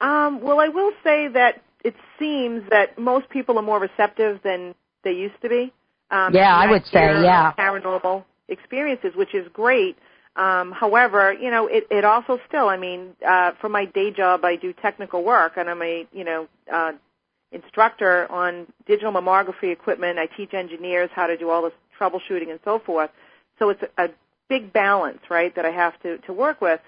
Um, 0.00 0.40
well, 0.40 0.60
I 0.60 0.68
will 0.68 0.92
say 1.04 1.28
that 1.28 1.62
it 1.84 1.94
seems 2.18 2.68
that 2.70 2.98
most 2.98 3.28
people 3.28 3.58
are 3.58 3.62
more 3.62 3.78
receptive 3.78 4.40
than 4.42 4.74
they 5.04 5.12
used 5.12 5.40
to 5.42 5.48
be. 5.48 5.72
Um, 6.10 6.34
Yeah, 6.34 6.54
I 6.56 6.70
would 6.70 6.86
say, 6.86 7.22
yeah. 7.22 7.52
Paranormal 7.58 8.24
experiences, 8.48 9.14
which 9.14 9.34
is 9.34 9.46
great. 9.52 9.96
Um, 10.36 10.72
however, 10.72 11.32
you 11.32 11.50
know, 11.50 11.66
it, 11.66 11.86
it 11.90 12.04
also 12.04 12.38
still, 12.48 12.68
I 12.68 12.76
mean, 12.76 13.14
uh, 13.26 13.52
for 13.60 13.68
my 13.68 13.84
day 13.84 14.10
job, 14.10 14.44
I 14.44 14.56
do 14.56 14.72
technical 14.72 15.22
work, 15.24 15.54
and 15.56 15.68
I'm 15.68 15.82
a, 15.82 16.06
you 16.12 16.24
know, 16.24 16.48
uh, 16.72 16.92
instructor 17.52 18.30
on 18.30 18.66
digital 18.86 19.12
mammography 19.12 19.72
equipment. 19.72 20.18
I 20.18 20.26
teach 20.26 20.54
engineers 20.54 21.10
how 21.12 21.26
to 21.26 21.36
do 21.36 21.50
all 21.50 21.62
this 21.62 21.72
troubleshooting 21.98 22.50
and 22.50 22.60
so 22.64 22.78
forth. 22.78 23.10
So 23.58 23.70
it's 23.70 23.82
a, 23.98 24.04
a 24.04 24.08
big 24.48 24.72
balance, 24.72 25.20
right, 25.28 25.54
that 25.56 25.64
I 25.64 25.70
have 25.70 26.00
to, 26.02 26.18
to 26.18 26.32
work 26.32 26.60
with. 26.60 26.80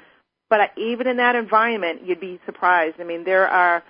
But 0.53 0.73
even 0.77 1.07
in 1.07 1.17
that 1.17 1.35
environment, 1.35 2.03
you'd 2.05 2.21
be 2.21 2.39
surprised. 2.45 2.97
I 3.01 3.05
mean, 3.05 3.25
there 3.25 3.49
are 3.49 3.83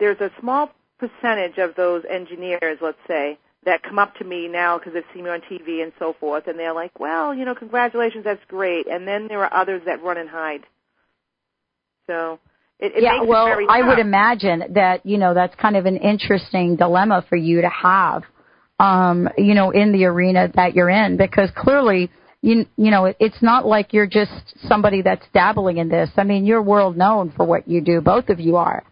there's 0.00 0.20
a 0.20 0.28
small 0.40 0.72
percentage 0.98 1.58
of 1.58 1.76
those 1.76 2.02
engineers, 2.10 2.78
let's 2.80 2.98
say, 3.06 3.38
that 3.64 3.84
come 3.84 4.00
up 4.00 4.16
to 4.16 4.24
me 4.24 4.48
now 4.48 4.76
because 4.76 4.92
they've 4.92 5.04
seen 5.14 5.22
me 5.22 5.30
on 5.30 5.40
TV 5.42 5.84
and 5.84 5.92
so 6.00 6.16
forth, 6.18 6.48
and 6.48 6.58
they're 6.58 6.74
like, 6.74 6.98
"Well, 6.98 7.32
you 7.32 7.44
know, 7.44 7.54
congratulations, 7.54 8.24
that's 8.24 8.44
great." 8.48 8.88
And 8.88 9.06
then 9.06 9.28
there 9.28 9.44
are 9.44 9.54
others 9.54 9.82
that 9.86 10.02
run 10.02 10.18
and 10.18 10.28
hide. 10.28 10.66
So 12.08 12.40
it, 12.80 12.96
it 12.96 13.02
yeah, 13.04 13.18
makes 13.18 13.28
well, 13.28 13.46
it 13.46 13.50
very 13.50 13.66
I 13.70 13.86
would 13.86 14.00
imagine 14.00 14.64
that 14.70 15.06
you 15.06 15.18
know 15.18 15.32
that's 15.32 15.54
kind 15.54 15.76
of 15.76 15.86
an 15.86 15.98
interesting 15.98 16.74
dilemma 16.74 17.24
for 17.28 17.36
you 17.36 17.60
to 17.60 17.70
have, 17.70 18.24
um, 18.80 19.28
you 19.38 19.54
know, 19.54 19.70
in 19.70 19.92
the 19.92 20.06
arena 20.06 20.50
that 20.56 20.74
you're 20.74 20.90
in, 20.90 21.16
because 21.16 21.50
clearly, 21.54 22.10
you 22.44 22.66
you 22.76 22.90
know, 22.90 23.06
it, 23.06 23.16
it's 23.20 23.40
not 23.42 23.64
like 23.66 23.92
you're 23.94 24.06
just 24.06 24.32
somebody 24.68 25.00
that's 25.02 25.24
dabbling 25.32 25.78
in 25.78 25.88
this. 25.88 26.10
I 26.16 26.24
mean, 26.24 26.44
you're 26.44 26.62
world 26.62 26.96
known 26.96 27.32
for 27.36 27.44
what 27.46 27.66
you 27.66 27.80
do. 27.80 28.00
Both 28.00 28.28
of 28.28 28.38
you 28.38 28.56
are, 28.56 28.84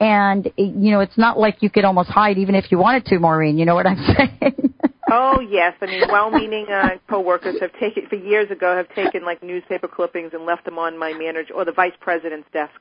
and 0.00 0.50
you 0.56 0.90
know, 0.90 1.00
it's 1.00 1.16
not 1.16 1.38
like 1.38 1.62
you 1.62 1.70
could 1.70 1.84
almost 1.84 2.08
hide 2.10 2.38
even 2.38 2.54
if 2.54 2.70
you 2.72 2.78
wanted 2.78 3.04
to, 3.06 3.18
Maureen. 3.18 3.58
You 3.58 3.64
know 3.64 3.74
what 3.74 3.86
I'm 3.86 4.04
saying? 4.16 4.74
Oh 5.10 5.40
yes, 5.40 5.74
I 5.80 5.86
mean, 5.86 6.02
well-meaning 6.10 6.66
uh, 6.68 6.88
coworkers 7.08 7.60
have 7.60 7.72
taken 7.78 8.06
for 8.08 8.16
years 8.16 8.50
ago 8.50 8.76
have 8.76 8.88
taken 8.94 9.24
like 9.24 9.40
newspaper 9.42 9.86
clippings 9.88 10.32
and 10.34 10.44
left 10.44 10.64
them 10.64 10.78
on 10.78 10.98
my 10.98 11.12
manager 11.12 11.54
or 11.54 11.64
the 11.64 11.70
vice 11.72 11.92
president's 12.00 12.48
desk. 12.52 12.72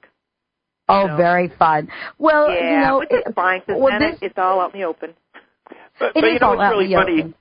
oh, 0.89 1.05
No. 1.05 1.17
very 1.17 1.49
fun. 1.59 1.87
Well, 2.17 2.49
yeah, 2.49 2.71
you 2.71 2.79
know, 2.87 2.99
which 2.99 3.11
is 3.11 3.33
fine 3.35 3.61
well, 3.67 3.89
then 3.99 3.99
this- 4.11 4.21
it, 4.23 4.25
it's 4.27 4.37
all 4.39 4.59
out 4.59 4.73
in 4.73 4.79
the 4.81 4.87
open. 4.87 5.13
But, 5.99 6.09
It 6.15 6.21
but 6.21 6.23
you 6.25 6.39
know 6.39 6.47
all 6.49 6.57
what's 6.57 6.71
really 6.75 6.93
funny? 6.93 7.19
open. 7.21 7.35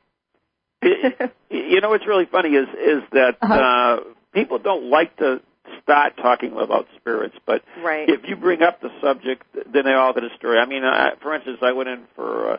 you 1.51 1.81
know 1.81 1.89
what's 1.91 2.07
really 2.07 2.27
funny 2.27 2.51
is 2.51 2.69
is 2.69 3.03
that 3.13 3.37
Uh-huh. 3.41 3.55
uh, 3.55 3.97
people 4.33 4.59
don't 4.59 4.91
like 4.91 5.17
to 5.19 5.41
start 5.83 6.17
talking 6.17 6.53
about 6.59 6.87
spirits, 6.97 7.37
but 7.47 7.63
Right. 7.83 8.09
if 8.09 8.21
you 8.29 8.37
bring 8.37 8.63
up 8.63 8.81
the 8.81 8.91
subject, 9.01 9.43
then 9.73 9.85
they 9.85 9.93
all 9.93 10.13
get 10.13 10.25
a 10.25 10.31
story. 10.37 10.59
I 10.59 10.67
mean, 10.67 10.85
I, 10.85 11.13
for 11.23 11.35
instance, 11.35 11.59
I 11.63 11.73
went 11.73 11.89
in 11.89 12.05
for. 12.15 12.53
Uh, 12.55 12.57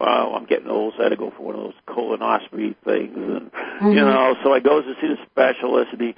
well, 0.00 0.34
I'm 0.34 0.46
getting 0.46 0.68
old, 0.68 0.94
so 0.96 1.00
I 1.00 1.04
had 1.04 1.08
to 1.10 1.16
go 1.16 1.30
for 1.36 1.42
one 1.44 1.54
of 1.54 1.60
those 1.60 1.74
colonoscopy 1.86 2.74
things, 2.84 3.16
and 3.16 3.50
Mm-hmm. 3.52 3.92
you 3.92 4.00
know, 4.04 4.36
so 4.42 4.52
I 4.52 4.60
goes 4.60 4.84
to 4.84 4.94
see 5.00 5.08
the 5.08 5.18
specialist, 5.30 5.92
and 5.92 6.00
he 6.00 6.14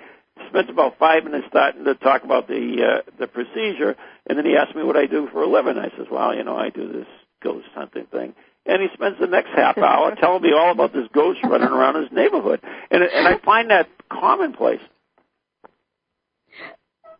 spends 0.48 0.68
about 0.70 0.98
five 0.98 1.24
minutes 1.24 1.46
starting 1.48 1.84
to 1.84 1.94
talk 1.94 2.24
about 2.24 2.46
the 2.48 3.00
uh, 3.04 3.10
the 3.18 3.26
procedure, 3.26 3.96
and 4.26 4.38
then 4.38 4.44
he 4.46 4.56
asked 4.56 4.74
me 4.76 4.82
what 4.84 4.96
I 4.96 5.06
do 5.06 5.28
for 5.32 5.42
a 5.42 5.46
living. 5.48 5.76
I 5.78 5.88
says, 5.96 6.06
well, 6.10 6.34
you 6.34 6.44
know, 6.44 6.56
I 6.56 6.70
do 6.70 6.90
this 6.92 7.06
ghost 7.42 7.66
hunting 7.74 8.06
thing. 8.06 8.34
And 8.66 8.80
he 8.80 8.88
spends 8.94 9.18
the 9.20 9.26
next 9.26 9.50
half 9.54 9.76
hour 9.78 10.14
telling 10.20 10.42
me 10.42 10.52
all 10.52 10.72
about 10.72 10.92
this 10.92 11.06
ghost 11.12 11.40
running 11.44 11.68
around 11.68 12.00
his 12.02 12.10
neighborhood, 12.12 12.60
and 12.90 13.02
and 13.02 13.28
I 13.28 13.38
find 13.44 13.70
that 13.70 13.88
commonplace. 14.10 14.80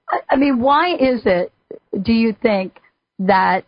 I- 0.09 0.21
I 0.31 0.37
mean, 0.37 0.61
why 0.61 0.95
is 0.95 1.23
it, 1.27 1.53
do 2.03 2.13
you 2.13 2.35
think, 2.43 2.79
that 3.19 3.65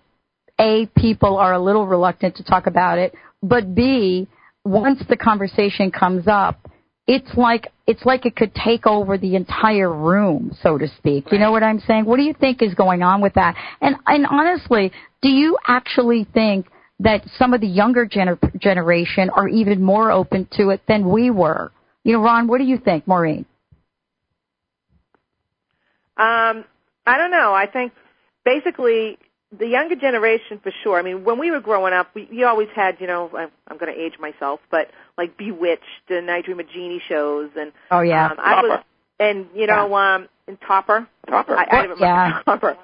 A, 0.59 0.87
people 0.97 1.37
are 1.37 1.53
a 1.53 1.59
little 1.61 1.87
reluctant 1.87 2.37
to 2.37 2.45
talk 2.45 2.67
about 2.67 2.99
it, 2.99 3.15
but 3.43 3.75
B, 3.75 4.27
once 4.65 5.01
the 5.09 5.17
conversation 5.17 5.91
comes 5.91 6.27
up, 6.27 6.59
it's 7.07 7.37
like 7.37 7.69
it's 7.87 8.05
like 8.05 8.27
it 8.27 8.35
could 8.35 8.53
take 8.55 8.85
over 8.87 9.17
the 9.17 9.37
entire 9.37 9.93
room, 9.93 10.57
so 10.61 10.77
to 10.77 10.89
speak. 10.89 11.31
You 11.31 11.39
know 11.39 11.53
what 11.53 11.63
I'm 11.63 11.79
saying? 11.87 12.05
What 12.05 12.17
do 12.17 12.25
you 12.25 12.33
think 12.35 12.63
is 12.63 12.75
going 12.75 13.03
on 13.03 13.21
with 13.21 13.35
that? 13.35 13.55
And 13.81 13.95
and 14.07 14.27
honestly, 14.27 14.91
do 15.23 15.29
you 15.29 15.57
actually 15.69 16.27
think 16.35 16.67
that 17.01 17.23
some 17.39 17.53
of 17.55 17.61
the 17.61 17.67
younger 17.67 18.07
gener- 18.07 18.59
generation 18.61 19.31
are 19.31 19.49
even 19.49 19.83
more 19.83 20.11
open 20.11 20.49
to 20.53 20.71
it 20.71 20.81
than 20.89 21.09
we 21.11 21.31
were? 21.31 21.73
You 22.05 22.15
know, 22.15 22.23
Ron, 22.23 22.47
what 22.49 22.59
do 22.59 22.65
you 22.65 22.79
think, 22.79 23.07
Maureen? 23.07 23.45
Um, 26.17 26.65
I 27.07 27.19
don't 27.19 27.31
know. 27.31 27.53
I 27.53 27.67
think 27.67 27.93
basically 28.45 29.19
the 29.57 29.67
younger 29.67 29.97
generation 29.97 30.59
for 30.63 30.73
sure. 30.83 30.99
I 30.99 31.03
mean, 31.03 31.25
when 31.25 31.39
we 31.39 31.51
were 31.51 31.61
growing 31.61 31.93
up, 31.93 32.09
we 32.15 32.29
you 32.31 32.47
always 32.47 32.69
had, 32.75 32.97
you 33.01 33.07
know, 33.07 33.31
I'm, 33.37 33.51
I'm 33.69 33.77
going 33.79 33.93
to 33.93 34.01
age 34.01 34.15
myself, 34.19 34.61
but 34.71 34.89
like 35.19 35.37
Bewitched 35.37 35.83
and 36.09 36.31
I 36.31 36.41
Dream 36.43 36.61
of 36.61 36.69
Jeannie 36.71 37.03
shows, 37.09 37.51
and 37.57 37.73
Oh 37.91 38.01
yeah. 38.01 38.27
um, 38.29 38.37
I 38.39 38.63
was, 38.63 38.71
Topper. 38.71 38.85
and 39.21 39.47
you 39.55 39.67
know, 39.67 39.95
um, 39.95 40.29
and 40.49 40.59
Topper. 40.67 41.07
Topper. 41.29 41.57
I, 41.57 41.65
I 41.71 41.81
remember 41.83 42.05
Yeah. 42.05 42.43
Topper. 42.45 42.77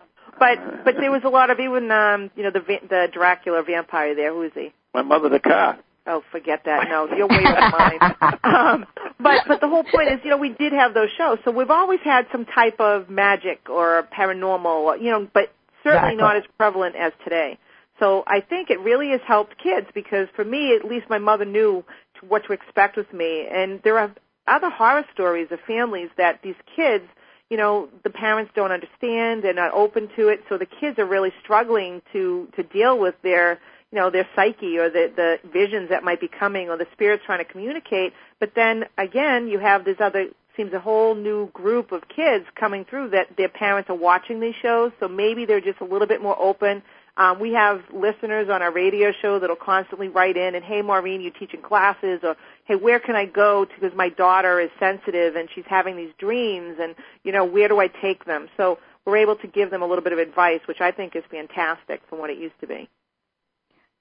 But 0.42 0.85
but 0.85 0.94
there 0.98 1.12
was 1.12 1.22
a 1.24 1.28
lot 1.28 1.50
of 1.50 1.61
even 1.61 1.88
um, 1.92 2.31
you 2.35 2.42
know 2.42 2.50
the 2.50 2.61
the 2.88 3.07
Dracula 3.12 3.62
vampire 3.62 4.16
there. 4.16 4.33
Who 4.33 4.42
is 4.42 4.50
he? 4.55 4.72
My 4.92 5.02
mother, 5.02 5.28
the 5.28 5.38
car. 5.38 5.78
Oh, 6.05 6.24
forget 6.33 6.62
that. 6.64 6.88
No, 6.88 7.07
you're 7.16 7.28
way 7.28 7.44
over 7.46 7.70
mine. 7.78 8.16
Um, 8.44 8.87
but 9.20 9.44
but 9.46 9.61
the 9.61 9.68
whole 9.68 9.85
point 9.85 10.11
is, 10.11 10.18
you 10.24 10.31
know, 10.31 10.37
we 10.37 10.48
did 10.50 10.72
have 10.72 10.94
those 10.94 11.11
shows, 11.16 11.38
so 11.44 11.52
we've 11.52 11.70
always 11.70 12.00
had 12.02 12.26
some 12.33 12.44
type 12.44 12.81
of 12.81 13.09
magic 13.09 13.70
or 13.70 14.07
paranormal, 14.12 15.00
you 15.00 15.11
know, 15.11 15.28
but 15.33 15.55
certainly 15.85 16.14
Exactly. 16.14 16.16
not 16.16 16.37
as 16.37 16.42
prevalent 16.59 16.96
as 16.96 17.12
today. 17.22 17.57
So 18.00 18.24
I 18.26 18.40
think 18.40 18.68
it 18.70 18.81
really 18.81 19.11
has 19.11 19.20
helped 19.26 19.57
kids 19.62 19.87
because 19.94 20.26
for 20.35 20.44
me, 20.44 20.74
at 20.74 20.85
least 20.85 21.07
my 21.09 21.18
mother 21.18 21.44
knew 21.44 21.85
to, 22.20 22.26
what 22.26 22.44
to 22.46 22.52
expect 22.52 22.96
with 22.96 23.12
me, 23.12 23.46
and 23.50 23.81
there 23.85 23.96
are 23.98 24.12
other 24.48 24.70
horror 24.70 25.05
stories 25.14 25.48
of 25.52 25.61
families 25.66 26.11
that 26.16 26.40
these 26.42 26.57
kids, 26.74 27.05
you 27.53 27.59
know, 27.59 27.91
the 28.03 28.09
parents 28.09 28.51
don't 28.57 28.73
understand, 28.73 29.45
they're 29.45 29.53
not 29.53 29.75
open 29.75 30.09
to 30.17 30.29
it, 30.29 30.43
so 30.49 30.57
the 30.57 30.65
kids 30.65 30.99
are 30.99 31.05
really 31.05 31.35
struggling 31.43 32.01
to 32.15 32.49
to 32.57 32.62
deal 32.62 32.99
with 32.99 33.15
their 33.23 33.61
you 33.91 33.99
know 33.99 34.09
their 34.09 34.27
psyche 34.35 34.79
or 34.79 34.88
the 34.88 35.12
the 35.15 35.37
visions 35.53 35.91
that 35.91 36.03
might 36.03 36.19
be 36.19 36.29
coming 36.29 36.71
or 36.71 36.79
the 36.79 36.87
spirits 36.95 37.25
trying 37.27 37.45
to 37.45 37.53
communicate. 37.53 38.15
But 38.41 38.53
then 38.55 38.87
again 38.97 39.49
you 39.49 39.59
have 39.59 39.85
this 39.85 39.99
other 40.01 40.29
seems 40.57 40.73
a 40.73 40.81
whole 40.81 41.15
new 41.15 41.49
group 41.49 41.93
of 41.93 42.09
kids 42.09 42.47
coming 42.59 42.87
through 42.87 43.11
that 43.11 43.37
their 43.37 43.51
parents 43.51 43.91
are 43.91 43.97
watching 43.97 44.41
these 44.41 44.55
shows 44.62 44.93
so 44.99 45.07
maybe 45.07 45.45
they're 45.45 45.61
just 45.61 45.81
a 45.83 45.85
little 45.85 46.09
bit 46.09 46.23
more 46.23 46.38
open. 46.41 46.83
Um, 47.19 47.38
we 47.38 47.53
have 47.53 47.83
listeners 47.93 48.49
on 48.49 48.62
our 48.62 48.73
radio 48.73 49.12
show 49.21 49.38
that'll 49.38 49.57
constantly 49.57 50.09
write 50.09 50.38
in 50.38 50.55
and 50.55 50.65
hey 50.65 50.81
maureen 50.81 51.21
you 51.21 51.31
teaching 51.31 51.61
classes 51.61 52.21
or 52.23 52.35
hey 52.64 52.75
where 52.75 53.01
can 53.01 53.16
i 53.16 53.27
go 53.27 53.64
to 53.64 53.70
because 53.81 53.96
my 53.96 54.09
daughter 54.09 54.61
is 54.61 54.70
sensitive 54.79 55.37
and 55.37 55.48
she's 55.55 55.64
having 55.68 55.96
these 55.96 56.12
dreams 56.18 56.77
and 56.81 56.94
you 57.25 57.33
know 57.33 57.44
where 57.44 57.68
do 57.68 57.79
i 57.81 57.87
take 57.87 58.25
them 58.25 58.48
so 58.57 58.79
we're 59.05 59.16
able 59.16 59.37
to 59.37 59.46
give 59.46 59.70
them 59.70 59.83
a 59.83 59.87
little 59.87 60.05
bit 60.05 60.12
of 60.12 60.18
advice 60.18 60.61
which 60.66 60.81
i 60.81 60.90
think 60.90 61.16
is 61.16 61.25
fantastic 61.31 62.01
from 62.09 62.18
what 62.18 62.31
it 62.31 62.38
used 62.38 62.59
to 62.61 62.66
be 62.66 62.88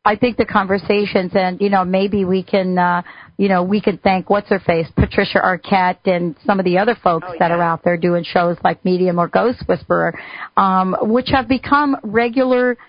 I 0.03 0.15
think 0.15 0.37
the 0.37 0.45
conversations 0.45 1.31
and 1.35 1.61
you 1.61 1.69
know 1.69 1.85
maybe 1.85 2.25
we 2.25 2.41
can 2.41 2.75
uh 2.75 3.03
you 3.37 3.47
know 3.47 3.61
we 3.61 3.79
can 3.79 3.99
thank 3.99 4.31
what's 4.31 4.49
her 4.49 4.59
face 4.59 4.87
Patricia 4.95 5.37
Arquette 5.37 5.99
and 6.05 6.35
some 6.43 6.57
of 6.57 6.65
the 6.65 6.79
other 6.79 6.97
folks 7.03 7.27
Oh, 7.29 7.35
that 7.37 7.51
are 7.51 7.61
out 7.61 7.83
there 7.83 7.97
doing 7.97 8.23
shows 8.23 8.57
like 8.63 8.83
Medium 8.83 9.19
or 9.19 9.27
Ghost 9.27 9.63
Whisperer 9.67 10.19
um 10.57 10.95
which 11.03 11.29
have 11.29 11.47
become 11.47 11.97
regular 12.01 12.79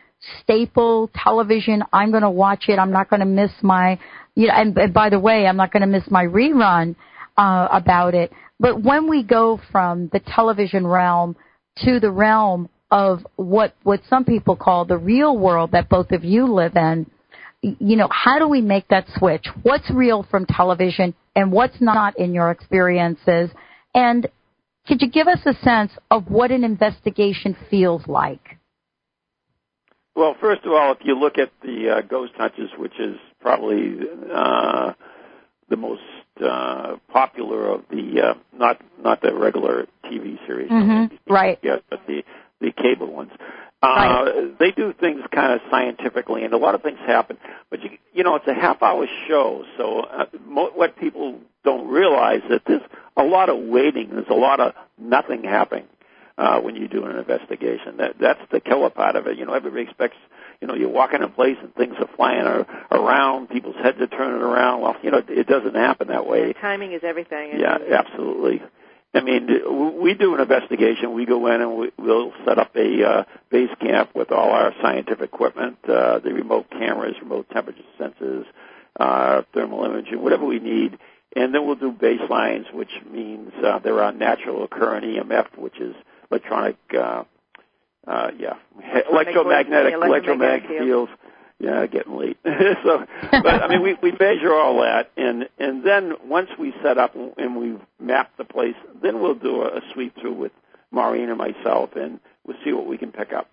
staple 0.40 1.10
television. 1.14 1.82
I'm 1.92 2.10
going 2.10 2.22
to 2.22 2.30
watch 2.30 2.64
it. 2.68 2.78
I'm 2.78 2.92
not 2.92 3.10
going 3.10 3.20
to 3.20 3.26
miss 3.26 3.50
my, 3.62 3.98
you 4.34 4.48
know, 4.48 4.54
and, 4.54 4.76
and 4.76 4.94
by 4.94 5.10
the 5.10 5.18
way, 5.18 5.46
I'm 5.46 5.56
not 5.56 5.72
going 5.72 5.82
to 5.82 5.86
miss 5.86 6.04
my 6.10 6.24
rerun 6.24 6.96
uh, 7.36 7.68
about 7.70 8.14
it. 8.14 8.32
But 8.58 8.82
when 8.82 9.08
we 9.08 9.22
go 9.22 9.60
from 9.70 10.08
the 10.12 10.20
television 10.20 10.86
realm 10.86 11.36
to 11.84 12.00
the 12.00 12.10
realm 12.10 12.68
of 12.90 13.26
what 13.36 13.74
what 13.82 14.00
some 14.08 14.24
people 14.24 14.54
call 14.54 14.84
the 14.84 14.98
real 14.98 15.36
world 15.36 15.72
that 15.72 15.88
both 15.88 16.12
of 16.12 16.24
you 16.24 16.46
live 16.46 16.76
in, 16.76 17.10
you 17.62 17.96
know, 17.96 18.08
how 18.10 18.38
do 18.38 18.46
we 18.48 18.60
make 18.60 18.88
that 18.88 19.06
switch? 19.16 19.46
What's 19.62 19.90
real 19.90 20.26
from 20.30 20.46
television 20.46 21.14
and 21.34 21.50
what's 21.50 21.80
not 21.80 22.18
in 22.18 22.34
your 22.34 22.50
experiences? 22.50 23.50
And 23.94 24.28
could 24.86 25.00
you 25.00 25.08
give 25.08 25.28
us 25.28 25.40
a 25.46 25.54
sense 25.62 25.92
of 26.10 26.28
what 26.28 26.50
an 26.50 26.64
investigation 26.64 27.56
feels 27.70 28.06
like? 28.06 28.58
Well, 30.14 30.36
first 30.40 30.64
of 30.64 30.72
all, 30.72 30.92
if 30.92 30.98
you 31.04 31.18
look 31.18 31.38
at 31.38 31.50
the 31.62 31.88
uh, 31.88 32.00
Ghost 32.02 32.32
Hunters, 32.36 32.70
which 32.76 32.98
is 32.98 33.16
probably 33.42 33.98
uh, 34.32 34.92
the 35.68 35.76
most 35.76 36.02
uh, 36.42 36.96
popular 37.12 37.68
of 37.68 37.82
the 37.90 38.20
uh, 38.22 38.34
not 38.56 38.80
not 39.02 39.20
the 39.20 39.34
regular 39.34 39.86
TV 40.04 40.38
series, 40.46 40.70
mm-hmm. 40.70 41.14
right? 41.32 41.58
Yeah, 41.62 41.76
but 41.90 42.06
the 42.06 42.22
the 42.60 42.72
cable 42.72 43.12
ones. 43.12 43.32
Uh, 43.82 43.86
right. 43.86 44.58
They 44.60 44.70
do 44.70 44.92
things 44.92 45.22
kind 45.32 45.52
of 45.52 45.60
scientifically, 45.68 46.44
and 46.44 46.54
a 46.54 46.56
lot 46.56 46.76
of 46.76 46.82
things 46.82 46.98
happen. 47.00 47.36
But 47.68 47.82
you, 47.82 47.90
you 48.14 48.22
know, 48.22 48.36
it's 48.36 48.46
a 48.46 48.54
half-hour 48.54 49.06
show, 49.26 49.64
so 49.76 50.00
uh, 50.00 50.26
mo- 50.46 50.70
what 50.72 50.96
people 50.96 51.40
don't 51.64 51.88
realize 51.88 52.42
that 52.48 52.62
there's 52.64 52.82
a 53.16 53.24
lot 53.24 53.48
of 53.48 53.58
waiting. 53.58 54.10
There's 54.10 54.28
a 54.30 54.34
lot 54.34 54.60
of 54.60 54.74
nothing 54.98 55.42
happening 55.42 55.86
uh, 56.38 56.60
when 56.60 56.76
you 56.76 56.86
do 56.86 57.04
an 57.04 57.16
investigation. 57.16 57.96
That 57.96 58.16
that's 58.20 58.40
the 58.52 58.60
killer 58.60 58.90
part 58.90 59.16
of 59.16 59.26
it. 59.26 59.36
You 59.36 59.46
know, 59.46 59.54
everybody 59.54 59.82
expects. 59.82 60.16
You 60.62 60.68
know, 60.68 60.74
you're 60.74 60.88
walking 60.88 61.22
in 61.22 61.30
place 61.32 61.56
and 61.60 61.74
things 61.74 61.96
are 61.98 62.08
flying 62.14 62.46
around. 62.92 63.48
People's 63.48 63.74
heads 63.82 64.00
are 64.00 64.06
turning 64.06 64.40
around. 64.40 64.80
Well, 64.80 64.94
you 65.02 65.10
know, 65.10 65.20
it 65.28 65.48
doesn't 65.48 65.74
happen 65.74 66.06
that 66.06 66.24
way. 66.24 66.54
Yeah, 66.54 66.60
timing 66.60 66.92
is 66.92 67.00
everything. 67.02 67.58
Yeah, 67.58 67.78
absolutely. 67.90 68.62
I 69.12 69.22
mean, 69.22 70.00
we 70.00 70.14
do 70.14 70.36
an 70.36 70.40
investigation. 70.40 71.14
We 71.14 71.26
go 71.26 71.48
in 71.48 71.60
and 71.60 71.76
we, 71.76 71.90
we'll 71.98 72.32
set 72.46 72.60
up 72.60 72.76
a 72.76 73.04
uh, 73.04 73.24
base 73.50 73.70
camp 73.80 74.14
with 74.14 74.30
all 74.30 74.52
our 74.52 74.72
scientific 74.80 75.32
equipment, 75.34 75.78
uh, 75.88 76.20
the 76.20 76.32
remote 76.32 76.70
cameras, 76.70 77.16
remote 77.20 77.50
temperature 77.50 77.82
sensors, 77.98 78.44
uh, 79.00 79.42
thermal 79.52 79.84
imaging, 79.84 80.22
whatever 80.22 80.46
we 80.46 80.60
need. 80.60 80.96
And 81.34 81.52
then 81.52 81.66
we'll 81.66 81.74
do 81.74 81.90
baselines, 81.90 82.72
which 82.72 82.92
means 83.10 83.52
uh, 83.64 83.80
there 83.80 84.00
are 84.00 84.12
natural 84.12 84.62
occurring 84.62 85.02
EMF, 85.16 85.58
which 85.58 85.80
is 85.80 85.96
electronic, 86.30 86.76
uh, 86.96 87.24
uh, 88.06 88.30
yeah, 88.38 88.54
electromagnetic, 89.10 89.94
electromagnetic 89.94 90.68
fields. 90.68 91.12
Yeah, 91.58 91.86
getting 91.86 92.16
late. 92.16 92.38
so, 92.44 93.06
but 93.30 93.62
I 93.62 93.68
mean, 93.68 93.82
we 93.82 93.94
we 94.02 94.10
measure 94.18 94.52
all 94.52 94.82
that, 94.82 95.12
and 95.16 95.48
and 95.60 95.84
then 95.84 96.14
once 96.24 96.50
we 96.58 96.74
set 96.82 96.98
up 96.98 97.14
and 97.14 97.56
we 97.56 97.78
map 98.00 98.32
the 98.36 98.44
place, 98.44 98.74
then 99.00 99.20
we'll 99.20 99.36
do 99.36 99.62
a, 99.62 99.78
a 99.78 99.80
sweep 99.92 100.16
through 100.20 100.34
with 100.34 100.52
Maureen 100.90 101.28
and 101.28 101.38
myself, 101.38 101.90
and 101.94 102.18
we'll 102.44 102.56
see 102.64 102.72
what 102.72 102.86
we 102.86 102.98
can 102.98 103.12
pick 103.12 103.32
up. 103.32 103.48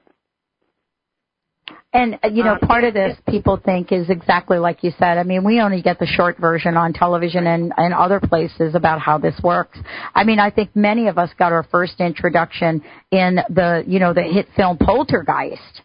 And 1.91 2.19
uh, 2.23 2.27
you 2.27 2.43
know, 2.43 2.57
part 2.61 2.83
of 2.83 2.93
this 2.93 3.17
people 3.27 3.59
think 3.63 3.91
is 3.91 4.09
exactly 4.09 4.59
like 4.59 4.83
you 4.83 4.91
said. 4.99 5.17
I 5.17 5.23
mean, 5.23 5.43
we 5.43 5.59
only 5.59 5.81
get 5.81 5.97
the 5.97 6.05
short 6.05 6.37
version 6.37 6.77
on 6.77 6.93
television 6.93 7.47
and 7.47 7.73
and 7.77 7.93
other 7.93 8.19
places 8.19 8.75
about 8.75 8.99
how 8.99 9.17
this 9.17 9.39
works. 9.43 9.79
I 10.13 10.23
mean, 10.23 10.39
I 10.39 10.51
think 10.51 10.75
many 10.75 11.07
of 11.07 11.17
us 11.17 11.29
got 11.39 11.51
our 11.51 11.63
first 11.63 11.99
introduction 11.99 12.83
in 13.11 13.39
the 13.49 13.83
you 13.87 13.99
know 13.99 14.13
the 14.13 14.23
hit 14.23 14.47
film 14.55 14.77
Poltergeist. 14.77 15.81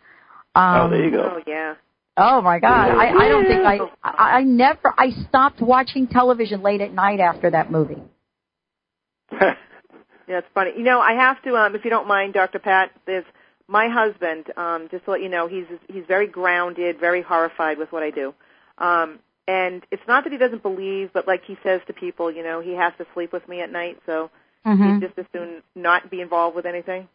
Um, 0.55 0.81
oh, 0.81 0.90
there 0.90 1.05
you 1.05 1.11
go. 1.11 1.33
Oh, 1.37 1.40
yeah. 1.47 1.75
Oh 2.16 2.40
my 2.40 2.61
God! 2.61 2.90
I, 2.90 3.09
I 3.09 3.29
don't 3.29 3.47
think 3.47 3.64
I, 3.64 3.79
I 4.05 4.38
I 4.38 4.42
never 4.42 4.94
I 4.97 5.11
stopped 5.29 5.61
watching 5.61 6.07
television 6.07 6.62
late 6.62 6.81
at 6.81 6.92
night 6.92 7.18
after 7.18 7.51
that 7.51 7.73
movie. 7.73 8.03
yeah, 9.40 9.55
it's 10.29 10.47
funny. 10.55 10.70
You 10.77 10.85
know, 10.85 11.01
I 11.01 11.14
have 11.14 11.42
to, 11.42 11.57
um, 11.57 11.75
if 11.75 11.85
you 11.85 11.90
don't 11.90 12.07
mind, 12.07 12.35
Dr. 12.35 12.59
Pat. 12.59 12.90
There's 13.07 13.25
my 13.68 13.88
husband. 13.88 14.46
Um, 14.57 14.88
just 14.90 15.05
to 15.05 15.12
let 15.12 15.22
you 15.22 15.29
know, 15.29 15.46
he's 15.46 15.66
he's 15.88 16.05
very 16.07 16.27
grounded, 16.27 16.98
very 16.98 17.22
horrified 17.22 17.79
with 17.79 17.92
what 17.92 18.03
I 18.03 18.11
do. 18.11 18.35
Um, 18.79 19.18
and 19.46 19.85
it's 19.90 20.03
not 20.09 20.24
that 20.24 20.33
he 20.33 20.38
doesn't 20.38 20.62
believe, 20.62 21.11
but 21.12 21.27
like 21.27 21.44
he 21.44 21.57
says 21.62 21.81
to 21.87 21.92
people, 21.92 22.31
you 22.31 22.42
know, 22.42 22.61
he 22.61 22.72
has 22.72 22.92
to 22.98 23.07
sleep 23.12 23.33
with 23.33 23.46
me 23.48 23.61
at 23.61 23.70
night, 23.70 23.98
so 24.07 24.31
mm-hmm. 24.64 24.94
he'd 24.94 25.00
just 25.00 25.18
as 25.18 25.27
soon 25.33 25.62
not 25.74 26.11
be 26.11 26.20
involved 26.20 26.57
with 26.57 26.66
anything. 26.66 27.09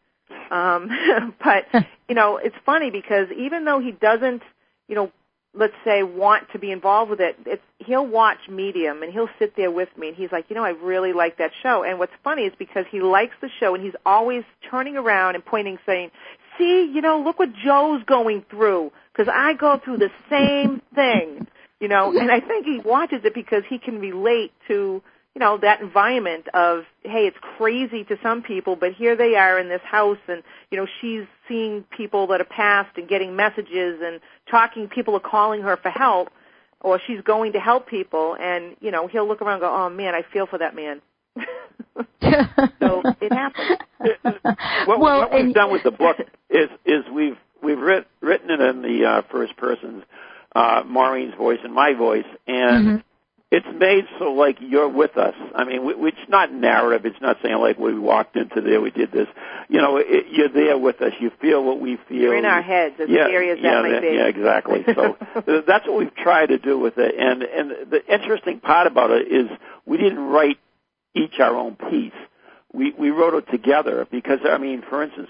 Um, 0.52 1.36
but 1.44 1.66
you 2.08 2.16
know, 2.16 2.38
it's 2.38 2.56
funny 2.66 2.92
because 2.92 3.28
even 3.36 3.66
though 3.66 3.80
he 3.80 3.92
doesn't 3.92 4.44
you 4.90 4.96
know, 4.96 5.12
let's 5.54 5.74
say 5.86 6.04
want 6.04 6.52
to 6.52 6.60
be 6.60 6.72
involved 6.72 7.10
with 7.10 7.22
it, 7.22 7.38
it's 7.46 7.62
he'll 7.80 8.06
watch 8.06 8.50
Medium 8.50 9.02
and 9.02 9.14
he'll 9.14 9.30
sit 9.40 9.56
there 9.56 9.72
with 9.72 9.90
me 9.98 10.10
and 10.10 10.18
he's 10.18 10.32
like, 10.32 10.46
you 10.50 10.56
know, 10.56 10.64
I 10.64 10.72
really 10.72 11.14
like 11.14 11.38
that 11.38 11.52
show. 11.64 11.84
And 11.84 11.98
what's 11.98 12.12
funny 12.24 12.44
is 12.44 12.54
because 12.60 12.86
he 12.92 13.00
likes 13.00 13.36
the 13.40 13.50
show 13.60 13.74
and 13.74 13.84
he's 13.84 13.96
always 14.06 14.44
turning 14.70 14.98
around 14.98 15.36
and 15.36 15.46
pointing, 15.46 15.80
saying, 15.86 16.12
"See, 16.60 16.92
you 16.94 17.02
know, 17.02 17.22
look 17.22 17.40
what 17.40 17.54
Joe's 17.54 18.04
going 18.04 18.46
through 18.52 18.92
because 19.12 19.32
I 19.34 19.54
go 19.54 19.80
through 19.84 19.98
the 19.98 20.12
same 20.30 20.82
thing." 20.96 21.48
You 21.80 21.88
know, 21.88 22.12
and 22.16 22.30
I 22.30 22.42
think 22.42 22.66
he 22.66 22.80
watches 22.80 23.22
it 23.24 23.34
because 23.34 23.64
he 23.70 23.80
can 23.80 24.00
relate 24.00 24.52
to 24.68 25.02
you 25.36 25.40
know 25.40 25.58
that 25.58 25.82
environment 25.82 26.48
of 26.54 26.84
hey 27.04 27.28
it's 27.28 27.38
crazy 27.58 28.04
to 28.04 28.18
some 28.22 28.42
people 28.42 28.76
but 28.76 28.94
here 28.94 29.16
they 29.16 29.36
are 29.36 29.60
in 29.60 29.70
this 29.70 29.82
house 29.84 30.18
and 30.28 30.44
you 30.72 30.78
know 30.78 30.88
she's 31.00 31.24
seeing 31.48 31.84
people 31.96 32.28
that 32.28 32.42
are 32.42 32.46
passed 32.46 32.98
and 32.98 33.08
getting 33.08 33.36
messages 33.36 34.02
and 34.04 34.20
talking 34.50 34.88
people 34.88 35.16
are 35.16 35.22
calling 35.22 35.62
her 35.62 35.78
for 35.78 35.90
help 35.90 36.30
or 36.82 37.00
she's 37.06 37.22
going 37.22 37.54
to 37.54 37.60
help 37.60 37.88
people 37.88 38.36
and 38.40 38.76
you 38.82 38.92
know 38.92 39.08
he'll 39.08 39.28
look 39.28 39.42
around 39.42 39.54
and 39.56 39.62
go 39.62 39.74
oh 39.74 39.90
man 39.90 40.14
i 40.14 40.24
feel 40.34 40.46
for 40.46 40.58
that 40.58 40.76
man 40.76 41.02
so 42.80 43.02
it 43.22 43.32
happens 43.32 43.80
what, 44.86 45.00
well, 45.00 45.20
what 45.20 45.34
we've 45.34 45.54
done 45.54 45.72
with 45.72 45.84
the 45.84 45.92
book 45.92 46.18
is 46.50 46.70
is 46.86 47.04
we've 47.14 47.38
we've 47.62 47.80
writ, 47.80 48.08
written 48.22 48.50
it 48.52 48.62
in 48.62 48.82
the 48.82 49.06
uh, 49.06 49.22
first 49.32 49.56
person 49.58 50.04
uh 50.56 50.82
maureen's 50.86 51.36
voice 51.36 51.60
and 51.64 51.74
my 51.74 51.94
voice 51.94 52.26
and 52.48 52.88
mm-hmm 52.88 52.98
it's 53.52 53.66
made 53.80 54.06
so 54.20 54.34
like 54.34 54.58
you're 54.62 54.90
with 54.90 55.18
us. 55.18 55.34
I 55.56 55.64
mean, 55.64 55.84
we, 55.84 56.10
it's 56.10 56.30
not 56.30 56.54
narrative. 56.54 57.06
It's 57.08 57.22
not 57.22 57.38
saying 57.42 57.58
like 57.58 57.80
we 57.80 57.98
walked 57.98 58.36
into 58.36 58.62
there, 58.62 58.80
we 58.80 58.92
did 58.92 59.12
this. 59.12 59.28
You 59.68 59.82
know, 59.82 59.98
it, 59.98 60.28
you're 60.30 60.50
there 60.50 60.78
with 60.78 61.02
us. 61.02 61.14
You 61.20 61.32
feel 61.42 61.64
what 61.64 61.80
we 61.80 61.98
feel. 62.08 62.18
You're 62.18 62.38
in 62.38 62.46
our 62.46 62.62
heads, 62.62 62.96
as 63.00 63.10
yeah, 63.10 63.26
scary 63.26 63.50
as 63.50 63.58
yeah, 63.60 63.82
that 63.82 63.90
might 63.90 64.02
be. 64.02 64.08
Yeah, 64.08 64.28
exactly. 64.28 64.86
So 64.94 65.18
that's 65.68 65.88
what 65.88 65.98
we've 65.98 66.16
tried 66.16 66.48
to 66.48 66.60
do 66.60 66.78
with 66.78 66.98
it. 66.98 67.16
And 67.18 67.42
and 67.42 67.92
the 67.92 68.06
interesting 68.08 68.60
part 68.60 68.86
about 68.86 69.10
it 69.10 69.32
is 69.32 69.50
we 69.86 69.98
didn't 69.98 70.20
write 70.20 70.60
each 71.16 71.40
our 71.40 71.56
own 71.56 71.76
piece. 71.76 72.14
We 72.72 72.92
we 72.92 73.10
wrote 73.10 73.34
it 73.34 73.50
together 73.50 74.08
because 74.12 74.40
I 74.48 74.60
mean, 74.60 74.84
for 74.88 75.02
instance, 75.02 75.30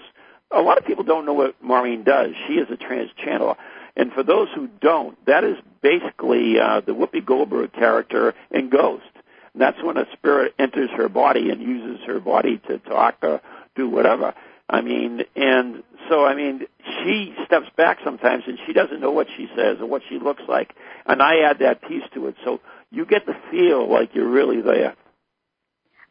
a 0.50 0.60
lot 0.60 0.78
of 0.78 0.84
people 0.84 1.04
don't 1.04 1.26
know 1.26 1.32
what 1.32 1.62
Maureen 1.62 2.02
does. 2.02 2.32
She 2.46 2.54
is 2.54 2.68
a 2.70 2.76
trance 2.76 3.10
channeler. 3.24 3.56
And 3.96 4.12
for 4.12 4.22
those 4.22 4.48
who 4.54 4.68
don't, 4.80 5.22
that 5.26 5.44
is 5.44 5.56
basically 5.82 6.58
uh, 6.58 6.80
the 6.80 6.92
Whoopi 6.92 7.24
Goldberg 7.24 7.72
character 7.72 8.34
in 8.50 8.70
Ghost. 8.70 9.04
And 9.52 9.62
that's 9.62 9.82
when 9.82 9.96
a 9.96 10.06
spirit 10.12 10.54
enters 10.58 10.90
her 10.90 11.08
body 11.08 11.50
and 11.50 11.60
uses 11.60 12.04
her 12.06 12.20
body 12.20 12.60
to 12.68 12.78
talk 12.78 13.18
or 13.22 13.40
do 13.74 13.88
whatever. 13.88 14.34
I 14.68 14.82
mean, 14.82 15.24
and 15.34 15.82
so 16.08 16.24
I 16.24 16.34
mean, 16.34 16.66
she 17.02 17.34
steps 17.44 17.66
back 17.76 17.98
sometimes 18.04 18.44
and 18.46 18.58
she 18.66 18.72
doesn't 18.72 19.00
know 19.00 19.10
what 19.10 19.26
she 19.36 19.48
says 19.56 19.78
or 19.80 19.86
what 19.86 20.02
she 20.08 20.18
looks 20.20 20.42
like, 20.48 20.74
and 21.06 21.20
I 21.20 21.40
add 21.40 21.58
that 21.58 21.82
piece 21.82 22.04
to 22.14 22.28
it. 22.28 22.36
So 22.44 22.60
you 22.92 23.04
get 23.04 23.26
to 23.26 23.36
feel 23.50 23.90
like 23.90 24.14
you're 24.14 24.28
really 24.28 24.60
there. 24.60 24.94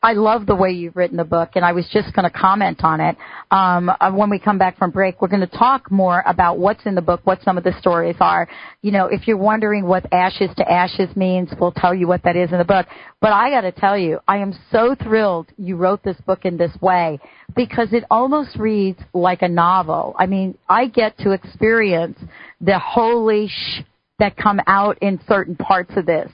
I 0.02 0.14
love 0.14 0.46
the 0.46 0.56
way 0.56 0.72
you've 0.72 0.96
written 0.96 1.18
the 1.18 1.26
book, 1.26 1.52
and 1.56 1.66
I 1.66 1.74
was 1.74 1.86
just 1.92 2.14
going 2.14 2.24
to 2.24 2.30
comment 2.30 2.86
on 2.86 3.02
it. 3.02 3.18
Um, 3.52 3.90
uh, 3.90 4.10
when 4.14 4.30
we 4.30 4.40
come 4.40 4.58
back 4.58 4.78
from 4.78 4.92
break, 4.92 5.22
we're 5.22 5.28
going 5.28 5.42
to 5.42 5.58
talk 5.58 5.92
more 5.92 6.24
about 6.26 6.58
what's 6.58 6.86
in 6.86 6.96
the 6.96 7.02
book, 7.02 7.20
what 7.26 7.42
some 7.42 7.58
of 7.58 7.66
the 7.66 7.74
stories 7.82 8.16
are. 8.22 8.48
You 8.82 8.94
know, 8.94 9.08
if 9.08 9.28
you're 9.28 9.36
wondering 9.36 9.86
what 9.86 10.06
ashes 10.14 10.52
to 10.56 10.72
ashes 10.72 11.14
means, 11.18 11.50
we'll 11.60 11.74
tell 11.74 11.94
you 11.94 12.08
what 12.08 12.24
that 12.24 12.38
is 12.38 12.50
in 12.54 12.60
the 12.60 12.64
book. 12.64 12.88
But 13.20 13.34
I 13.34 13.50
got 13.50 13.62
to 13.62 13.74
tell 13.74 13.98
you, 13.98 14.20
I 14.26 14.38
am 14.38 14.58
so 14.72 14.96
thrilled 15.04 15.48
you 15.58 15.76
wrote 15.76 16.02
this 16.02 16.20
book 16.26 16.46
in 16.46 16.56
this 16.56 16.72
way 16.80 17.20
because 17.54 17.92
it 17.92 18.06
almost 18.10 18.56
reads 18.56 19.00
like 19.14 19.42
a 19.42 19.50
novel. 19.50 20.16
I 20.18 20.28
mean, 20.28 20.58
I 20.70 20.88
get 20.88 21.18
to 21.20 21.32
experience 21.32 22.18
the 22.62 22.80
holy 22.80 23.50
sh 23.50 23.82
that 24.20 24.38
come 24.38 24.62
out 24.68 24.98
in 25.02 25.20
certain 25.28 25.56
parts 25.56 25.92
of 25.98 26.06
this 26.06 26.30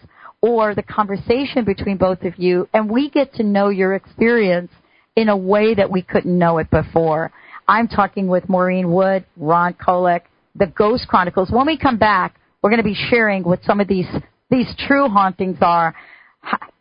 or 0.46 0.76
the 0.76 0.84
conversation 0.84 1.66
between 1.66 1.98
both 1.98 2.22
of 2.22 2.38
you, 2.38 2.70
and 2.72 2.88
we 2.88 3.10
get 3.10 3.34
to 3.34 3.44
know 3.44 3.70
your 3.70 3.96
experience 3.96 4.72
in 5.16 5.30
a 5.30 5.36
way 5.36 5.74
that 5.74 5.90
we 5.90 6.04
couldn't 6.04 6.38
know 6.38 6.60
it 6.60 6.70
before. 6.70 7.32
I'm 7.68 7.88
talking 7.88 8.28
with 8.28 8.48
Maureen 8.48 8.92
Wood, 8.92 9.26
Ron 9.38 9.74
Kolek, 9.74 10.22
the 10.54 10.68
Ghost 10.68 11.08
Chronicles. 11.08 11.50
When 11.50 11.66
we 11.66 11.78
come 11.78 11.98
back, 11.98 12.36
we're 12.62 12.70
going 12.70 12.82
to 12.82 12.84
be 12.84 12.98
sharing 13.10 13.44
what 13.44 13.64
some 13.64 13.80
of 13.80 13.88
these 13.88 14.08
these 14.52 14.72
true 14.88 15.10
hauntings 15.10 15.58
are. 15.62 15.96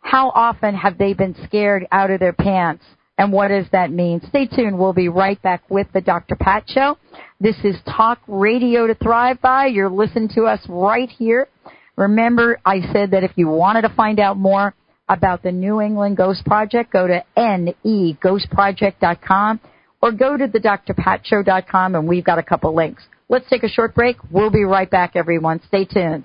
How 0.03 0.29
often 0.35 0.75
have 0.75 0.99
they 0.99 1.15
been 1.15 1.35
scared 1.47 1.87
out 1.91 2.11
of 2.11 2.21
their 2.21 2.35
pants 2.35 2.85
and 3.17 3.33
what 3.33 3.49
does 3.49 3.67
that 3.73 3.91
mean? 3.91 4.21
Stay 4.29 4.47
tuned. 4.47 4.79
We'll 4.79 4.93
be 4.93 5.09
right 5.09 5.41
back 5.41 5.63
with 5.71 5.87
the 5.95 6.01
Dr. 6.01 6.37
Pat 6.37 6.65
Show. 6.67 6.99
This 7.41 7.57
is 7.65 7.77
Talk 7.87 8.19
Radio 8.27 8.87
to 8.87 8.95
Thrive 8.95 9.41
By. 9.41 9.67
You're 9.67 9.89
listening 9.89 10.29
to 10.35 10.45
us 10.45 10.61
right 10.69 11.09
here. 11.09 11.49
Remember, 11.97 12.61
I 12.65 12.81
said 12.93 13.11
that 13.13 13.25
if 13.25 13.33
you 13.37 13.49
wanted 13.49 13.83
to 13.83 13.89
find 13.91 14.19
out 14.19 14.37
more 14.37 14.75
about 15.09 15.43
the 15.43 15.53
New 15.53 15.81
England 15.81 16.17
Ghost 16.17 16.45
Project, 16.45 16.93
go 16.93 17.07
to 17.07 17.23
neghostproject.com 17.37 19.61
or 20.03 20.13
go 20.13 20.37
to 20.37 20.47
the 20.47 20.61
drpatshow.com 20.61 21.95
and 21.95 22.09
we've 22.09 22.25
got 22.25 22.39
a 22.39 22.43
couple 22.43 22.75
links. 22.75 23.03
Let's 23.29 23.49
take 23.49 23.63
a 23.63 23.69
short 23.69 23.95
break. 23.95 24.17
We'll 24.31 24.51
be 24.51 24.65
right 24.65 24.91
back, 24.91 25.13
everyone. 25.15 25.61
Stay 25.67 25.85
tuned. 25.85 26.25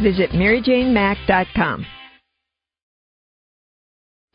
Visit 0.00 0.30
maryjanemack.com. 0.30 1.95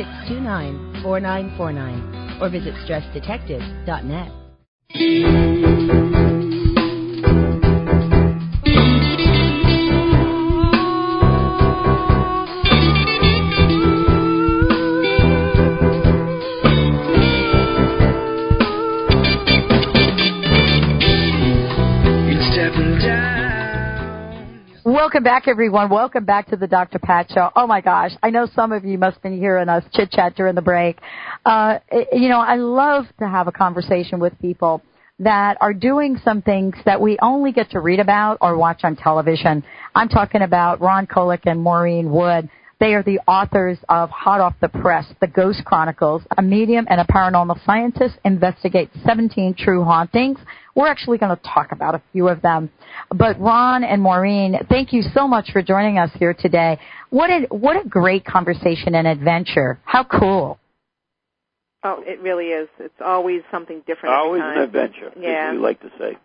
629 0.00 1.02
4949 1.02 2.40
or 2.40 2.48
visit 2.48 2.72
stressdetective.net. 2.86 4.32
Welcome 24.84 25.24
back, 25.24 25.46
everyone. 25.46 25.90
Welcome 25.90 26.24
back 26.24 26.48
to 26.48 26.56
the 26.56 26.66
Dr. 26.66 26.98
Pat 26.98 27.30
Show. 27.30 27.50
Oh 27.54 27.66
my 27.66 27.82
gosh, 27.82 28.12
I 28.22 28.30
know 28.30 28.46
some 28.54 28.72
of 28.72 28.82
you 28.82 28.96
must 28.96 29.16
have 29.16 29.22
been 29.22 29.38
hearing 29.38 29.68
us 29.68 29.84
chit 29.92 30.10
chat 30.10 30.36
during 30.36 30.54
the 30.54 30.62
break. 30.62 30.98
Uh, 31.44 31.80
you 32.12 32.30
know, 32.30 32.40
I 32.40 32.54
love 32.54 33.04
to 33.18 33.28
have 33.28 33.46
a 33.46 33.52
conversation 33.52 34.20
with 34.20 34.32
people 34.40 34.80
that 35.18 35.58
are 35.60 35.74
doing 35.74 36.18
some 36.24 36.40
things 36.40 36.76
that 36.86 36.98
we 36.98 37.18
only 37.20 37.52
get 37.52 37.70
to 37.72 37.80
read 37.80 38.00
about 38.00 38.38
or 38.40 38.56
watch 38.56 38.80
on 38.82 38.96
television. 38.96 39.62
I'm 39.94 40.08
talking 40.08 40.40
about 40.40 40.80
Ron 40.80 41.06
Kolek 41.06 41.40
and 41.44 41.60
Maureen 41.60 42.10
Wood. 42.10 42.48
They 42.80 42.94
are 42.94 43.02
the 43.02 43.20
authors 43.28 43.76
of 43.90 44.08
Hot 44.08 44.40
Off 44.40 44.54
the 44.62 44.70
Press, 44.70 45.04
The 45.20 45.26
Ghost 45.26 45.62
Chronicles. 45.66 46.22
A 46.38 46.42
medium 46.42 46.86
and 46.88 47.02
a 47.02 47.04
paranormal 47.04 47.62
scientist 47.66 48.14
investigate 48.24 48.88
17 49.04 49.56
true 49.58 49.84
hauntings. 49.84 50.38
We're 50.74 50.86
actually 50.88 51.18
going 51.18 51.36
to 51.36 51.42
talk 51.42 51.72
about 51.72 51.94
a 51.94 52.02
few 52.12 52.28
of 52.28 52.42
them. 52.42 52.70
But 53.14 53.40
Ron 53.40 53.84
and 53.84 54.00
Maureen, 54.02 54.56
thank 54.68 54.92
you 54.92 55.02
so 55.14 55.26
much 55.26 55.50
for 55.52 55.62
joining 55.62 55.98
us 55.98 56.10
here 56.18 56.34
today. 56.34 56.78
What 57.10 57.30
a, 57.30 57.40
what 57.50 57.84
a 57.84 57.88
great 57.88 58.24
conversation 58.24 58.94
and 58.94 59.06
adventure. 59.06 59.80
How 59.84 60.04
cool. 60.04 60.58
Oh, 61.82 62.02
it 62.06 62.20
really 62.20 62.46
is. 62.46 62.68
It's 62.78 63.00
always 63.04 63.42
something 63.50 63.82
different. 63.86 64.14
Always 64.14 64.42
every 64.42 64.56
an 64.56 64.62
adventure, 64.62 65.12
Yeah. 65.18 65.48
as 65.50 65.54
we 65.54 65.58
like 65.58 65.80
to 65.80 65.90
say. 65.98 66.18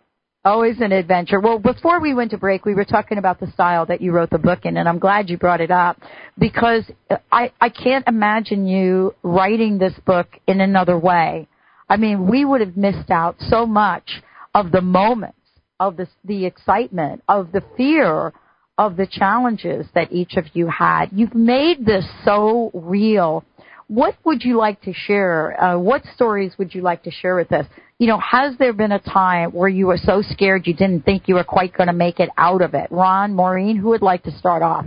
Always 0.44 0.80
an 0.80 0.92
adventure. 0.92 1.40
Well, 1.40 1.58
before 1.58 1.98
we 1.98 2.14
went 2.14 2.30
to 2.30 2.38
break, 2.38 2.64
we 2.64 2.74
were 2.74 2.84
talking 2.84 3.18
about 3.18 3.40
the 3.40 3.50
style 3.50 3.86
that 3.86 4.00
you 4.00 4.12
wrote 4.12 4.30
the 4.30 4.38
book 4.38 4.60
in, 4.64 4.76
and 4.76 4.88
I'm 4.88 5.00
glad 5.00 5.28
you 5.28 5.38
brought 5.38 5.60
it 5.60 5.72
up 5.72 5.98
because 6.38 6.84
I, 7.32 7.50
I 7.60 7.68
can't 7.68 8.06
imagine 8.06 8.66
you 8.66 9.12
writing 9.24 9.78
this 9.78 9.94
book 10.06 10.28
in 10.46 10.60
another 10.60 10.96
way. 10.96 11.48
I 11.88 11.96
mean, 11.96 12.28
we 12.28 12.44
would 12.44 12.60
have 12.60 12.76
missed 12.76 13.10
out 13.10 13.36
so 13.40 13.66
much 13.66 14.22
of 14.56 14.72
the 14.72 14.80
moments, 14.80 15.38
of 15.78 15.96
the, 15.96 16.08
the 16.24 16.46
excitement, 16.46 17.22
of 17.28 17.52
the 17.52 17.62
fear, 17.76 18.32
of 18.78 18.96
the 18.96 19.06
challenges 19.06 19.86
that 19.94 20.10
each 20.10 20.34
of 20.36 20.44
you 20.54 20.66
had. 20.66 21.06
You've 21.12 21.34
made 21.34 21.84
this 21.86 22.04
so 22.24 22.70
real 22.74 23.44
what 23.88 24.16
would 24.24 24.42
you 24.42 24.56
like 24.56 24.80
to 24.82 24.92
share? 24.92 25.62
Uh, 25.62 25.78
what 25.78 26.02
stories 26.14 26.52
would 26.58 26.74
you 26.74 26.82
like 26.82 27.04
to 27.04 27.10
share 27.10 27.36
with 27.36 27.52
us? 27.52 27.66
You 27.98 28.08
know, 28.08 28.18
has 28.18 28.56
there 28.58 28.72
been 28.72 28.92
a 28.92 28.98
time 28.98 29.52
where 29.52 29.68
you 29.68 29.86
were 29.86 29.96
so 29.96 30.22
scared 30.22 30.66
you 30.66 30.74
didn't 30.74 31.04
think 31.04 31.28
you 31.28 31.36
were 31.36 31.44
quite 31.44 31.72
going 31.72 31.86
to 31.86 31.92
make 31.92 32.18
it 32.18 32.28
out 32.36 32.62
of 32.62 32.74
it? 32.74 32.88
Ron, 32.90 33.34
Maureen, 33.34 33.76
who 33.76 33.90
would 33.90 34.02
like 34.02 34.24
to 34.24 34.32
start 34.32 34.62
off? 34.62 34.84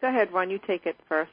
Go 0.00 0.08
ahead, 0.08 0.32
Ron. 0.32 0.50
You 0.50 0.58
take 0.66 0.86
it 0.86 0.96
first. 1.08 1.30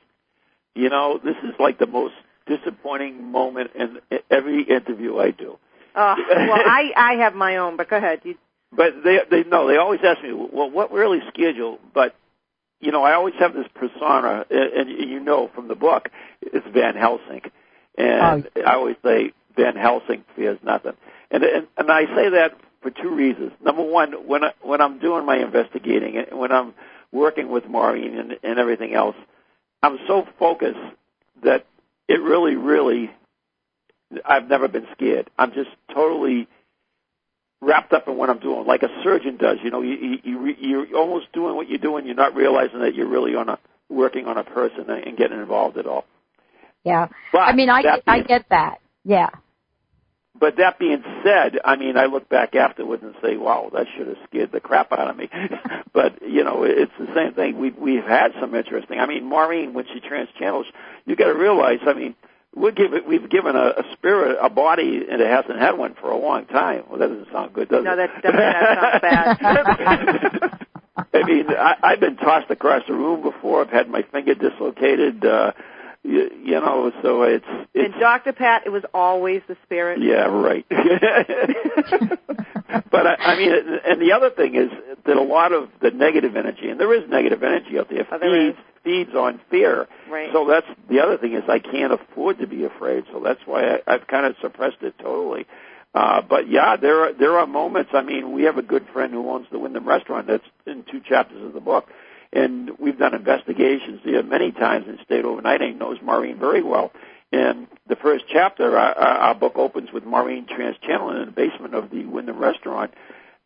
You 0.76 0.90
know, 0.90 1.20
this 1.24 1.36
is 1.44 1.54
like 1.60 1.80
the 1.80 1.88
most 1.88 2.14
disappointing 2.46 3.32
moment 3.32 3.72
in 3.74 4.00
every 4.30 4.64
interview 4.64 5.18
I 5.18 5.32
do. 5.32 5.58
Uh, 5.96 6.16
well, 6.30 6.62
I 6.66 6.92
I 6.98 7.14
have 7.24 7.36
my 7.36 7.58
own, 7.58 7.78
but 7.78 7.90
go 7.90 7.98
ahead. 7.98 8.22
You... 8.24 8.36
But 8.72 9.04
they 9.04 9.20
they 9.30 9.44
no, 9.44 9.68
they 9.68 9.78
always 9.78 10.02
ask 10.04 10.24
me, 10.24 10.34
well, 10.34 10.70
what 10.70 10.92
really 10.92 11.20
scared 11.30 11.56
you? 11.56 11.80
But 11.94 12.16
you 12.80 12.92
know, 12.92 13.04
I 13.04 13.14
always 13.14 13.36
have 13.40 13.54
this 13.54 13.68
persona, 13.74 14.46
and 14.50 14.90
you 14.90 15.20
know 15.20 15.50
from 15.54 15.68
the 15.68 15.76
book, 15.76 16.10
it's 16.42 16.66
Van 16.74 16.96
Helsing, 16.96 17.44
and 17.98 18.48
oh. 18.56 18.62
I 18.62 18.74
always 18.76 18.96
say 19.04 19.34
Van 19.56 19.76
Helsing 19.76 20.24
fears 20.36 20.60
nothing, 20.64 20.94
and 21.30 21.44
and, 21.44 21.68
and 21.78 21.92
I 21.92 22.06
say 22.06 22.30
that 22.30 22.58
for 22.82 22.90
two 22.90 23.14
reasons. 23.14 23.52
Number 23.64 23.84
one, 23.84 24.14
when 24.28 24.44
I, 24.44 24.54
when 24.62 24.82
I'm 24.82 25.00
doing 25.00 25.26
my 25.26 25.38
investigating 25.38 26.18
and 26.18 26.40
when 26.40 26.52
I'm 26.52 26.74
working 27.12 27.50
with 27.50 27.68
Maureen 27.68 28.18
and, 28.18 28.40
and 28.44 28.60
everything 28.60 28.94
else, 28.94 29.16
I'm 29.84 30.00
so 30.08 30.28
focused 30.40 30.80
that 31.44 31.66
it 32.08 32.22
really, 32.22 32.56
really, 32.56 33.12
I've 34.26 34.48
never 34.48 34.68
been 34.68 34.88
scared. 34.94 35.30
I'm 35.38 35.54
just 35.54 35.70
totally 35.94 36.48
wrapped 37.62 37.94
up 37.94 38.08
in 38.08 38.18
what 38.18 38.30
I'm 38.30 38.40
doing, 38.40 38.66
like 38.66 38.84
a 38.84 38.90
surgeon 39.04 39.38
does. 39.38 39.58
You 39.64 39.70
know, 39.70 39.82
you, 39.82 40.18
you, 40.24 40.56
you're 40.60 40.98
almost 40.98 41.32
doing 41.32 41.56
what 41.56 41.70
you're 41.70 41.78
doing. 41.78 42.06
You're 42.06 42.16
not 42.16 42.36
realizing 42.36 42.80
that 42.80 42.96
you're 42.96 43.08
really 43.08 43.36
on 43.36 43.50
a 43.50 43.60
working 43.90 44.26
on 44.26 44.38
a 44.38 44.44
person 44.44 44.90
and 44.90 45.18
getting 45.18 45.40
involved 45.40 45.78
at 45.78 45.86
all. 45.86 46.06
Yeah, 46.84 47.10
but 47.32 47.40
I 47.40 47.54
mean, 47.54 47.70
I 47.70 47.82
being, 47.84 48.02
I 48.08 48.22
get 48.22 48.46
that. 48.50 48.80
Yeah. 49.04 49.30
But 50.40 50.58
that 50.58 50.80
being 50.80 51.04
said, 51.24 51.60
I 51.64 51.76
mean, 51.76 51.98
I 51.98 52.06
look 52.06 52.28
back 52.28 52.56
afterwards 52.56 53.04
and 53.04 53.14
say, 53.22 53.38
"Wow, 53.38 53.70
that 53.74 53.86
should 53.96 54.08
have 54.08 54.18
scared 54.28 54.52
the 54.52 54.60
crap 54.60 54.92
out 54.92 55.08
of 55.08 55.16
me." 55.16 55.30
but 55.94 56.28
you 56.28 56.44
know, 56.44 56.64
it's 56.64 56.92
the 56.98 57.14
same 57.14 57.34
thing. 57.34 57.60
We've 57.60 57.78
we've 57.78 58.04
had 58.04 58.32
some 58.40 58.56
interesting. 58.56 59.00
I 59.00 59.06
mean, 59.06 59.26
Maureen, 59.26 59.74
when 59.74 59.86
she 59.94 60.00
trance 60.00 60.32
channels, 60.40 60.66
you 61.06 61.16
got 61.16 61.28
to 61.28 61.36
realize. 61.36 61.80
I 61.86 61.94
mean, 61.94 62.16
we 62.56 62.72
give 62.72 62.94
it, 62.94 63.06
we've 63.08 63.30
given 63.30 63.56
a, 63.56 63.74
a 63.78 63.84
spirit 63.94 64.38
a 64.42 64.50
body 64.50 65.06
and 65.10 65.22
it 65.22 65.28
hasn't 65.28 65.60
had 65.60 65.78
one 65.78 65.96
for 66.00 66.12
a 66.12 66.18
long 66.18 66.46
time. 66.46 66.84
Well, 66.90 67.00
that 67.00 67.08
doesn't 67.08 67.32
sound 67.32 67.54
good, 67.54 67.70
does 67.70 67.84
no, 67.84 67.94
it? 67.94 67.96
No, 67.96 68.08
that 68.08 68.22
that 68.24 69.40
sounds 69.40 69.78
bad. 69.80 70.60
I 71.14 71.24
mean, 71.26 71.46
I, 71.50 71.76
I've 71.82 72.00
been 72.00 72.16
tossed 72.18 72.52
across 72.52 72.84
the 72.88 72.94
room 72.94 73.22
before. 73.22 73.62
I've 73.62 73.70
had 73.70 73.90
my 73.90 74.04
finger 74.12 74.36
dislocated. 74.36 75.26
Uh, 75.26 75.54
you, 76.04 76.30
you 76.44 76.60
know, 76.60 76.92
so 77.04 77.24
it's, 77.24 77.46
it's 77.74 77.94
and 77.94 78.02
Dr. 78.02 78.34
Pat, 78.34 78.64
it 78.66 78.70
was 78.70 78.84
always 78.94 79.42
the 79.48 79.56
spirit. 79.64 80.02
Yeah, 80.02 80.26
right. 80.26 80.66
but 80.70 80.78
I, 83.08 83.16
I 83.20 83.38
mean, 83.38 83.54
and 83.86 84.02
the 84.02 84.12
other 84.14 84.32
thing 84.32 84.56
is 84.56 84.72
that 85.06 85.16
a 85.16 85.22
lot 85.22 85.54
of 85.54 85.70
the 85.80 85.92
negative 85.92 86.36
energy, 86.36 86.70
and 86.70 86.80
there 86.80 86.92
is 86.94 87.08
negative 87.08 87.44
energy 87.44 87.78
out 87.78 87.90
there, 87.90 88.08
oh, 88.12 88.18
there 88.18 88.52
feeds 88.52 88.58
feeds 88.84 89.14
on 89.16 89.40
fear. 89.50 89.88
Right. 90.10 90.30
So 90.34 90.48
that's 90.48 90.68
the 90.90 91.00
other 91.00 91.18
thing 91.18 91.34
is 91.34 91.44
I 91.48 91.60
can't 91.60 91.94
afford 91.94 92.40
to 92.40 92.48
be 92.48 92.64
afraid. 92.64 93.06
So 93.12 93.20
that's 93.20 93.42
why 93.46 93.76
I, 93.76 93.80
I've 93.88 94.08
kind 94.08 94.26
of 94.26 94.36
suppressed 94.42 94.82
it 94.82 94.98
totally. 95.00 95.46
Uh, 95.94 96.22
but 96.22 96.50
yeah, 96.50 96.78
there 96.78 97.02
are 97.02 97.14
there 97.14 97.38
are 97.38 97.48
moments. 97.48 97.92
I 97.94 98.02
mean, 98.02 98.32
we 98.32 98.44
have 98.44 98.58
a 98.58 98.62
good 98.62 98.88
friend 98.94 99.12
who 99.12 99.30
owns 99.30 99.48
the 99.52 99.60
Windham 99.60 99.88
Restaurant. 99.88 100.28
That's 100.28 100.46
in 100.66 100.84
two 100.90 101.02
chapters 101.02 101.44
of 101.44 101.54
the 101.54 101.60
book, 101.60 101.90
and 102.32 102.72
we've 102.80 102.98
done 102.98 103.14
investigations 103.14 104.00
there 104.06 104.24
many 104.24 104.52
times 104.52 104.86
and 104.88 105.00
stayed 105.04 105.26
overnight. 105.26 105.62
And 105.62 105.74
he 105.74 105.78
knows 105.78 105.98
Maureen 106.02 106.40
very 106.40 106.64
well. 106.64 106.92
And 107.34 107.68
the 107.88 107.96
first 107.98 108.26
chapter, 108.32 108.78
our, 108.78 108.94
our 108.96 109.36
book 109.36 109.58
opens 109.58 109.92
with 109.92 110.06
Maureen 110.06 110.48
trance 110.48 110.78
channeling 110.82 111.22
in 111.22 111.26
the 111.26 111.32
basement 111.32 111.76
of 111.76 111.90
the 111.90 112.06
Windham 112.06 112.40
Restaurant, 112.40 112.94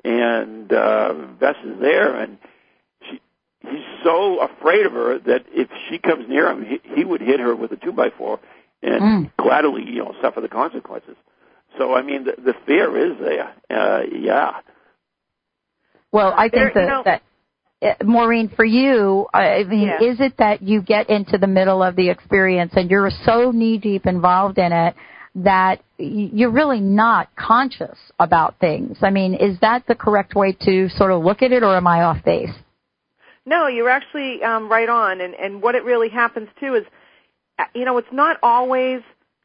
and 0.04 0.72
uh, 0.72 1.14
Bess 1.40 1.56
is 1.64 1.80
there, 1.80 2.16
and 2.16 2.38
he's 3.68 4.04
so 4.04 4.40
afraid 4.40 4.86
of 4.86 4.94
her 4.94 5.20
that 5.20 5.46
if 5.52 5.70
she 5.90 5.98
comes 5.98 6.28
near 6.28 6.50
him, 6.50 6.66
he, 6.66 6.80
he 6.96 7.04
would 7.04 7.22
hit 7.22 7.40
her 7.40 7.56
with 7.56 7.72
a 7.72 7.78
two 7.78 7.92
by 7.92 8.10
four 8.18 8.40
and 8.82 9.02
mm. 9.02 9.32
gladly, 9.38 9.84
you 9.84 10.00
know, 10.00 10.14
suffer 10.22 10.42
the 10.42 10.48
consequences. 10.48 11.16
So 11.78 11.94
I 11.94 12.02
mean, 12.02 12.26
the, 12.26 12.34
the 12.42 12.54
fear 12.66 13.12
is 13.12 13.18
there. 13.20 13.54
Uh, 13.70 14.04
yeah. 14.12 14.60
Well, 16.12 16.34
I 16.36 16.44
think 16.44 16.54
there, 16.54 16.72
that, 16.74 16.82
you 16.82 16.88
know, 16.88 17.02
that 17.06 17.22
uh, 17.82 17.94
Maureen, 18.04 18.50
for 18.56 18.66
you, 18.66 19.28
I 19.34 19.64
mean, 19.64 19.88
yeah. 19.88 20.02
is 20.02 20.20
it 20.20 20.38
that 20.38 20.62
you 20.62 20.82
get 20.82 21.10
into 21.10 21.38
the 21.38 21.48
middle 21.48 21.84
of 21.84 21.96
the 21.96 22.10
experience 22.10 22.72
and 22.76 22.90
you're 22.90 23.12
so 23.26 23.52
knee 23.52 23.78
deep 23.78 24.06
involved 24.06 24.58
in 24.58 24.72
it 24.72 24.96
that 25.36 25.82
you're 25.98 26.52
really 26.52 26.80
not 26.80 27.30
conscious 27.36 27.98
about 28.18 28.60
things? 28.60 28.98
I 29.02 29.10
mean, 29.10 29.34
is 29.34 29.60
that 29.60 29.86
the 29.88 29.96
correct 29.96 30.36
way 30.36 30.56
to 30.62 30.90
sort 30.90 31.12
of 31.12 31.24
look 31.24 31.42
at 31.42 31.52
it, 31.52 31.64
or 31.64 31.76
am 31.76 31.88
I 31.88 32.04
off 32.04 32.24
base? 32.24 32.54
No, 33.46 33.68
you're 33.68 33.90
actually 33.90 34.44
um, 34.44 34.70
right 34.70 34.90
on. 34.90 35.22
And, 35.22 35.36
and 35.36 35.62
what 35.62 35.76
it 35.76 35.84
really 35.84 36.10
happens 36.10 36.50
too 36.60 36.76
is, 36.76 36.84
uh, 37.60 37.66
you 37.74 37.86
know, 37.86 37.98
it's 37.98 38.12
not 38.12 38.38
always 38.42 39.02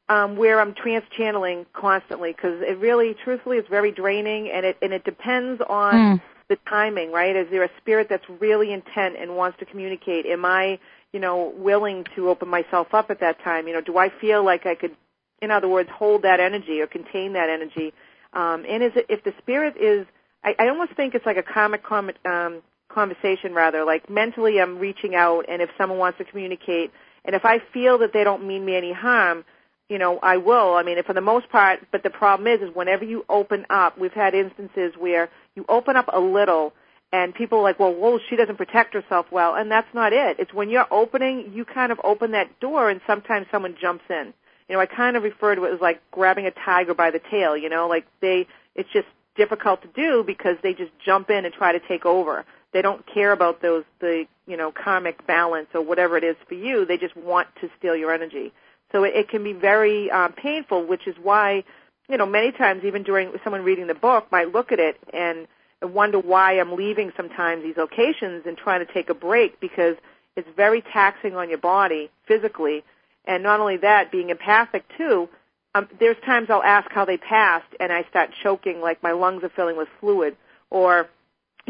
um, 0.09 0.37
where 0.37 0.61
I'm 0.61 0.75
trance 0.75 1.05
channeling 1.17 1.67
constantly 1.73 2.33
because 2.33 2.63
it 2.63 2.79
really, 2.79 3.15
truthfully, 3.25 3.59
is 3.59 3.65
very 3.71 3.93
draining, 3.93 4.51
and 4.51 4.67
it 4.67 4.77
and 4.83 4.93
it 4.93 5.05
depends 5.05 5.63
on 5.69 5.95
mm. 5.95 6.23
the 6.49 6.59
timing. 6.69 7.13
Right? 7.13 7.37
Is 7.37 7.47
there 7.51 7.63
a 7.63 7.71
spirit 7.79 8.09
that's 8.09 8.29
really 8.41 8.73
intent 8.73 9.17
and 9.19 9.37
wants 9.37 9.59
to 9.61 9.67
communicate? 9.67 10.27
Am 10.27 10.45
I, 10.45 10.81
you 11.13 11.21
know, 11.21 11.53
willing 11.57 12.05
to 12.17 12.29
open 12.29 12.49
myself 12.49 12.89
up 12.93 13.11
at 13.11 13.21
that 13.21 13.43
time? 13.45 13.69
You 13.69 13.75
know, 13.75 13.81
do 13.81 13.99
I 13.99 14.11
feel 14.21 14.45
like 14.45 14.67
I 14.67 14.75
could, 14.75 14.97
in 15.41 15.53
other 15.53 15.69
words, 15.69 15.89
hold 15.93 16.23
that 16.23 16.41
energy 16.41 16.81
or 16.81 16.89
contain 16.89 17.35
that 17.35 17.49
energy? 17.49 17.93
Um, 18.33 18.65
and 18.69 18.83
is 18.83 18.93
it 18.97 19.07
if 19.09 19.23
the 19.23 19.33
spirit 19.39 19.77
is 19.77 20.07
I, 20.43 20.55
I 20.59 20.69
almost 20.69 20.93
think 20.95 21.15
it's 21.15 21.27
like 21.27 21.37
a 21.37 21.43
comic 21.43 21.83
com- 21.83 22.11
um, 22.25 22.63
conversation 22.91 23.55
rather. 23.55 23.85
Like 23.85 24.11
mentally 24.11 24.61
i'm 24.61 24.79
reaching 24.79 25.15
out 25.15 25.45
and 25.49 25.63
if 25.63 25.71
someone 25.79 25.99
wants 25.99 26.19
to 26.19 26.25
communicate 26.25 26.91
and 27.25 27.35
if 27.35 27.45
i 27.45 27.59
feel 27.73 27.99
that 27.99 28.13
they 28.13 28.25
don't 28.25 28.47
mean 28.47 28.65
me 28.65 28.77
any 28.77 28.93
harm 28.93 29.45
you 29.89 29.99
know 29.99 30.19
i 30.23 30.37
will. 30.37 30.75
I 30.75 30.83
mean 30.83 31.03
for 31.05 31.15
the 31.15 31.21
most 31.21 31.49
part 31.51 31.81
but 31.93 32.03
the 32.03 32.11
problem 32.11 32.47
is 32.47 32.61
is 32.61 32.75
whenever 32.75 33.05
you 33.05 33.25
open 33.29 33.67
up 33.71 33.99
we've 33.99 34.13
had 34.13 34.35
instances 34.35 34.93
where 34.99 35.29
you 35.55 35.65
open 35.69 35.97
up 35.97 36.09
a 36.13 36.21
little 36.21 36.73
and 37.13 37.35
people 37.35 37.59
are 37.59 37.63
like 37.63 37.79
well 37.79 37.93
whoa 37.93 38.19
she 38.29 38.37
doesn't 38.37 38.57
protect 38.57 38.95
herself 38.95 39.27
well 39.31 39.55
and 39.55 39.71
that's 39.71 39.93
not 39.95 40.13
it. 40.13 40.39
It's 40.39 40.53
when 40.53 40.69
you're 40.71 40.93
opening 40.93 41.53
you 41.55 41.65
kind 41.65 41.93
of 41.93 42.01
open 42.05 42.33
that 42.33 42.61
door 42.61 42.91
and 42.91 43.01
sometimes 43.07 43.47
someone 43.51 43.77
jumps 43.81 44.05
in. 44.11 44.33
You 44.69 44.77
know 44.77 44.81
i 44.81 44.87
kind 44.87 45.17
of 45.17 45.23
refer 45.23 45.55
to 45.55 45.65
it 45.65 45.75
as 45.75 45.81
like 45.81 46.01
grabbing 46.11 46.47
a 46.47 46.53
tiger 46.53 46.95
by 46.95 47.11
the 47.11 47.21
tail 47.31 47.57
you 47.57 47.69
know? 47.69 47.89
Like 47.89 48.07
they 48.21 48.47
it's 48.75 48.91
just 48.93 49.09
difficult 49.37 49.81
to 49.83 49.89
do 49.89 50.23
because 50.27 50.57
they 50.63 50.75
just 50.75 50.93
jump 51.05 51.31
in 51.31 51.45
and 51.45 51.55
try 51.55 51.73
to 51.73 51.81
take 51.89 52.05
over 52.05 52.45
they 52.73 52.83
don't 52.83 53.05
care 53.07 53.33
about 53.33 53.63
those 53.63 53.85
the 54.01 54.27
you 54.47 54.57
know 54.57 54.73
karmic 54.73 55.27
balance 55.27 55.69
or 55.75 55.83
whatever 55.83 56.17
it 56.17 56.25
is 56.25 56.37
for 56.49 56.55
you. 56.55 56.85
They 56.85 56.97
just 56.97 57.17
want 57.17 57.49
to 57.61 57.71
steal 57.79 57.97
your 57.97 58.13
energy. 58.13 58.53
So 58.93 59.05
it, 59.05 59.15
it 59.15 59.29
can 59.29 59.45
be 59.45 59.53
very 59.53 60.11
um, 60.11 60.33
painful, 60.33 60.87
which 60.87 61.07
is 61.07 61.17
why 61.23 61.65
you 62.09 62.17
know 62.17 62.27
many 62.27 62.53
times 62.53 62.85
even 62.85 63.03
during 63.03 63.33
someone 63.45 63.63
reading 63.63 63.87
the 63.87 63.95
book 63.95 64.31
might 64.31 64.53
look 64.53 64.73
at 64.73 64.79
it 64.79 64.99
and 65.13 65.47
wonder 65.83 66.19
why 66.19 66.61
I'm 66.61 66.77
leaving 66.77 67.13
sometimes 67.17 67.63
these 67.63 67.77
locations 67.77 68.45
and 68.47 68.57
trying 68.57 68.85
to 68.87 68.93
take 68.93 69.09
a 69.09 69.15
break 69.15 69.61
because 69.61 69.97
it's 70.37 70.49
very 70.57 70.83
taxing 70.83 71.35
on 71.37 71.49
your 71.49 71.59
body 71.59 72.11
physically, 72.27 72.85
and 73.25 73.43
not 73.43 73.61
only 73.61 73.79
that, 73.79 74.13
being 74.13 74.31
empathic 74.31 74.85
too. 74.97 75.29
Um, 75.75 75.89
there's 76.01 76.17
times 76.25 76.49
I'll 76.51 76.63
ask 76.63 76.91
how 76.91 77.05
they 77.05 77.17
passed, 77.17 77.73
and 77.79 77.93
I 77.93 78.05
start 78.11 78.31
choking 78.43 78.81
like 78.81 79.03
my 79.03 79.13
lungs 79.13 79.45
are 79.45 79.51
filling 79.51 79.77
with 79.77 79.89
fluid, 80.01 80.37
or 80.69 81.09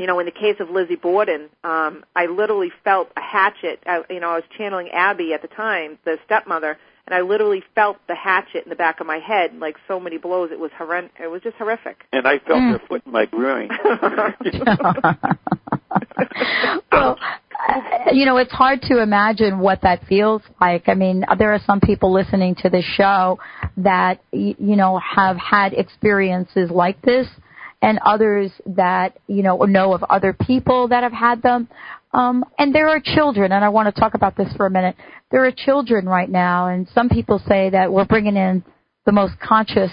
you 0.00 0.06
know, 0.06 0.18
in 0.18 0.24
the 0.24 0.32
case 0.32 0.56
of 0.60 0.70
Lizzie 0.70 0.96
Borden, 0.96 1.50
um, 1.62 2.04
I 2.16 2.24
literally 2.24 2.72
felt 2.84 3.10
a 3.18 3.20
hatchet. 3.20 3.80
I, 3.84 4.00
you 4.08 4.18
know, 4.18 4.30
I 4.30 4.36
was 4.36 4.44
channeling 4.56 4.88
Abby 4.88 5.34
at 5.34 5.42
the 5.42 5.48
time, 5.48 5.98
the 6.06 6.16
stepmother, 6.24 6.78
and 7.06 7.14
I 7.14 7.20
literally 7.20 7.62
felt 7.74 7.98
the 8.08 8.14
hatchet 8.14 8.64
in 8.64 8.70
the 8.70 8.76
back 8.76 9.00
of 9.00 9.06
my 9.06 9.18
head, 9.18 9.54
like 9.58 9.76
so 9.86 10.00
many 10.00 10.16
blows. 10.16 10.52
It 10.52 10.58
was 10.58 10.70
horrendous. 10.74 11.12
It 11.22 11.26
was 11.26 11.42
just 11.42 11.56
horrific. 11.56 11.98
And 12.14 12.26
I 12.26 12.38
felt 12.38 12.60
mm. 12.60 12.72
her 12.72 12.80
foot 12.88 13.02
in 13.04 13.12
my 13.12 13.26
groin. 13.26 13.68
well, 16.90 17.18
uh, 17.68 17.80
you 18.12 18.24
know, 18.24 18.38
it's 18.38 18.52
hard 18.52 18.80
to 18.82 19.02
imagine 19.02 19.58
what 19.58 19.82
that 19.82 20.06
feels 20.06 20.40
like. 20.62 20.88
I 20.88 20.94
mean, 20.94 21.26
there 21.38 21.52
are 21.52 21.60
some 21.66 21.80
people 21.80 22.10
listening 22.10 22.54
to 22.62 22.70
this 22.70 22.86
show 22.96 23.38
that 23.76 24.22
you 24.32 24.76
know 24.76 24.98
have 24.98 25.36
had 25.36 25.74
experiences 25.74 26.70
like 26.70 27.02
this 27.02 27.26
and 27.82 27.98
others 28.04 28.50
that 28.66 29.18
you 29.26 29.42
know 29.42 29.56
know 29.62 29.94
of 29.94 30.02
other 30.04 30.32
people 30.32 30.88
that 30.88 31.02
have 31.02 31.12
had 31.12 31.42
them. 31.42 31.68
Um, 32.12 32.44
and 32.58 32.74
there 32.74 32.88
are 32.88 33.00
children, 33.02 33.52
and 33.52 33.64
I 33.64 33.68
want 33.68 33.94
to 33.94 34.00
talk 34.00 34.14
about 34.14 34.36
this 34.36 34.52
for 34.56 34.66
a 34.66 34.70
minute. 34.70 34.96
There 35.30 35.44
are 35.46 35.52
children 35.52 36.06
right 36.06 36.28
now, 36.28 36.68
and 36.68 36.88
some 36.94 37.08
people 37.08 37.40
say 37.46 37.70
that 37.70 37.92
we're 37.92 38.04
bringing 38.04 38.36
in 38.36 38.64
the 39.06 39.12
most 39.12 39.34
conscious, 39.40 39.90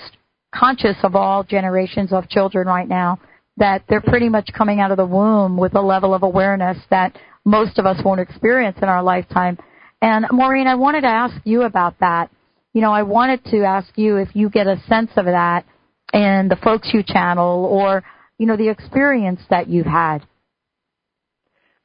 conscious 0.53 0.97
of 1.03 1.15
all 1.15 1.43
generations 1.43 2.11
of 2.11 2.27
children 2.27 2.67
right 2.67 2.87
now. 2.87 3.19
That 3.57 3.83
they're 3.89 4.01
pretty 4.01 4.29
much 4.29 4.49
coming 4.55 4.79
out 4.79 4.91
of 4.91 4.97
the 4.97 5.05
womb 5.05 5.57
with 5.57 5.75
a 5.75 5.81
level 5.81 6.13
of 6.13 6.21
awareness 6.21 6.77
that 6.91 7.17
most 7.43 7.79
of 7.79 7.87
us 7.87 7.97
won't 8.03 8.19
experience 8.19 8.77
in 8.81 8.89
our 8.89 9.01
lifetime. 9.01 9.57
And 10.01 10.27
Maureen, 10.31 10.67
I 10.67 10.75
wanted 10.75 11.01
to 11.01 11.07
ask 11.07 11.35
you 11.43 11.63
about 11.63 11.99
that. 11.99 12.29
You 12.73 12.81
know, 12.81 12.91
I 12.91 13.01
wanted 13.01 13.43
to 13.45 13.63
ask 13.63 13.89
you 13.95 14.17
if 14.17 14.35
you 14.35 14.49
get 14.49 14.67
a 14.67 14.79
sense 14.87 15.09
of 15.15 15.25
that 15.25 15.65
in 16.13 16.47
the 16.49 16.55
Folks 16.57 16.89
You 16.93 17.03
channel 17.03 17.65
or, 17.65 18.03
you 18.37 18.45
know, 18.45 18.57
the 18.57 18.69
experience 18.69 19.41
that 19.49 19.67
you've 19.67 19.85
had. 19.85 20.19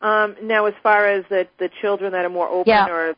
Um, 0.00 0.36
now, 0.42 0.66
as 0.66 0.74
far 0.82 1.06
as 1.06 1.24
the 1.28 1.46
the 1.58 1.70
children 1.80 2.12
that 2.12 2.24
are 2.24 2.28
more 2.30 2.48
open, 2.48 2.68
Yeah. 2.70 2.88
or 2.88 3.14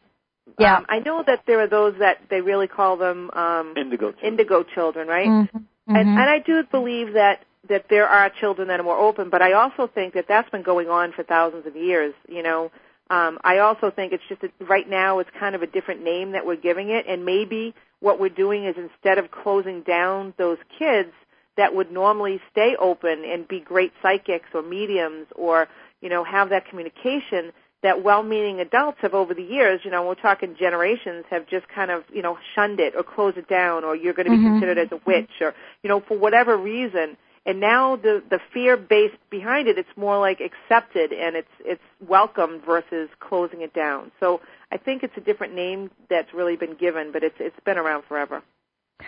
Yeah. 0.59 0.77
um, 0.77 0.87
I 0.89 0.99
know 0.99 1.23
that 1.23 1.41
there 1.47 1.61
are 1.61 1.67
those 1.67 1.95
that 1.99 2.19
they 2.29 2.43
really 2.43 2.69
call 2.69 2.97
them 2.97 3.31
um, 3.33 3.73
Indigo. 3.77 4.11
children. 4.13 4.25
indigo 4.33 4.63
children, 4.63 5.09
right? 5.09 5.27
Mhm. 5.29 5.49
And, 5.87 6.09
Mhm. 6.09 6.19
and 6.19 6.31
I 6.31 6.39
do 6.41 6.63
believe 6.65 7.15
that 7.15 7.41
that 7.69 7.89
there 7.89 8.07
are 8.07 8.29
children 8.29 8.69
that 8.69 8.79
are 8.79 8.83
more 8.83 8.99
open, 8.99 9.31
but 9.31 9.41
I 9.41 9.53
also 9.53 9.87
think 9.87 10.13
that 10.13 10.27
that's 10.29 10.51
been 10.51 10.61
going 10.63 10.91
on 10.91 11.13
for 11.13 11.23
thousands 11.23 11.65
of 11.67 11.75
years. 11.75 12.13
You 12.29 12.43
know, 12.43 12.71
um, 13.09 13.39
I 13.43 13.59
also 13.59 13.91
think 13.91 14.13
it's 14.13 14.23
just 14.29 14.43
that 14.43 14.53
right 14.61 14.87
now 14.89 15.19
it's 15.21 15.31
kind 15.31 15.55
of 15.55 15.63
a 15.63 15.67
different 15.67 16.03
name 16.03 16.33
that 16.33 16.45
we're 16.45 16.57
giving 16.57 16.91
it, 16.91 17.07
and 17.07 17.25
maybe 17.25 17.75
what 18.05 18.21
we're 18.21 18.29
doing 18.29 18.65
is 18.67 18.77
instead 18.77 19.19
of 19.19 19.31
closing 19.31 19.81
down 19.83 20.35
those 20.37 20.59
kids 20.79 21.13
that 21.57 21.75
would 21.75 21.91
normally 21.91 22.41
stay 22.53 22.77
open 22.79 23.25
and 23.25 23.49
be 23.49 23.61
great 23.61 23.93
psychics 24.03 24.49
or 24.53 24.63
mediums 24.63 25.27
or 25.35 25.69
you 26.03 26.09
know 26.09 26.23
have 26.23 26.51
that 26.51 26.67
communication 26.69 27.53
that 27.83 28.03
well-meaning 28.03 28.61
adults 28.61 28.97
have 29.03 29.13
over 29.13 29.35
the 29.35 29.43
years, 29.43 29.79
you 29.85 29.91
know, 29.91 30.07
we're 30.07 30.15
talking 30.15 30.57
generations, 30.59 31.23
have 31.29 31.47
just 31.47 31.69
kind 31.69 31.91
of, 31.91 32.03
you 32.11 32.23
know, 32.23 32.39
shunned 32.55 32.81
it 32.81 32.95
or 32.97 33.03
closed 33.03 33.37
it 33.37 33.47
down 33.47 33.85
or 33.85 33.95
you're 33.95 34.15
going 34.15 34.25
to 34.25 34.31
be 34.31 34.39
Mhm. 34.39 34.53
considered 34.53 34.79
as 34.79 34.91
a 34.91 34.97
witch 35.05 35.29
or, 35.43 35.55
you 35.83 35.89
know, 35.91 36.01
for 36.01 36.17
whatever 36.17 36.57
reason. 36.57 37.19
And 37.47 37.61
now 37.61 37.97
the 37.97 38.23
the 38.31 38.39
fear 38.55 38.79
based 38.79 39.19
behind 39.29 39.69
it, 39.69 39.77
it's 39.77 39.97
more 39.97 40.19
like 40.19 40.41
accepted 40.41 41.13
and 41.13 41.37
it's 41.37 41.55
it's 41.61 41.83
welcomed 42.07 42.65
versus 42.65 43.11
closing 43.21 43.61
it 43.61 43.75
down. 43.75 44.11
So 44.19 44.41
I 44.75 44.79
think 44.79 45.05
it's 45.05 45.17
a 45.17 45.21
different 45.21 45.55
name 45.55 45.91
that's 46.11 46.35
really 46.35 46.57
been 46.57 46.75
given, 46.75 47.13
but 47.13 47.23
it's 47.23 47.37
it's 47.39 47.59
been 47.65 47.79
around 47.79 48.05
forever. 48.09 48.43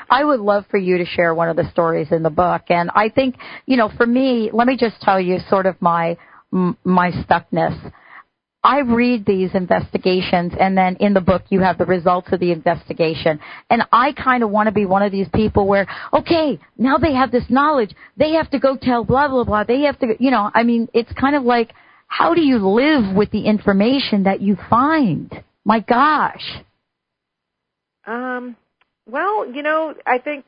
I 0.09 0.25
would 0.25 0.41
love 0.41 0.65
for 0.71 0.79
you 0.79 0.99
to 0.99 1.05
share 1.05 1.35
one 1.35 1.49
of 1.49 1.57
the 1.57 1.69
stories 1.71 2.09
in 2.13 2.23
the 2.23 2.31
book. 2.31 2.63
And 2.69 2.91
I 2.95 3.09
think, 3.09 3.37
you 3.67 3.77
know, 3.77 3.91
for 3.97 4.07
me, 4.07 4.51
let 4.53 4.67
me 4.67 4.77
just 4.77 5.01
tell 5.01 5.21
you 5.21 5.39
sort 5.51 5.67
of 5.67 5.77
my 5.81 6.17
my 6.51 7.11
stuckness. 7.11 7.93
I 8.63 8.81
read 8.81 9.27
these 9.27 9.51
investigations 9.55 10.53
and 10.59 10.77
then 10.77 10.97
in 10.99 11.15
the 11.15 11.21
book 11.21 11.43
you 11.51 11.61
have 11.61 11.79
the 11.79 11.85
results 11.85 12.29
of 12.33 12.41
the 12.41 12.51
investigation. 12.51 13.39
And 13.71 13.83
I 13.93 14.13
kind 14.13 14.43
of 14.43 14.51
want 14.51 14.67
to 14.69 14.73
be 14.73 14.87
one 14.87 15.03
of 15.03 15.13
these 15.13 15.29
people 15.35 15.69
where, 15.69 15.87
okay, 16.13 16.59
now 16.77 16.97
they 16.97 17.15
have 17.15 17.31
this 17.31 17.45
knowledge. 17.49 17.93
They 18.17 18.33
have 18.33 18.51
to 18.51 18.59
go 18.59 18.77
tell 18.77 19.05
blah, 19.05 19.29
blah, 19.29 19.45
blah. 19.45 19.65
They 19.65 19.83
have 19.83 19.99
to, 20.01 20.15
you 20.19 20.31
know, 20.33 20.51
I 20.53 20.65
mean, 20.65 20.89
it's 20.95 21.13
kind 21.13 21.37
of 21.37 21.45
like, 21.45 21.75
how 22.09 22.35
do 22.35 22.41
you 22.41 22.59
live 22.59 23.15
with 23.15 23.31
the 23.31 23.47
information 23.47 24.25
that 24.25 24.41
you 24.41 24.57
find? 24.69 25.45
My 25.67 25.81
gosh. 25.81 26.63
Um, 28.07 28.55
well, 29.11 29.53
you 29.53 29.63
know, 29.63 29.95
I 30.07 30.19
think 30.19 30.45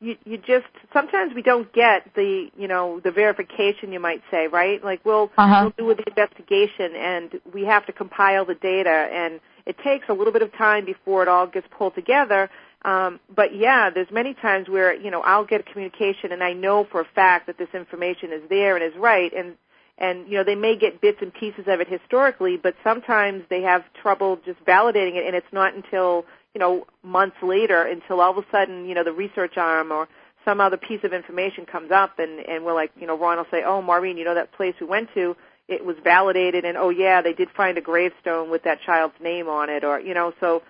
you 0.00 0.16
you 0.24 0.38
just 0.38 0.66
sometimes 0.92 1.34
we 1.34 1.42
don't 1.42 1.70
get 1.72 2.08
the 2.14 2.48
you 2.56 2.68
know 2.68 3.00
the 3.00 3.10
verification 3.10 3.92
you 3.92 3.98
might 4.00 4.22
say 4.30 4.46
right 4.46 4.82
like 4.82 5.04
we'll 5.04 5.30
Uh-huh. 5.36 5.70
we'll 5.76 5.94
do 5.94 6.02
the 6.02 6.08
investigation 6.08 6.94
and 6.96 7.40
we 7.52 7.64
have 7.66 7.84
to 7.86 7.92
compile 7.92 8.46
the 8.46 8.54
data 8.54 9.08
and 9.12 9.40
it 9.66 9.76
takes 9.84 10.08
a 10.08 10.14
little 10.14 10.32
bit 10.32 10.40
of 10.40 10.52
time 10.56 10.86
before 10.86 11.20
it 11.20 11.28
all 11.28 11.46
gets 11.46 11.66
pulled 11.76 11.94
together 11.94 12.48
um, 12.82 13.20
but 13.34 13.54
yeah 13.54 13.90
there's 13.90 14.10
many 14.10 14.32
times 14.32 14.68
where 14.70 14.94
you 14.94 15.10
know 15.10 15.20
I'll 15.20 15.44
get 15.44 15.60
a 15.60 15.64
communication 15.64 16.32
and 16.32 16.42
I 16.42 16.54
know 16.54 16.86
for 16.90 17.02
a 17.02 17.08
fact 17.14 17.46
that 17.48 17.58
this 17.58 17.68
information 17.74 18.32
is 18.32 18.40
there 18.48 18.76
and 18.76 18.84
is 18.84 18.98
right 18.98 19.32
and 19.34 19.56
and 20.00 20.26
you 20.28 20.36
know 20.36 20.44
they 20.44 20.54
may 20.54 20.76
get 20.76 21.00
bits 21.00 21.18
and 21.20 21.32
pieces 21.32 21.64
of 21.66 21.80
it 21.80 21.88
historically 21.88 22.56
but 22.56 22.74
sometimes 22.82 23.44
they 23.50 23.62
have 23.62 23.84
trouble 24.00 24.38
just 24.44 24.62
validating 24.64 25.16
it 25.16 25.26
and 25.26 25.36
it's 25.36 25.52
not 25.52 25.74
until 25.74 26.24
you 26.54 26.58
know 26.58 26.86
months 27.02 27.36
later 27.42 27.82
until 27.82 28.20
all 28.20 28.36
of 28.36 28.38
a 28.38 28.46
sudden 28.50 28.86
you 28.86 28.94
know 28.94 29.04
the 29.04 29.12
research 29.12 29.56
arm 29.56 29.92
or 29.92 30.08
some 30.44 30.60
other 30.60 30.78
piece 30.78 31.04
of 31.04 31.12
information 31.12 31.66
comes 31.66 31.90
up 31.90 32.18
and 32.18 32.40
and 32.40 32.64
we're 32.64 32.74
like 32.74 32.90
you 32.98 33.06
know 33.06 33.16
Ron 33.16 33.36
will 33.36 33.46
say 33.50 33.62
oh 33.64 33.82
Maureen 33.82 34.16
you 34.16 34.24
know 34.24 34.34
that 34.34 34.52
place 34.52 34.74
we 34.80 34.86
went 34.86 35.10
to? 35.14 35.36
It 35.68 35.84
was 35.84 35.94
validated 36.02 36.64
and 36.64 36.76
oh 36.76 36.88
yeah 36.90 37.22
they 37.22 37.32
did 37.32 37.48
find 37.56 37.78
a 37.78 37.80
gravestone 37.80 38.50
with 38.50 38.64
that 38.64 38.80
child's 38.82 39.14
name 39.22 39.48
on 39.48 39.68
it 39.68 39.84
or 39.84 40.00
you 40.00 40.14
know 40.14 40.32
so 40.40 40.62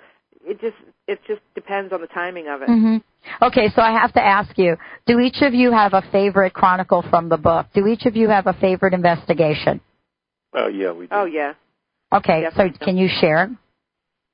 it 0.45 0.61
just 0.61 0.76
it 1.07 1.20
just 1.26 1.41
depends 1.55 1.93
on 1.93 2.01
the 2.01 2.07
timing 2.07 2.49
of 2.49 2.62
it. 2.62 2.68
Hmm 2.68 2.97
Okay, 3.43 3.68
so 3.75 3.83
I 3.83 3.93
have 3.93 4.12
to 4.14 4.23
ask 4.23 4.57
you: 4.57 4.77
Do 5.07 5.21
each 5.21 5.43
of 5.43 5.55
you 5.55 5.73
have 5.73 5.95
a 5.95 6.03
favorite 6.12 6.53
chronicle 6.55 7.03
from 7.09 7.29
the 7.29 7.37
book? 7.37 7.66
Do 7.75 7.87
each 7.87 8.07
of 8.07 8.16
you 8.16 8.29
have 8.29 8.47
a 8.47 8.53
favorite 8.55 8.95
investigation? 8.95 9.81
Oh 10.55 10.68
yeah, 10.68 10.93
we 10.93 11.07
do. 11.07 11.12
oh 11.12 11.25
yeah 11.27 11.55
Okay, 12.12 12.45
so 12.57 12.68
can 12.85 12.97
you 12.97 13.09
share? 13.21 13.51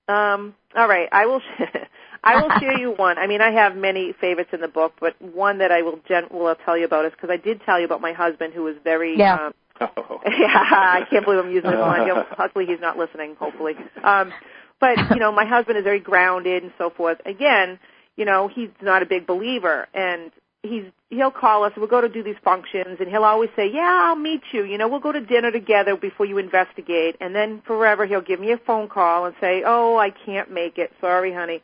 Um, 0.08 0.54
all 0.74 0.88
right, 0.88 1.08
I 1.12 1.26
will. 1.26 1.42
I 2.24 2.42
will 2.42 2.50
share 2.60 2.78
you 2.78 2.92
one. 2.92 3.18
I 3.18 3.26
mean, 3.26 3.40
I 3.40 3.52
have 3.52 3.76
many 3.76 4.14
favorites 4.18 4.50
in 4.52 4.60
the 4.60 4.68
book, 4.68 4.94
but 5.00 5.20
one 5.20 5.58
that 5.58 5.70
I 5.70 5.82
will 5.82 6.00
gen- 6.08 6.28
will 6.30 6.54
tell 6.64 6.76
you 6.76 6.86
about 6.86 7.04
is 7.04 7.12
because 7.12 7.30
I 7.30 7.36
did 7.36 7.60
tell 7.66 7.78
you 7.78 7.84
about 7.84 8.00
my 8.00 8.12
husband, 8.12 8.54
who 8.54 8.62
was 8.62 8.76
very. 8.82 9.18
Yeah. 9.18 9.34
Um, 9.46 9.54
yeah, 9.78 9.88
I 10.24 11.06
can't 11.10 11.24
believe 11.24 11.44
I'm 11.44 11.50
using 11.50 11.70
this 11.70 11.78
one. 11.78 12.06
He'll- 12.06 12.66
he's 12.66 12.80
not 12.80 12.96
listening. 12.96 13.36
Hopefully, 13.38 13.74
um, 14.02 14.32
but 14.80 14.96
you 15.10 15.16
know, 15.16 15.32
my 15.32 15.44
husband 15.44 15.76
is 15.76 15.84
very 15.84 16.00
grounded 16.00 16.62
and 16.62 16.72
so 16.78 16.88
forth. 16.88 17.18
Again, 17.26 17.78
you 18.16 18.24
know, 18.24 18.48
he's 18.48 18.70
not 18.80 19.02
a 19.02 19.06
big 19.06 19.26
believer, 19.26 19.86
and 19.94 20.30
he's 20.62 20.84
he'll 21.10 21.30
call 21.30 21.64
us. 21.64 21.72
We'll 21.76 21.86
go 21.86 22.00
to 22.00 22.08
do 22.08 22.22
these 22.22 22.36
functions, 22.42 22.98
and 22.98 23.08
he'll 23.08 23.24
always 23.24 23.50
say, 23.56 23.70
"Yeah, 23.72 24.06
I'll 24.08 24.16
meet 24.16 24.42
you. 24.52 24.64
You 24.64 24.78
know, 24.78 24.88
we'll 24.88 25.00
go 25.00 25.12
to 25.12 25.20
dinner 25.20 25.50
together 25.50 25.96
before 25.96 26.26
you 26.26 26.38
investigate." 26.38 27.16
And 27.20 27.34
then 27.34 27.62
forever, 27.66 28.06
he'll 28.06 28.20
give 28.20 28.40
me 28.40 28.52
a 28.52 28.58
phone 28.58 28.88
call 28.88 29.26
and 29.26 29.34
say, 29.40 29.62
"Oh, 29.64 29.96
I 29.96 30.10
can't 30.10 30.50
make 30.50 30.78
it. 30.78 30.92
Sorry, 31.00 31.32
honey." 31.32 31.62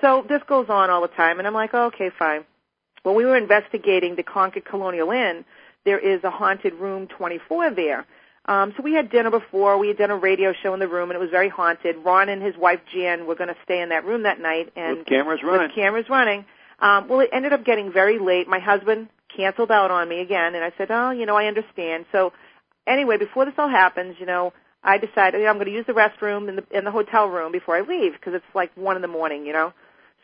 So 0.00 0.24
this 0.28 0.42
goes 0.48 0.66
on 0.68 0.90
all 0.90 1.02
the 1.02 1.08
time, 1.08 1.38
and 1.38 1.46
I'm 1.46 1.54
like, 1.54 1.74
"Okay, 1.74 2.10
fine." 2.10 2.44
When 3.02 3.14
we 3.14 3.24
were 3.24 3.36
investigating 3.36 4.16
the 4.16 4.22
Concord 4.22 4.64
Colonial 4.64 5.10
Inn, 5.10 5.44
there 5.84 5.98
is 5.98 6.22
a 6.24 6.30
haunted 6.30 6.74
room 6.74 7.06
24 7.06 7.70
there. 7.70 8.06
Um, 8.46 8.72
so 8.76 8.82
we 8.82 8.94
had 8.94 9.10
dinner 9.10 9.30
before. 9.30 9.78
We 9.78 9.88
had 9.88 9.98
done 9.98 10.10
a 10.10 10.16
radio 10.16 10.52
show 10.62 10.72
in 10.74 10.80
the 10.80 10.88
room, 10.88 11.10
and 11.10 11.16
it 11.16 11.20
was 11.20 11.30
very 11.30 11.48
haunted. 11.48 11.96
Ron 12.04 12.28
and 12.28 12.42
his 12.42 12.56
wife 12.56 12.80
Jan 12.92 13.26
were 13.26 13.34
going 13.34 13.48
to 13.48 13.56
stay 13.64 13.80
in 13.80 13.90
that 13.90 14.04
room 14.04 14.22
that 14.24 14.40
night, 14.40 14.72
and 14.76 14.98
With 14.98 15.06
cameras 15.06 15.40
running. 15.42 15.66
with 15.68 15.74
cameras 15.74 16.06
running. 16.08 16.44
Um, 16.80 17.08
well, 17.08 17.20
it 17.20 17.28
ended 17.32 17.52
up 17.52 17.64
getting 17.64 17.92
very 17.92 18.18
late. 18.18 18.48
My 18.48 18.58
husband 18.58 19.08
canceled 19.36 19.70
out 19.70 19.90
on 19.90 20.08
me 20.08 20.20
again, 20.20 20.54
and 20.54 20.64
I 20.64 20.72
said, 20.78 20.90
"Oh, 20.90 21.10
you 21.10 21.26
know, 21.26 21.36
I 21.36 21.46
understand." 21.46 22.06
So, 22.12 22.32
anyway, 22.86 23.18
before 23.18 23.44
this 23.44 23.54
all 23.58 23.68
happens, 23.68 24.16
you 24.18 24.24
know, 24.26 24.52
I 24.82 24.96
decided 24.96 25.38
you 25.38 25.44
know, 25.44 25.50
I'm 25.50 25.56
going 25.56 25.66
to 25.66 25.72
use 25.72 25.86
the 25.86 25.92
restroom 25.92 26.48
in 26.48 26.56
the 26.56 26.64
in 26.70 26.84
the 26.84 26.90
hotel 26.90 27.26
room 27.28 27.52
before 27.52 27.76
I 27.76 27.82
leave 27.82 28.12
because 28.14 28.32
it's 28.34 28.44
like 28.54 28.74
one 28.74 28.96
in 28.96 29.02
the 29.02 29.08
morning, 29.08 29.44
you 29.44 29.52
know. 29.52 29.74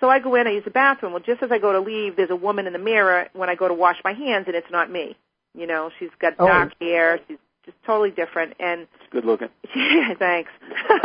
So 0.01 0.09
I 0.09 0.19
go 0.19 0.35
in, 0.35 0.47
I 0.47 0.53
use 0.53 0.65
the 0.65 0.71
bathroom. 0.71 1.13
Well, 1.13 1.23
just 1.23 1.43
as 1.43 1.51
I 1.53 1.59
go 1.59 1.73
to 1.73 1.81
leave, 1.81 2.17
there's 2.17 2.31
a 2.31 2.37
woman 2.37 2.67
in 2.67 2.73
the 2.73 2.79
mirror 2.79 3.29
when 3.35 3.49
I 3.51 3.55
go 3.55 3.69
to 3.69 3.75
wash 3.75 3.97
my 4.05 4.13
hands, 4.15 4.45
and 4.47 4.57
it's 4.57 4.71
not 4.71 4.91
me. 4.91 5.17
You 5.55 5.67
know, 5.67 5.91
she's 5.99 6.11
got 6.19 6.35
Oh. 6.39 6.47
dark 6.47 6.73
hair. 6.81 7.21
She's 7.29 7.39
just 7.67 7.77
totally 7.85 8.11
different, 8.11 8.55
and 8.59 8.83
It's 8.83 9.11
good 9.11 9.25
looking. 9.25 9.49
Thanks. 10.19 10.51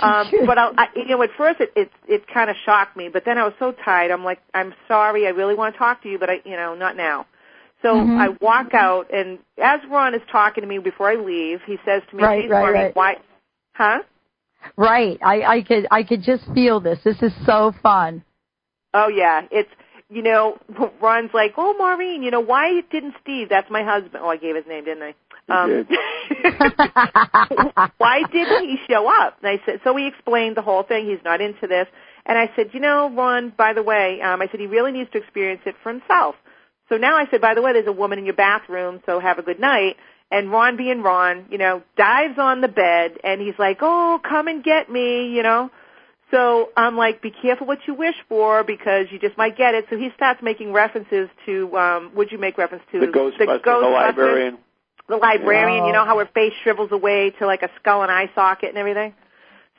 um, 0.00 0.30
but 0.46 0.58
I, 0.58 0.70
I, 0.76 0.86
you 0.94 1.06
know, 1.06 1.22
at 1.22 1.30
first 1.36 1.60
it 1.60 1.72
it, 1.74 1.90
it 2.06 2.26
kind 2.32 2.50
of 2.50 2.56
shocked 2.64 2.96
me, 2.96 3.08
but 3.08 3.24
then 3.24 3.38
I 3.38 3.44
was 3.44 3.54
so 3.58 3.72
tired. 3.72 4.10
I'm 4.10 4.24
like, 4.24 4.40
I'm 4.52 4.74
sorry. 4.86 5.26
I 5.26 5.30
really 5.30 5.54
want 5.54 5.74
to 5.74 5.78
talk 5.78 6.02
to 6.02 6.08
you, 6.08 6.18
but 6.18 6.30
I, 6.30 6.40
you 6.44 6.56
know, 6.56 6.74
not 6.74 6.96
now. 6.96 7.26
So 7.82 7.94
Mhm. 7.96 8.18
I 8.18 8.28
walk 8.40 8.72
out, 8.72 9.12
and 9.12 9.38
as 9.62 9.80
Ron 9.90 10.14
is 10.14 10.22
talking 10.30 10.62
to 10.62 10.68
me 10.68 10.78
before 10.78 11.10
I 11.10 11.16
leave, 11.16 11.60
he 11.66 11.78
says 11.84 12.02
to 12.10 12.16
me, 12.16 12.22
Right, 12.22 12.42
"Please, 12.42 12.50
right, 12.50 12.60
Maureen, 12.62 12.82
right. 12.82 12.94
why?" 12.94 13.16
Huh? 13.74 14.02
Right. 14.76 15.18
I, 15.22 15.42
I 15.42 15.62
could 15.62 15.86
I 15.90 16.02
could 16.02 16.22
just 16.22 16.44
feel 16.54 16.80
this. 16.80 16.98
This 17.04 17.20
is 17.22 17.32
so 17.44 17.72
fun. 17.82 18.24
Oh 18.94 19.08
yeah, 19.08 19.42
it's 19.50 19.70
you 20.14 20.22
know, 20.22 20.58
Ron's 21.00 21.30
like, 21.34 21.54
"Oh, 21.56 21.74
Maureen, 21.76 22.22
you 22.22 22.30
know, 22.30 22.40
why 22.40 22.80
didn't 22.90 23.14
Steve? 23.22 23.48
That's 23.50 23.70
my 23.70 23.82
husband. 23.82 24.16
Oh, 24.20 24.28
I 24.28 24.36
gave 24.36 24.56
his 24.56 24.66
name, 24.66 24.84
didn't 24.84 25.02
I? 25.02 25.14
Um, 25.48 25.86
why 27.98 28.22
didn't 28.32 28.68
he 28.68 28.78
show 28.88 29.08
up? 29.08 29.38
And 29.42 29.48
I 29.48 29.62
said, 29.66 29.80
so 29.84 29.94
he 29.96 30.06
explained 30.06 30.56
the 30.56 30.62
whole 30.62 30.82
thing. 30.82 31.06
He's 31.06 31.22
not 31.24 31.40
into 31.40 31.66
this. 31.66 31.86
And 32.24 32.38
I 32.38 32.50
said, 32.56 32.70
you 32.72 32.80
know, 32.80 33.10
Ron, 33.14 33.52
by 33.56 33.74
the 33.74 33.82
way, 33.82 34.20
um, 34.22 34.40
I 34.40 34.48
said 34.50 34.60
he 34.60 34.66
really 34.66 34.92
needs 34.92 35.10
to 35.10 35.18
experience 35.18 35.60
it 35.66 35.74
for 35.82 35.92
himself. 35.92 36.36
So 36.88 36.96
now 36.96 37.16
I 37.16 37.26
said, 37.30 37.40
by 37.40 37.54
the 37.54 37.62
way, 37.62 37.72
there's 37.72 37.86
a 37.86 37.92
woman 37.92 38.18
in 38.18 38.24
your 38.24 38.34
bathroom, 38.34 39.00
so 39.04 39.20
have 39.20 39.38
a 39.38 39.42
good 39.42 39.60
night. 39.60 39.96
And 40.30 40.50
Ron 40.50 40.76
being 40.76 41.02
Ron, 41.02 41.46
you 41.50 41.58
know, 41.58 41.82
dives 41.96 42.38
on 42.38 42.60
the 42.60 42.68
bed 42.68 43.18
and 43.22 43.40
he's 43.40 43.58
like, 43.58 43.78
oh, 43.82 44.20
come 44.26 44.48
and 44.48 44.64
get 44.64 44.90
me, 44.90 45.28
you 45.28 45.42
know. 45.42 45.70
So 46.30 46.70
I'm 46.76 46.96
like, 46.96 47.22
be 47.22 47.30
careful 47.30 47.66
what 47.66 47.78
you 47.86 47.94
wish 47.94 48.16
for 48.28 48.64
because 48.64 49.06
you 49.10 49.18
just 49.18 49.36
might 49.38 49.56
get 49.56 49.74
it. 49.74 49.86
So 49.90 49.96
he 49.96 50.10
starts 50.16 50.42
making 50.42 50.72
references 50.72 51.28
to, 51.46 51.76
um, 51.76 52.12
would 52.14 52.32
you 52.32 52.38
make 52.38 52.58
reference 52.58 52.82
to 52.92 53.00
The 53.00 53.06
Ghostbusters, 53.06 53.36
the, 53.36 53.60
Ghostbusters, 53.60 53.92
librarian. 53.92 54.58
the 55.08 55.16
librarian, 55.16 55.82
Wow. 55.82 55.86
you 55.86 55.92
know 55.92 56.04
how 56.04 56.18
her 56.18 56.26
face 56.34 56.52
shrivels 56.62 56.90
away 56.92 57.30
to 57.38 57.46
like 57.46 57.62
a 57.62 57.70
skull 57.78 58.02
and 58.02 58.10
eye 58.10 58.30
socket 58.34 58.70
and 58.70 58.78
everything. 58.78 59.14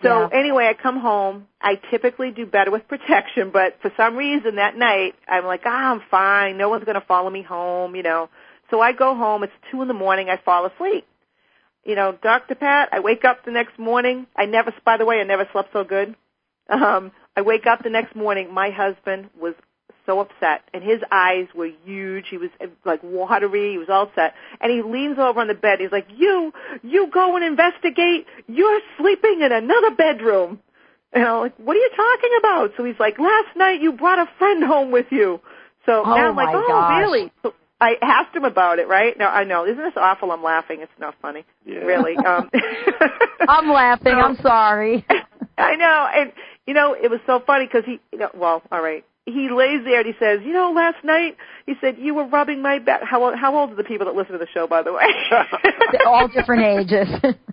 So 0.03 0.09
Yeah. 0.21 0.29
anyway, 0.39 0.67
I 0.67 0.73
come 0.73 0.97
home. 0.99 1.47
I 1.61 1.75
typically 1.89 2.31
do 2.31 2.45
better 2.45 2.69
with 2.71 2.87
protection, 2.93 3.49
but 3.49 3.81
for 3.81 3.91
some 3.97 4.15
reason 4.15 4.55
that 4.55 4.77
night 4.77 5.15
I'm 5.27 5.45
like, 5.45 5.61
ah, 5.65 5.91
I'm 5.91 6.01
fine. 6.11 6.57
No 6.57 6.69
one's 6.69 6.83
going 6.85 6.99
to 6.99 7.05
follow 7.07 7.29
me 7.29 7.41
home, 7.41 7.95
you 7.95 8.03
know. 8.03 8.29
So 8.69 8.81
I 8.81 8.91
go 8.93 9.15
home. 9.15 9.43
It's 9.43 9.53
two 9.71 9.81
in 9.81 9.87
the 9.87 9.93
morning. 9.93 10.29
I 10.29 10.37
fall 10.37 10.65
asleep. 10.65 11.05
you 11.83 11.95
know, 11.95 12.17
Dr. 12.21 12.55
Pat, 12.55 12.89
I 12.91 12.99
wake 12.99 13.23
up 13.25 13.45
the 13.45 13.51
next 13.51 13.77
morning. 13.77 14.25
I 14.35 14.45
never, 14.45 14.73
by 14.83 14.97
the 14.97 15.05
way, 15.05 15.19
I 15.19 15.23
never 15.23 15.47
slept 15.51 15.69
so 15.71 15.83
good. 15.83 16.15
Um, 16.69 17.11
I 17.35 17.41
wake 17.41 17.65
up 17.67 17.83
the 17.83 17.89
next 17.89 18.15
morning. 18.15 18.53
My 18.53 18.69
husband 18.69 19.29
was 19.39 19.53
so 20.05 20.19
upset, 20.19 20.61
and 20.73 20.83
his 20.83 21.01
eyes 21.11 21.47
were 21.55 21.69
huge. 21.83 22.25
He 22.29 22.37
was 22.37 22.49
uh, 22.61 22.67
like 22.85 23.01
watery. 23.03 23.71
He 23.71 23.77
was 23.77 23.89
all 23.89 24.03
upset, 24.03 24.33
and 24.61 24.71
he 24.71 24.81
leans 24.81 25.17
over 25.17 25.39
on 25.39 25.47
the 25.47 25.53
bed. 25.55 25.79
He's 25.79 25.91
like, 25.91 26.07
"You, 26.15 26.53
you 26.83 27.07
go 27.11 27.35
and 27.35 27.43
investigate. 27.43 28.27
You're 28.47 28.79
sleeping 28.97 29.41
in 29.41 29.51
another 29.51 29.91
bedroom." 29.95 30.59
And 31.13 31.23
I'm 31.23 31.39
like, 31.39 31.55
"What 31.57 31.75
are 31.75 31.79
you 31.79 31.89
talking 31.95 32.29
about?" 32.39 32.71
So 32.77 32.83
he's 32.83 32.99
like, 32.99 33.17
"Last 33.19 33.55
night 33.55 33.81
you 33.81 33.93
brought 33.93 34.19
a 34.19 34.29
friend 34.37 34.63
home 34.63 34.91
with 34.91 35.07
you." 35.11 35.41
So 35.85 36.03
Oh, 36.05 36.15
now 36.15 36.29
I'm 36.29 36.35
like, 36.35 36.49
"Oh, 36.51 36.65
gosh. 36.67 36.99
really?" 36.99 37.31
So 37.43 37.53
I 37.81 37.95
asked 38.01 38.35
him 38.35 38.45
about 38.45 38.79
it. 38.79 38.87
Right 38.87 39.17
now, 39.17 39.29
I 39.31 39.43
know, 39.43 39.65
isn't 39.65 39.77
this 39.83 39.93
awful? 39.97 40.31
I'm 40.31 40.43
laughing. 40.43 40.81
It's 40.81 40.91
not 40.99 41.15
funny, 41.21 41.45
Yeah. 41.65 41.79
really. 41.79 42.15
Um, 42.17 42.49
I'm 43.47 43.69
laughing. 43.69 44.13
I'm 44.23 44.37
sorry. 44.37 45.05
I 45.57 45.75
know, 45.75 46.07
and 46.15 46.31
you 46.67 46.73
know, 46.73 46.93
it 46.93 47.09
was 47.09 47.19
so 47.25 47.41
funny 47.45 47.65
because 47.65 47.85
he, 47.85 47.99
you 48.11 48.19
know, 48.19 48.29
well, 48.33 48.61
all 48.71 48.81
right. 48.81 49.05
He 49.27 49.49
lays 49.49 49.83
there 49.83 50.01
and 50.01 50.05
he 50.05 50.13
says, 50.19 50.41
you 50.43 50.53
know, 50.53 50.71
last 50.71 51.03
night 51.03 51.35
he 51.65 51.73
said 51.81 51.97
you 51.97 52.13
were 52.13 52.25
rubbing 52.25 52.61
my 52.61 52.77
back. 52.77 53.01
How 53.03 53.23
old, 53.23 53.35
how 53.35 53.57
old 53.57 53.71
are 53.71 53.75
the 53.75 53.83
people 53.83 54.05
that 54.05 54.15
listen 54.15 54.33
to 54.33 54.37
the 54.37 54.47
show, 54.53 54.67
by 54.67 54.83
the 54.83 54.93
way? 54.93 55.03
They're 55.91 56.07
all 56.07 56.27
different 56.27 56.61
ages. 56.61 57.07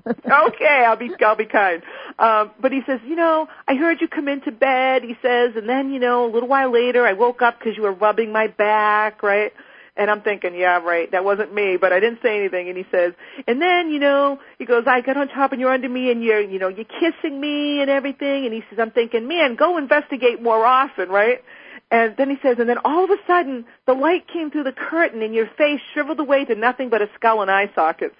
okay, 0.06 0.84
I'll 0.86 0.96
be 0.96 1.10
I'll 1.24 1.36
be 1.36 1.46
kind. 1.46 1.82
Um, 2.18 2.50
but 2.60 2.72
he 2.72 2.82
says, 2.86 3.00
you 3.06 3.16
know, 3.16 3.48
I 3.66 3.76
heard 3.76 4.02
you 4.02 4.08
come 4.08 4.28
into 4.28 4.52
bed. 4.52 5.02
He 5.02 5.16
says, 5.22 5.52
and 5.56 5.66
then 5.66 5.90
you 5.92 5.98
know, 5.98 6.26
a 6.26 6.30
little 6.30 6.48
while 6.48 6.70
later, 6.70 7.06
I 7.06 7.14
woke 7.14 7.40
up 7.40 7.58
because 7.58 7.74
you 7.74 7.84
were 7.84 7.92
rubbing 7.92 8.32
my 8.32 8.48
back, 8.48 9.22
right? 9.22 9.52
And 9.94 10.10
I'm 10.10 10.22
thinking, 10.22 10.54
yeah, 10.54 10.78
right, 10.78 11.10
that 11.12 11.22
wasn't 11.22 11.52
me, 11.52 11.76
but 11.78 11.92
I 11.92 12.00
didn't 12.00 12.20
say 12.22 12.38
anything. 12.38 12.68
And 12.68 12.78
he 12.78 12.86
says, 12.90 13.12
and 13.46 13.60
then, 13.60 13.90
you 13.90 13.98
know, 13.98 14.38
he 14.58 14.64
goes, 14.64 14.84
I 14.86 15.02
got 15.02 15.18
on 15.18 15.28
top 15.28 15.52
and 15.52 15.60
you're 15.60 15.72
under 15.72 15.88
me 15.88 16.10
and 16.10 16.22
you're, 16.24 16.40
you 16.40 16.58
know, 16.58 16.68
you're 16.68 16.86
kissing 16.86 17.38
me 17.38 17.82
and 17.82 17.90
everything. 17.90 18.46
And 18.46 18.54
he 18.54 18.62
says, 18.70 18.78
I'm 18.78 18.90
thinking, 18.90 19.28
man, 19.28 19.54
go 19.54 19.76
investigate 19.76 20.40
more 20.40 20.64
often, 20.64 21.10
right? 21.10 21.44
And 21.90 22.16
then 22.16 22.30
he 22.30 22.36
says, 22.42 22.56
and 22.58 22.68
then 22.68 22.78
all 22.86 23.04
of 23.04 23.10
a 23.10 23.18
sudden, 23.26 23.66
the 23.86 23.92
light 23.92 24.26
came 24.32 24.50
through 24.50 24.64
the 24.64 24.72
curtain 24.72 25.20
and 25.20 25.34
your 25.34 25.46
face 25.58 25.80
shriveled 25.92 26.20
away 26.20 26.46
to 26.46 26.54
nothing 26.54 26.88
but 26.88 27.02
a 27.02 27.10
skull 27.16 27.42
and 27.42 27.50
eye 27.50 27.70
sockets. 27.74 28.16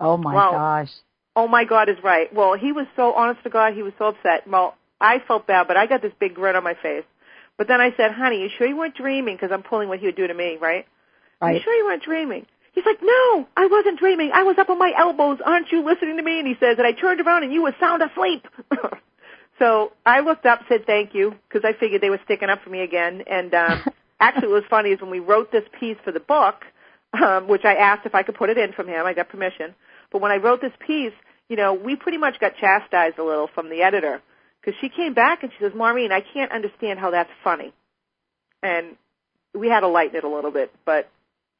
Oh 0.00 0.16
my 0.16 0.34
Wow. 0.34 0.52
gosh. 0.52 0.90
Oh 1.36 1.46
my 1.46 1.64
God 1.64 1.90
is 1.90 1.96
right. 2.02 2.32
Well, 2.32 2.54
he 2.54 2.72
was 2.72 2.86
so 2.96 3.12
honest 3.12 3.42
to 3.44 3.50
God, 3.50 3.74
he 3.74 3.82
was 3.82 3.92
so 3.98 4.06
upset. 4.06 4.48
Well, 4.48 4.76
I 4.98 5.18
felt 5.26 5.46
bad, 5.46 5.68
but 5.68 5.76
I 5.76 5.86
got 5.86 6.00
this 6.00 6.12
big 6.18 6.34
grin 6.34 6.56
on 6.56 6.64
my 6.64 6.74
face. 6.74 7.04
But 7.58 7.68
then 7.68 7.80
I 7.82 7.94
said, 7.96 8.12
honey, 8.12 8.40
you 8.40 8.48
sure 8.56 8.66
you 8.66 8.76
weren't 8.76 8.94
dreaming? 8.94 9.36
Because 9.36 9.50
I'm 9.52 9.62
pulling 9.62 9.88
what 9.88 9.98
he 9.98 10.06
would 10.06 10.16
do 10.16 10.26
to 10.26 10.34
me, 10.34 10.56
right? 10.60 10.86
Right. 11.42 11.56
You 11.56 11.60
sure 11.62 11.74
you 11.74 11.84
weren't 11.84 12.04
dreaming? 12.04 12.46
He's 12.72 12.86
like, 12.86 13.00
no, 13.02 13.48
I 13.56 13.66
wasn't 13.66 13.98
dreaming. 13.98 14.30
I 14.32 14.44
was 14.44 14.56
up 14.58 14.70
on 14.70 14.78
my 14.78 14.92
elbows. 14.96 15.38
Aren't 15.44 15.72
you 15.72 15.84
listening 15.84 16.16
to 16.16 16.22
me? 16.22 16.38
And 16.38 16.46
he 16.46 16.54
says, 16.54 16.76
and 16.78 16.86
I 16.86 16.92
turned 16.92 17.20
around 17.20 17.42
and 17.42 17.52
you 17.52 17.62
were 17.62 17.74
sound 17.80 18.02
asleep. 18.02 18.46
so 19.58 19.92
I 20.06 20.20
looked 20.20 20.46
up, 20.46 20.60
said 20.68 20.86
thank 20.86 21.14
you, 21.14 21.34
because 21.48 21.68
I 21.68 21.78
figured 21.78 22.00
they 22.00 22.10
were 22.10 22.20
sticking 22.24 22.48
up 22.48 22.62
for 22.62 22.70
me 22.70 22.80
again. 22.80 23.24
And 23.26 23.52
um, 23.54 23.82
actually, 24.20 24.48
what 24.48 24.62
was 24.62 24.70
funny 24.70 24.90
is 24.90 25.00
when 25.00 25.10
we 25.10 25.18
wrote 25.18 25.52
this 25.52 25.64
piece 25.78 25.98
for 26.04 26.12
the 26.12 26.20
book, 26.20 26.64
um, 27.12 27.48
which 27.48 27.64
I 27.64 27.74
asked 27.74 28.06
if 28.06 28.14
I 28.14 28.22
could 28.22 28.36
put 28.36 28.48
it 28.48 28.56
in 28.56 28.72
from 28.72 28.88
him, 28.88 29.04
I 29.04 29.12
got 29.12 29.28
permission. 29.28 29.74
But 30.10 30.22
when 30.22 30.30
I 30.30 30.36
wrote 30.36 30.60
this 30.60 30.72
piece, 30.86 31.12
you 31.48 31.56
know, 31.56 31.74
we 31.74 31.96
pretty 31.96 32.18
much 32.18 32.40
got 32.40 32.56
chastised 32.56 33.18
a 33.18 33.24
little 33.24 33.48
from 33.52 33.68
the 33.68 33.82
editor 33.82 34.22
because 34.60 34.78
she 34.80 34.88
came 34.88 35.12
back 35.12 35.42
and 35.42 35.52
she 35.52 35.58
says, 35.62 35.72
Maureen, 35.74 36.12
I 36.12 36.20
can't 36.20 36.52
understand 36.52 37.00
how 37.00 37.10
that's 37.10 37.30
funny. 37.44 37.74
And 38.62 38.96
we 39.54 39.68
had 39.68 39.80
to 39.80 39.88
lighten 39.88 40.16
it 40.16 40.24
a 40.24 40.28
little 40.28 40.52
bit, 40.52 40.72
but 40.86 41.10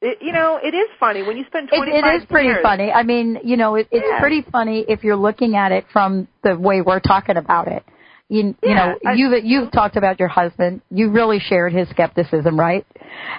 it, 0.03 0.17
you 0.21 0.33
know, 0.33 0.59
it 0.61 0.73
is 0.75 0.89
funny 0.99 1.23
when 1.23 1.37
you 1.37 1.45
spend 1.45 1.69
25 1.69 1.87
It, 1.87 2.01
25 2.01 2.13
it 2.13 2.17
is 2.23 2.25
pretty 2.29 2.47
years. 2.49 2.61
funny. 2.61 2.91
I 2.91 3.03
mean, 3.03 3.39
you 3.43 3.57
know, 3.57 3.75
it, 3.75 3.87
it's 3.91 4.05
Yeah. 4.07 4.19
pretty 4.19 4.41
funny 4.51 4.85
if 4.87 5.03
you're 5.03 5.15
looking 5.15 5.55
at 5.55 5.71
it 5.71 5.85
from 5.91 6.27
the 6.43 6.55
way 6.57 6.81
we're 6.81 6.99
talking 6.99 7.37
about 7.37 7.67
it. 7.69 7.83
You, 8.29 8.55
you 8.63 8.75
know, 8.75 8.97
I- 9.05 9.13
you've 9.13 9.43
you've 9.45 9.71
talked 9.71 9.95
about 9.95 10.19
your 10.19 10.27
husband. 10.29 10.81
You 10.91 11.09
really 11.11 11.39
shared 11.39 11.71
his 11.73 11.87
skepticism, 11.89 12.59
right? 12.59 12.85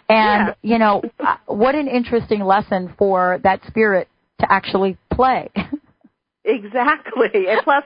And 0.09 0.55
you 0.63 0.79
know, 0.79 1.03
what 1.47 1.75
an 1.75 1.89
interesting 1.89 2.41
lesson 2.45 2.95
for 2.99 3.41
that 3.45 3.61
spirit 3.67 4.09
to 4.41 4.51
actually 4.53 4.97
play. 5.13 5.51
Exactly. 6.47 7.49
And 7.49 7.61
plus, 7.65 7.85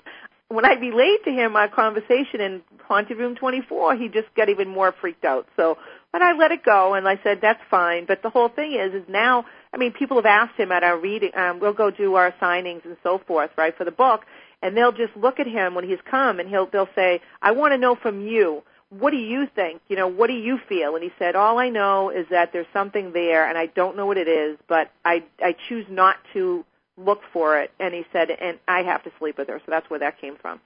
when 0.48 0.64
I 0.64 0.74
relayed 0.74 1.20
to 1.26 1.30
him 1.30 1.54
our 1.56 1.68
conversation 1.68 2.40
in 2.40 2.62
Haunted 2.86 3.16
Room 3.18 3.36
24, 3.36 3.96
he 3.96 4.08
just 4.08 4.26
got 4.36 4.48
even 4.48 4.68
more 4.68 4.92
freaked 5.00 5.24
out. 5.24 5.46
So, 5.56 5.78
but 6.12 6.22
I 6.22 6.32
let 6.32 6.52
it 6.52 6.64
go 6.64 6.94
and 6.94 7.06
I 7.06 7.20
said, 7.22 7.40
that's 7.40 7.60
fine. 7.70 8.06
But 8.06 8.22
the 8.22 8.30
whole 8.30 8.48
thing 8.48 8.72
is, 8.72 8.94
is 8.94 9.08
now, 9.08 9.44
I 9.72 9.76
mean, 9.76 9.92
people 9.92 10.16
have 10.16 10.26
asked 10.26 10.58
him 10.58 10.72
at 10.72 10.82
our 10.82 10.98
reading, 10.98 11.30
um, 11.36 11.60
we'll 11.60 11.74
go 11.74 11.90
do 11.90 12.14
our 12.14 12.32
signings 12.40 12.84
and 12.84 12.96
so 13.02 13.18
forth, 13.26 13.50
right, 13.56 13.76
for 13.76 13.84
the 13.84 13.90
book, 13.90 14.24
and 14.62 14.76
they'll 14.76 14.92
just 14.92 15.16
look 15.16 15.38
at 15.38 15.46
him 15.46 15.74
when 15.74 15.88
he's 15.88 15.98
come 16.10 16.40
and 16.40 16.48
he'll, 16.48 16.66
they'll 16.66 16.88
say, 16.94 17.20
I 17.42 17.52
want 17.52 17.72
to 17.72 17.78
know 17.78 17.94
from 17.94 18.26
you, 18.26 18.62
what 18.90 19.10
do 19.10 19.18
you 19.18 19.46
think? 19.54 19.82
You 19.88 19.96
know, 19.96 20.08
what 20.08 20.28
do 20.28 20.32
you 20.32 20.58
feel? 20.68 20.94
And 20.94 21.04
he 21.04 21.10
said, 21.18 21.36
all 21.36 21.58
I 21.58 21.68
know 21.68 22.08
is 22.10 22.26
that 22.30 22.52
there's 22.52 22.66
something 22.72 23.12
there 23.12 23.46
and 23.46 23.58
I 23.58 23.66
don't 23.66 23.96
know 23.96 24.06
what 24.06 24.16
it 24.16 24.28
is, 24.28 24.56
but 24.66 24.90
I, 25.04 25.24
I 25.42 25.54
choose 25.68 25.84
not 25.90 26.16
to 26.32 26.64
look 26.96 27.20
for 27.32 27.60
it. 27.60 27.70
And 27.78 27.92
he 27.92 28.04
said, 28.12 28.30
and 28.30 28.58
I 28.66 28.82
have 28.84 29.04
to 29.04 29.10
sleep 29.18 29.36
with 29.36 29.48
her. 29.48 29.58
So 29.58 29.70
that's 29.70 29.88
where 29.90 30.00
that 30.00 30.20
came 30.20 30.36
from. 30.36 30.60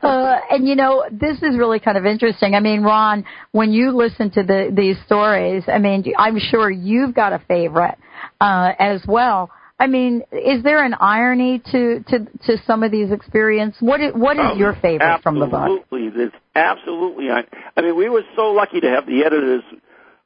uh, 0.02 0.38
and 0.50 0.68
you 0.68 0.76
know, 0.76 1.06
this 1.12 1.38
is 1.38 1.58
really 1.58 1.80
kind 1.80 1.98
of 1.98 2.06
interesting. 2.06 2.56
I 2.56 2.60
mean, 2.60 2.82
Ron, 2.82 3.26
when 3.52 3.72
you 3.72 3.96
listen 3.96 4.32
to 4.32 4.44
the 4.44 4.72
these 4.74 4.98
stories, 5.06 5.64
I 5.68 5.80
mean, 5.80 6.04
I'm 6.18 6.40
sure 6.40 6.70
you've 6.70 7.14
got 7.14 7.34
a 7.34 7.40
favorite 7.48 7.98
uh, 8.40 8.72
as 8.80 9.02
well. 9.08 9.50
I 9.80 9.88
mean, 9.88 10.22
is 10.32 10.64
there 10.64 10.84
an 10.84 10.94
irony 10.94 11.60
to 11.72 12.04
to 12.08 12.20
to 12.46 12.58
some 12.68 12.84
of 12.84 12.92
these 12.92 13.12
experiences? 13.12 13.82
What 13.82 14.00
is, 14.00 14.14
what 14.14 14.38
is 14.38 14.58
your 14.58 14.78
favorite 14.80 15.24
from 15.24 15.40
the 15.40 15.48
book? 15.48 15.62
Absolutely, 15.62 16.10
there's 16.10 16.32
absolutely. 16.54 17.32
I, 17.32 17.44
I 17.76 17.82
mean, 17.82 17.96
we 17.96 18.08
were 18.08 18.24
so 18.36 18.52
lucky 18.52 18.80
to 18.80 18.90
have 18.90 19.08
the 19.08 19.24
editors 19.26 19.64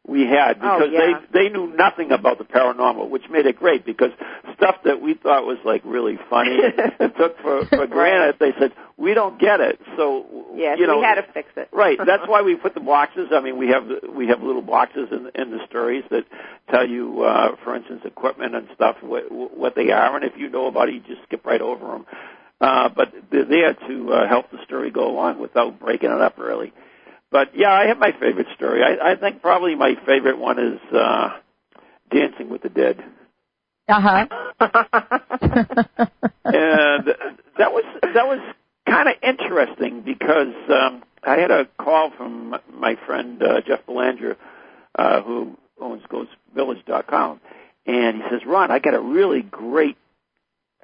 we 0.07 0.21
had 0.21 0.57
Oh, 0.61 0.79
because 0.79 0.89
yeah. 0.91 1.19
they 1.31 1.43
they 1.47 1.49
knew 1.49 1.67
nothing 1.75 2.11
about 2.11 2.37
the 2.37 2.43
paranormal, 2.43 3.09
which 3.09 3.23
made 3.29 3.45
it 3.45 3.57
great 3.57 3.85
because 3.85 4.11
stuff 4.55 4.75
that 4.85 5.01
we 5.01 5.15
thought 5.15 5.45
was 5.45 5.57
like 5.65 5.81
really 5.83 6.17
funny 6.29 6.57
and 6.99 7.13
took 7.15 7.39
for 7.41 7.65
for 7.65 7.87
granted, 7.87 8.35
they 8.39 8.51
said 8.59 8.71
we 8.97 9.13
don't 9.13 9.39
get 9.39 9.59
it. 9.61 9.79
So 9.97 10.25
Yes, 10.55 10.77
you 10.79 10.87
know, 10.87 10.99
we 10.99 11.03
had 11.03 11.15
to 11.15 11.25
fix 11.33 11.49
it. 11.57 11.69
Right. 11.75 11.97
That's 11.97 12.27
why 12.27 12.41
we 12.41 12.55
put 12.55 12.73
the 12.73 12.79
boxes. 12.79 13.29
I 13.33 13.41
mean, 13.41 13.57
we 13.57 13.69
have 13.69 13.83
we 14.15 14.27
have 14.27 14.41
little 14.41 14.61
boxes 14.61 15.09
in 15.11 15.29
in 15.35 15.51
the 15.51 15.65
stories 15.67 16.03
that 16.11 16.25
tell 16.69 16.87
you, 16.87 17.23
uh, 17.23 17.55
for 17.63 17.75
instance, 17.75 18.01
equipment 18.05 18.55
and 18.55 18.67
stuff 18.75 18.97
what 19.01 19.31
what 19.31 19.75
they 19.75 19.91
are, 19.91 20.15
and 20.15 20.23
if 20.23 20.33
you 20.37 20.49
know 20.49 20.67
about 20.67 20.89
it, 20.89 20.95
you 20.95 21.01
just 21.01 21.23
skip 21.23 21.45
right 21.45 21.61
over 21.61 21.85
them. 21.85 22.05
Uh, 22.61 22.87
but 22.89 23.13
they're 23.31 23.43
there 23.45 23.73
to 23.73 24.13
uh, 24.13 24.27
help 24.29 24.49
the 24.49 24.57
story 24.63 24.89
go 24.89 25.09
along 25.09 25.39
without 25.39 25.77
breaking 25.79 26.09
it 26.09 26.21
up 26.21 26.39
early. 26.39 26.71
But 27.35 27.49
yeah, 27.53 27.73
I 27.73 27.87
have 27.87 27.97
my 27.97 28.13
favorite 28.13 28.47
story. 28.55 28.81
I, 28.81 29.11
I 29.11 29.15
think 29.17 29.41
probably 29.41 29.75
my 29.75 29.95
favorite 30.05 30.37
one 30.37 30.57
is 30.57 30.79
uh, 30.93 31.31
Dancing 32.09 32.47
with 32.47 32.61
the 32.61 32.69
Dead. 32.69 33.03
Uh 33.89 33.99
huh. 33.99 34.27
and 36.45 37.07
that 37.57 37.73
was 37.73 37.83
that 38.01 38.25
was 38.25 38.39
kind 38.87 39.09
of 39.09 39.15
interesting 39.21 39.99
because 39.99 40.53
um, 40.69 41.03
I 41.25 41.35
had 41.35 41.51
a 41.51 41.65
call 41.77 42.09
from 42.15 42.55
my 42.73 42.95
friend 43.05 43.43
uh, 43.43 43.59
Jeff 43.67 43.85
Belanger, 43.85 44.37
uh, 44.97 45.21
who 45.21 45.57
owns 45.77 46.03
GhostVillage.com, 46.03 47.41
and 47.85 48.15
he 48.15 48.23
says, 48.29 48.45
"Ron, 48.45 48.71
I 48.71 48.79
got 48.79 48.93
a 48.93 49.01
really 49.01 49.41
great 49.41 49.97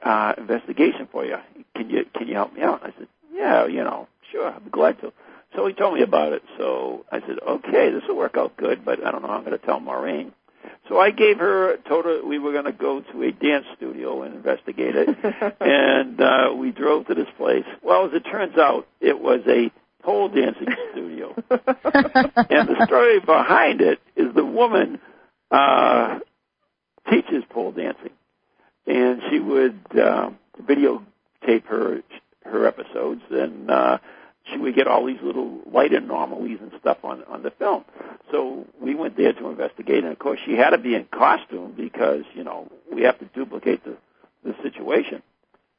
uh, 0.03 0.33
investigation 0.37 1.07
for 1.13 1.23
you. 1.23 1.37
Can 1.77 1.89
you 1.89 2.05
can 2.13 2.27
you 2.27 2.33
help 2.33 2.53
me 2.53 2.61
out?" 2.61 2.83
I 2.83 2.93
said, 2.97 3.07
"Yeah, 3.33 3.67
you 3.67 3.85
know, 3.85 4.09
sure, 4.33 4.49
I'd 4.51 4.65
be 4.65 4.69
glad 4.69 4.99
to." 4.99 5.13
So 5.55 5.67
he 5.67 5.73
told 5.73 5.95
me 5.95 6.01
about 6.01 6.33
it. 6.33 6.43
So 6.57 7.05
I 7.11 7.19
said, 7.21 7.39
"Okay, 7.45 7.91
this 7.91 8.03
will 8.07 8.17
work 8.17 8.37
out 8.37 8.55
good, 8.57 8.85
but 8.85 9.05
I 9.05 9.11
don't 9.11 9.21
know 9.21 9.27
how 9.27 9.35
I'm 9.35 9.45
going 9.45 9.57
to 9.57 9.65
tell 9.65 9.79
Maureen." 9.79 10.33
So 10.87 10.99
I 10.99 11.11
gave 11.11 11.37
her 11.39 11.77
told 11.87 12.05
her 12.05 12.23
we 12.25 12.39
were 12.39 12.51
going 12.51 12.65
to 12.65 12.71
go 12.71 13.01
to 13.01 13.23
a 13.23 13.31
dance 13.31 13.65
studio 13.77 14.23
and 14.23 14.35
investigate 14.35 14.95
it, 14.95 15.09
and 15.59 16.19
uh, 16.21 16.53
we 16.55 16.71
drove 16.71 17.07
to 17.07 17.15
this 17.15 17.27
place. 17.37 17.65
Well, 17.81 18.07
as 18.07 18.13
it 18.13 18.21
turns 18.21 18.57
out, 18.57 18.87
it 18.99 19.19
was 19.19 19.41
a 19.47 19.71
pole 20.03 20.29
dancing 20.29 20.67
studio, 20.91 21.33
and 21.49 22.69
the 22.69 22.85
story 22.85 23.19
behind 23.19 23.81
it 23.81 23.99
is 24.15 24.33
the 24.33 24.45
woman 24.45 24.99
uh, 25.49 26.19
teaches 27.09 27.43
pole 27.49 27.71
dancing, 27.71 28.11
and 28.87 29.21
she 29.29 29.39
would 29.39 29.79
uh, 29.91 30.29
videotape 30.61 31.65
her 31.65 32.01
her 32.43 32.67
episodes, 32.67 33.21
and 33.29 33.69
uh, 33.69 33.97
she 34.45 34.57
would 34.57 34.75
get 34.75 34.87
all 34.87 35.05
these 35.05 35.21
little 35.21 35.59
light 35.71 35.93
anomalies 35.93 36.59
and 36.61 36.71
stuff 36.79 36.97
on 37.03 37.23
on 37.25 37.43
the 37.43 37.51
film. 37.51 37.85
So 38.31 38.65
we 38.81 38.95
went 38.95 39.17
there 39.17 39.33
to 39.33 39.49
investigate, 39.49 40.03
and 40.03 40.11
of 40.11 40.19
course 40.19 40.39
she 40.45 40.53
had 40.53 40.71
to 40.71 40.77
be 40.77 40.95
in 40.95 41.05
costume 41.05 41.73
because 41.75 42.23
you 42.33 42.43
know 42.43 42.69
we 42.91 43.03
have 43.03 43.19
to 43.19 43.25
duplicate 43.25 43.83
the 43.83 43.97
the 44.43 44.55
situation. 44.63 45.21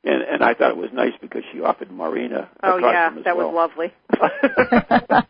And 0.04 0.22
and 0.22 0.42
I 0.42 0.54
thought 0.54 0.70
it 0.70 0.76
was 0.76 0.90
nice 0.92 1.12
because 1.20 1.42
she 1.52 1.60
offered 1.60 1.90
Marina. 1.90 2.50
Oh 2.62 2.78
yeah, 2.78 3.10
that 3.24 3.36
well. 3.36 3.52
was 3.52 3.70
lovely. 3.70 3.92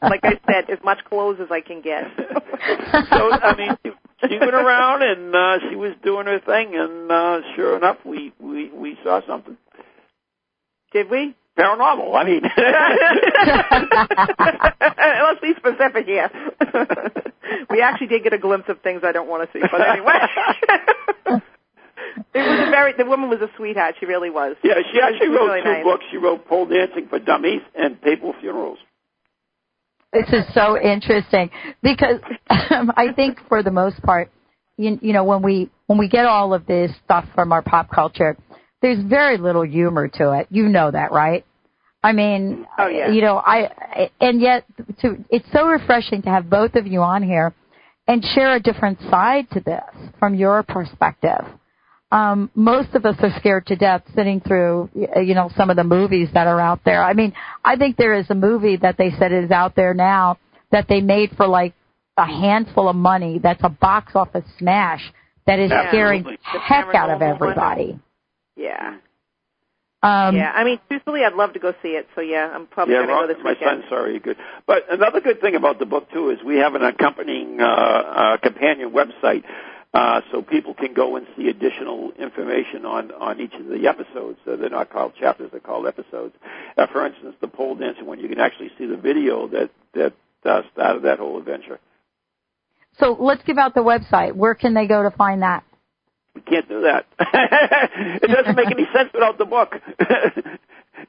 like 0.03 0.25
I 0.25 0.41
said, 0.47 0.71
as 0.71 0.79
much 0.83 1.05
clothes 1.05 1.39
as 1.41 1.49
I 1.51 1.61
can 1.61 1.83
get. 1.83 2.05
so 2.17 3.33
I 3.33 3.55
mean, 3.57 3.77
she, 3.85 3.93
she 4.29 4.39
went 4.39 4.55
around 4.55 5.03
and 5.03 5.35
uh, 5.35 5.59
she 5.69 5.77
was 5.77 5.93
doing 6.03 6.27
her 6.27 6.41
thing, 6.41 6.75
and 6.75 7.11
uh, 7.11 7.41
sure 7.55 7.77
enough, 7.77 7.99
we 8.05 8.33
we 8.41 8.71
we 8.71 8.99
saw 9.05 9.21
something. 9.27 9.59
Did 10.93 11.11
we? 11.11 11.35
Paranormal. 11.59 12.17
I 12.17 12.25
mean, 12.25 12.43
let's 15.23 15.41
be 15.43 15.53
specific 15.57 16.07
here. 16.07 16.31
we 17.71 17.83
actually 17.83 18.07
did 18.07 18.23
get 18.25 18.33
a 18.33 18.39
glimpse 18.39 18.69
of 18.69 18.81
things 18.81 19.03
I 19.05 19.13
don't 19.13 19.29
want 19.29 19.51
to 19.51 19.59
see, 19.59 19.63
but 19.71 19.81
anyway. 19.87 20.15
it 22.35 22.39
was 22.39 22.69
a 22.69 22.71
very. 22.71 22.95
The 22.97 23.05
woman 23.05 23.29
was 23.29 23.41
a 23.41 23.51
sweetheart. 23.57 23.97
She 24.01 24.07
really 24.07 24.31
was. 24.31 24.57
Yeah, 24.65 24.75
she 24.91 24.99
actually 25.01 25.29
was 25.29 25.37
wrote 25.41 25.47
really 25.49 25.63
two 25.63 25.73
nice. 25.73 25.85
books. 25.85 26.05
She 26.11 26.17
wrote 26.17 26.47
Pole 26.47 26.67
Dancing 26.67 27.09
for 27.09 27.19
Dummies 27.19 27.61
and 27.75 28.01
Papal 28.01 28.35
Funerals. 28.41 28.79
This 30.13 30.29
is 30.29 30.45
so 30.55 30.79
interesting 30.79 31.51
because 31.83 32.21
um, 32.51 32.93
I 32.97 33.13
think 33.15 33.39
for 33.49 33.63
the 33.63 33.71
most 33.71 34.01
part, 34.03 34.31
you, 34.77 34.99
you 35.03 35.13
know, 35.13 35.25
when 35.25 35.43
we 35.43 35.71
when 35.87 35.99
we 35.99 36.09
get 36.09 36.27
all 36.27 36.55
of 36.55 36.67
this 36.67 36.93
stuff 37.05 37.27
from 37.35 37.53
our 37.53 37.63
pop 37.63 37.91
culture, 37.91 38.37
there's 38.83 39.03
very 39.05 39.39
little 39.39 39.63
humor 39.63 40.09
to 40.09 40.33
it. 40.33 40.49
You 40.51 40.69
know 40.69 40.91
that, 40.91 41.13
right? 41.13 41.45
I 42.05 42.13
mean, 42.13 42.67
Oh, 42.79 42.89
yeah. 42.89 43.11
you 43.11 43.23
know, 43.23 43.37
I 43.39 44.11
and 44.21 44.41
yet 44.41 44.65
to 45.01 45.25
it's 45.31 45.47
so 45.53 45.67
refreshing 45.67 46.23
to 46.23 46.31
have 46.31 46.51
both 46.51 46.75
of 46.75 46.87
you 46.87 47.01
on 47.01 47.23
here 47.23 47.55
and 48.09 48.25
share 48.35 48.55
a 48.57 48.61
different 48.61 48.99
side 49.09 49.49
to 49.53 49.61
this 49.61 49.85
from 50.19 50.35
your 50.35 50.63
perspective. 50.65 51.45
Um, 52.11 52.51
most 52.55 52.95
of 52.95 53.07
us 53.07 53.17
are 53.21 53.31
scared 53.39 53.67
to 53.69 53.77
death 53.77 54.03
sitting 54.15 54.41
through, 54.41 54.91
you 54.95 55.35
know, 55.35 55.49
some 55.57 55.71
of 55.71 55.77
the 55.77 55.85
movies 55.85 56.29
that 56.35 56.47
are 56.47 56.61
out 56.61 56.81
there. 56.85 57.03
I 57.03 57.15
mean, 57.15 57.33
I 57.65 57.77
think 57.77 57.97
there 57.97 58.13
is 58.15 58.27
a 58.29 58.35
movie 58.35 58.77
that 58.77 58.99
they 58.99 59.13
said 59.19 59.33
is 59.33 59.51
out 59.51 59.77
there 59.77 59.95
now 59.95 60.39
that 60.73 60.89
they 60.89 61.01
made 61.01 61.31
for 61.39 61.47
like 61.47 61.73
a 62.19 62.27
handful 62.27 62.89
of 62.91 62.97
money. 62.97 63.39
That's 63.43 63.63
a 63.63 63.71
box 63.71 64.13
office 64.15 64.45
smash 64.59 65.01
that 65.47 65.59
is 65.59 65.71
scaring 65.89 66.21
Absolutely. 66.21 66.39
the 66.53 66.59
heck 66.59 66.95
out 66.95 67.09
of 67.11 67.23
everybody. 67.23 67.93
one. 67.93 68.03
Everybody. 68.57 68.73
Yeah. 68.77 68.99
Um, 70.05 70.35
yeah. 70.37 70.51
I 70.53 70.65
mean, 70.65 70.81
truthfully, 70.89 71.21
I'd 71.25 71.35
love 71.35 71.53
to 71.53 71.61
go 71.61 71.75
see 71.81 71.91
it. 71.91 72.09
So 72.15 72.21
yeah, 72.21 72.51
I'm 72.53 72.67
probably 72.67 72.95
yeah, 72.95 73.07
going 73.07 73.29
to 73.29 73.29
go 73.29 73.35
this 73.35 73.45
my 73.45 73.53
weekend. 73.53 73.83
son's 73.83 73.89
sorry, 73.89 74.19
good. 74.19 74.37
But 74.67 74.85
another 74.91 75.21
good 75.21 75.41
thing 75.41 75.55
about 75.55 75.79
the 75.79 75.87
book 75.87 76.11
too 76.11 76.31
is 76.31 76.39
we 76.45 76.57
have 76.57 76.75
an 76.75 76.83
accompanying 76.83 77.61
uh, 77.61 77.65
uh, 77.65 78.37
companion 78.39 78.91
website, 78.91 79.45
uh, 79.95 80.23
so 80.33 80.43
people 80.43 80.75
can 80.75 80.93
go 80.93 81.15
and 81.15 81.27
see 81.37 81.49
additional 81.49 82.11
information 82.19 82.85
on 82.85 83.13
on 83.13 83.41
each 83.41 83.55
of 83.55 83.67
the 83.67 83.87
episodes. 83.87 84.41
So 84.45 84.57
they're 84.57 84.71
not 84.71 84.91
called 84.91 85.13
chapters; 85.15 85.51
they're 85.53 85.61
called 85.61 85.87
episodes. 85.87 86.35
Uh, 86.77 86.89
for 86.89 87.07
instance, 87.07 87.37
the 87.41 87.47
pole 87.47 87.77
dancing 87.77 88.07
one, 88.07 88.19
you 88.19 88.29
can 88.29 88.41
actually 88.41 88.73
see 88.79 88.87
the 88.87 88.97
video 88.97 89.47
that 89.49 89.71
that 89.95 90.15
uh, 90.45 90.63
started 90.73 91.05
that 91.05 91.21
whole 91.21 91.39
adventure. 91.39 91.79
So 92.99 93.17
let's 93.19 93.43
give 93.45 93.57
out 93.57 93.75
the 93.75 93.83
website. 93.83 94.35
Where 94.35 94.57
can 94.57 94.75
they 94.75 94.89
go 94.89 95.05
to 95.05 95.11
find 95.13 95.43
that? 95.43 95.63
We 96.35 96.41
can't 96.43 96.69
do 96.69 96.83
that. 96.83 97.07
it 98.23 98.31
doesn't 98.31 98.57
make 98.57 98.71
any 98.71 98.87
sense 98.95 99.11
without 99.13 99.39
the 99.39 99.45
book. 99.45 99.75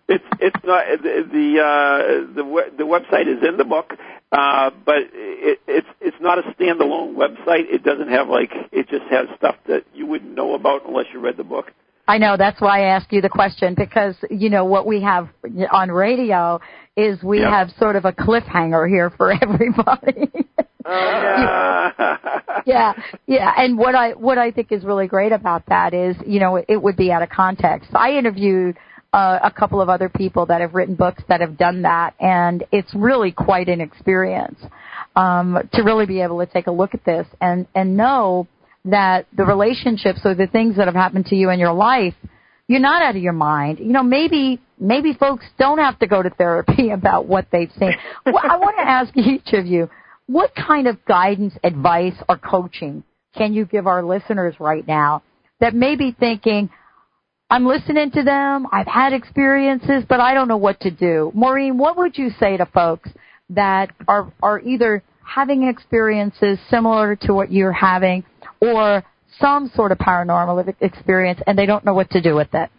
it's 0.08 0.24
it's 0.40 0.66
not 0.66 0.86
the 1.02 1.24
the 1.32 1.62
uh, 1.62 2.34
the 2.36 2.78
the 2.78 2.84
website 2.84 3.28
is 3.28 3.44
in 3.48 3.58
the 3.58 3.64
book, 3.64 3.94
uh, 4.32 4.72
but 4.86 4.98
it, 5.14 5.60
it's 5.68 5.88
it's 6.02 6.18
not 6.20 6.40
a 6.40 6.42
standalone 6.54 7.16
website. 7.16 7.72
It 7.72 7.84
doesn't 7.84 8.10
have 8.10 8.28
like 8.28 8.52
it 8.72 8.90
just 8.90 9.06
has 9.10 9.28
stuff 9.38 9.56
that 9.68 9.84
you 9.94 10.06
wouldn't 10.06 10.36
know 10.36 10.56
about 10.56 10.88
unless 10.88 11.06
you 11.14 11.20
read 11.20 11.38
the 11.38 11.44
book. 11.44 11.72
I 12.06 12.18
know 12.18 12.36
that's 12.38 12.60
why 12.60 12.82
I 12.84 12.96
asked 12.96 13.14
you 13.14 13.22
the 13.22 13.30
question 13.30 13.76
because 13.78 14.16
you 14.30 14.50
know 14.50 14.66
what 14.66 14.86
we 14.86 15.02
have 15.02 15.30
on 15.72 15.90
radio 15.90 16.60
is 16.98 17.24
we 17.24 17.40
Yep. 17.40 17.50
have 17.50 17.70
sort 17.80 17.96
of 17.96 18.06
a 18.06 18.12
cliffhanger 18.12 18.88
here 18.90 19.10
for 19.10 19.32
everybody. 19.42 20.30
yeah, 22.66 22.94
yeah. 23.28 23.54
And 23.58 23.78
what 23.78 23.96
I 23.96 24.12
what 24.12 24.38
I 24.38 24.52
think 24.52 24.72
is 24.72 24.84
really 24.84 25.08
great 25.08 25.32
about 25.32 25.66
that 25.68 25.94
is 25.94 26.16
you 26.26 26.40
know 26.40 26.58
it 26.58 26.82
would 26.82 26.96
be 26.96 27.12
out 27.12 27.24
of 27.24 27.30
context. 27.30 27.90
I 27.94 28.18
interviewed 28.18 28.78
uh, 29.14 29.40
a 29.44 29.52
couple 29.52 29.82
of 29.82 29.90
other 29.90 30.10
people 30.10 30.46
that 30.48 30.62
have 30.62 30.74
written 30.74 30.96
books 30.96 31.24
that 31.30 31.42
have 31.42 31.58
done 31.58 31.84
that, 31.84 32.16
and 32.20 32.64
it's 32.72 32.94
really 32.96 33.32
quite 33.32 33.70
an 33.70 33.82
experience 33.82 34.60
um, 35.16 35.58
to 35.74 35.84
really 35.84 36.06
be 36.06 36.22
able 36.22 36.40
to 36.40 36.52
take 36.52 36.68
a 36.68 36.72
look 36.72 36.94
at 36.94 37.06
this 37.06 37.28
and 37.42 37.68
and 37.76 37.96
know 37.96 38.48
that 38.86 39.28
the 39.36 39.46
relationships 39.46 40.20
or 40.26 40.36
the 40.36 40.48
things 40.48 40.76
that 40.76 40.88
have 40.88 40.96
happened 40.96 41.26
to 41.28 41.36
you 41.36 41.50
in 41.50 41.60
your 41.60 41.74
life 41.74 42.16
you're 42.68 42.80
not 42.80 43.04
out 43.04 43.16
of 43.16 43.22
your 43.22 43.34
mind. 43.34 43.80
You 43.80 43.92
know, 43.92 44.04
maybe 44.04 44.62
maybe 44.80 45.14
folks 45.14 45.46
don't 45.60 45.80
have 45.80 46.00
to 46.00 46.08
go 46.08 46.22
to 46.22 46.30
therapy 46.30 46.90
about 46.94 47.28
what 47.28 47.48
they've 47.52 47.72
seen. 47.78 47.94
well, 48.26 48.42
I 48.42 48.58
want 48.58 48.78
to 48.78 48.84
ask 48.84 49.16
each 49.16 49.54
of 49.54 49.66
you, 49.66 49.90
what 50.28 50.54
kind 50.56 50.88
of 50.88 51.04
guidance, 51.06 51.54
advice, 51.64 52.16
or 52.30 52.38
coaching 52.38 53.04
can 53.36 53.54
you 53.54 53.66
give 53.66 53.88
our 53.88 54.04
listeners 54.04 54.56
right 54.60 54.88
now 54.88 55.24
that 55.60 55.74
may 55.74 55.96
be 55.96 56.16
thinking, 56.18 56.70
I'm 57.50 57.66
listening 57.66 58.12
to 58.12 58.24
them, 58.24 58.68
I've 58.72 58.88
had 58.88 59.14
experiences, 59.14 60.04
but 60.08 60.20
I 60.20 60.34
don't 60.34 60.48
know 60.48 60.58
what 60.58 60.80
to 60.82 60.92
do. 60.92 61.32
Maureen, 61.34 61.78
what 61.78 61.98
would 61.98 62.18
you 62.18 62.30
say 62.40 62.58
to 62.58 62.66
folks 62.68 63.10
that 63.50 63.92
are 64.08 64.32
are 64.42 64.60
either 64.62 65.04
having 65.24 65.68
experiences 65.68 66.60
similar 66.70 67.16
to 67.16 67.34
what 67.34 67.52
you're 67.52 67.72
having 67.72 68.24
or 68.62 69.04
some 69.40 69.72
sort 69.76 69.92
of 69.92 69.98
paranormal 69.98 70.74
experience 70.82 71.40
and 71.48 71.58
they 71.58 71.66
don't 71.66 71.86
know 71.86 71.94
what 71.94 72.10
to 72.12 72.22
do 72.22 72.36
with 72.36 72.50
it. 72.54 72.70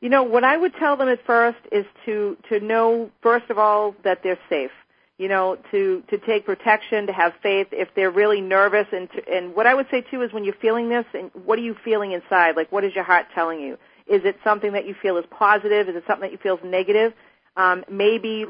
You 0.00 0.08
know, 0.08 0.24
what 0.24 0.44
I 0.44 0.56
would 0.56 0.74
tell 0.74 0.96
them 0.96 1.08
at 1.08 1.24
first 1.24 1.58
is 1.70 1.86
to 2.06 2.36
to 2.48 2.60
know 2.60 3.10
first 3.22 3.50
of 3.50 3.58
all 3.58 3.94
that 4.04 4.18
they're 4.22 4.38
safe. 4.48 4.70
You 5.18 5.28
know, 5.28 5.56
to 5.70 6.02
to 6.08 6.18
take 6.18 6.46
protection, 6.46 7.06
to 7.06 7.12
have 7.12 7.32
faith. 7.42 7.68
If 7.70 7.88
they're 7.94 8.10
really 8.10 8.40
nervous, 8.40 8.86
and 8.92 9.08
to, 9.12 9.28
and 9.30 9.54
what 9.54 9.66
I 9.66 9.74
would 9.74 9.86
say 9.90 10.00
too 10.00 10.22
is 10.22 10.32
when 10.32 10.44
you're 10.44 10.54
feeling 10.54 10.88
this, 10.88 11.04
and 11.14 11.30
what 11.44 11.58
are 11.58 11.62
you 11.62 11.76
feeling 11.84 12.12
inside? 12.12 12.56
Like, 12.56 12.72
what 12.72 12.84
is 12.84 12.94
your 12.94 13.04
heart 13.04 13.26
telling 13.34 13.60
you? 13.60 13.78
Is 14.06 14.22
it 14.24 14.36
something 14.42 14.72
that 14.72 14.86
you 14.86 14.94
feel 15.00 15.16
is 15.18 15.24
positive? 15.30 15.88
Is 15.88 15.96
it 15.96 16.04
something 16.06 16.28
that 16.28 16.32
you 16.32 16.38
feel 16.38 16.56
is 16.56 16.64
negative? 16.64 17.12
Um, 17.54 17.84
maybe 17.90 18.46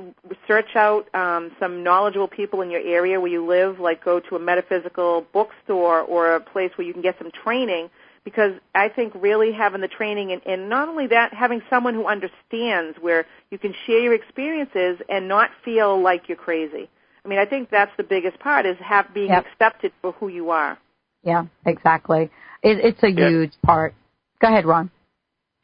search 0.46 0.76
out 0.76 1.12
um, 1.14 1.50
some 1.58 1.82
knowledgeable 1.82 2.28
people 2.28 2.62
in 2.62 2.70
your 2.70 2.80
area 2.80 3.20
where 3.20 3.30
you 3.30 3.44
live, 3.44 3.80
like 3.80 4.04
go 4.04 4.20
to 4.20 4.36
a 4.36 4.38
metaphysical 4.38 5.26
bookstore 5.32 6.00
or 6.00 6.36
a 6.36 6.40
place 6.40 6.70
where 6.76 6.86
you 6.86 6.92
can 6.92 7.02
get 7.02 7.18
some 7.18 7.32
training. 7.32 7.90
Because 8.24 8.52
I 8.74 8.88
think 8.88 9.12
really 9.16 9.52
having 9.52 9.80
the 9.80 9.88
training 9.88 10.30
and, 10.30 10.40
and 10.46 10.68
not 10.68 10.88
only 10.88 11.08
that, 11.08 11.34
having 11.34 11.60
someone 11.68 11.94
who 11.94 12.06
understands 12.06 12.96
where 13.00 13.26
you 13.50 13.58
can 13.58 13.74
share 13.86 13.98
your 13.98 14.14
experiences 14.14 14.98
and 15.08 15.26
not 15.26 15.50
feel 15.64 16.00
like 16.00 16.28
you're 16.28 16.36
crazy. 16.36 16.88
I 17.24 17.28
mean, 17.28 17.38
I 17.38 17.46
think 17.46 17.70
that's 17.70 17.90
the 17.96 18.04
biggest 18.04 18.38
part 18.38 18.66
is 18.66 18.76
have 18.78 19.12
being 19.12 19.30
Yep. 19.30 19.46
accepted 19.46 19.92
for 20.00 20.12
who 20.12 20.28
you 20.28 20.50
are. 20.50 20.78
Yeah, 21.24 21.46
exactly. 21.66 22.30
It, 22.62 22.78
it's 22.78 23.02
a 23.02 23.10
Yeah. 23.10 23.28
huge 23.28 23.52
part. 23.62 23.94
Go 24.40 24.48
ahead, 24.48 24.66
Ron. 24.66 24.90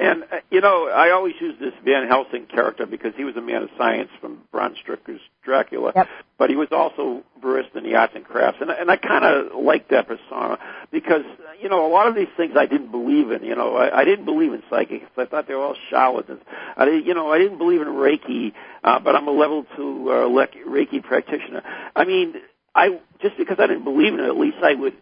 And 0.01 0.23
uh, 0.25 0.37
you 0.51 0.61
know, 0.61 0.89
I 0.89 1.11
always 1.11 1.35
use 1.41 1.57
this 1.59 1.73
Van 1.85 2.07
Helsing 2.07 2.47
character 2.47 2.87
because 2.87 3.15
he 3.17 3.25
was 3.25 3.37
a 3.37 3.41
man 3.41 3.65
of 3.65 3.71
science 3.77 4.11
from 4.21 4.43
Bram 4.53 4.75
Stoker's 4.83 5.21
Dracula, 5.45 5.93
Yep. 5.97 6.07
but 6.39 6.51
he 6.51 6.57
was 6.57 6.69
also 6.71 7.25
versed 7.43 7.71
in 7.75 7.83
the 7.83 7.97
arts 7.97 8.13
and 8.15 8.25
crafts, 8.25 8.59
and, 8.61 8.71
and 8.71 8.91
I 8.91 8.97
kind 8.97 9.25
of 9.25 9.61
like 9.61 9.89
that 9.89 10.07
persona 10.07 10.59
because 10.93 11.25
uh, 11.25 11.53
you 11.61 11.69
know 11.69 11.85
a 11.87 11.91
lot 11.91 12.07
of 12.07 12.15
these 12.15 12.29
things 12.37 12.53
I 12.57 12.67
didn't 12.67 12.93
believe 12.93 13.33
in. 13.33 13.43
You 13.43 13.57
know, 13.57 13.77
I, 13.77 14.01
I 14.01 14.05
didn't 14.05 14.25
believe 14.25 14.53
in 14.53 14.63
psychics. 14.71 15.07
I 15.17 15.25
thought 15.25 15.49
they 15.49 15.55
were 15.55 15.65
all 15.65 15.77
charlatans. 15.91 16.43
I 16.77 16.89
you 16.89 17.15
know, 17.15 17.33
I 17.33 17.39
didn't 17.39 17.59
believe 17.59 17.81
in 17.81 17.89
Reiki, 17.89 18.53
uh, 18.85 19.01
but 19.01 19.17
I'm 19.17 19.27
a 19.27 19.33
level 19.33 19.67
two 19.77 20.11
uh, 20.11 20.47
Reiki 20.69 21.03
practitioner. 21.03 21.63
I 21.97 22.05
mean, 22.05 22.35
I 22.73 23.01
just 23.21 23.37
because 23.37 23.57
I 23.59 23.67
didn't 23.67 23.85
believe 23.85 24.15
in 24.15 24.21
it, 24.21 24.29
at 24.29 24.37
least 24.37 24.59
I 24.63 24.75
would 24.75 24.95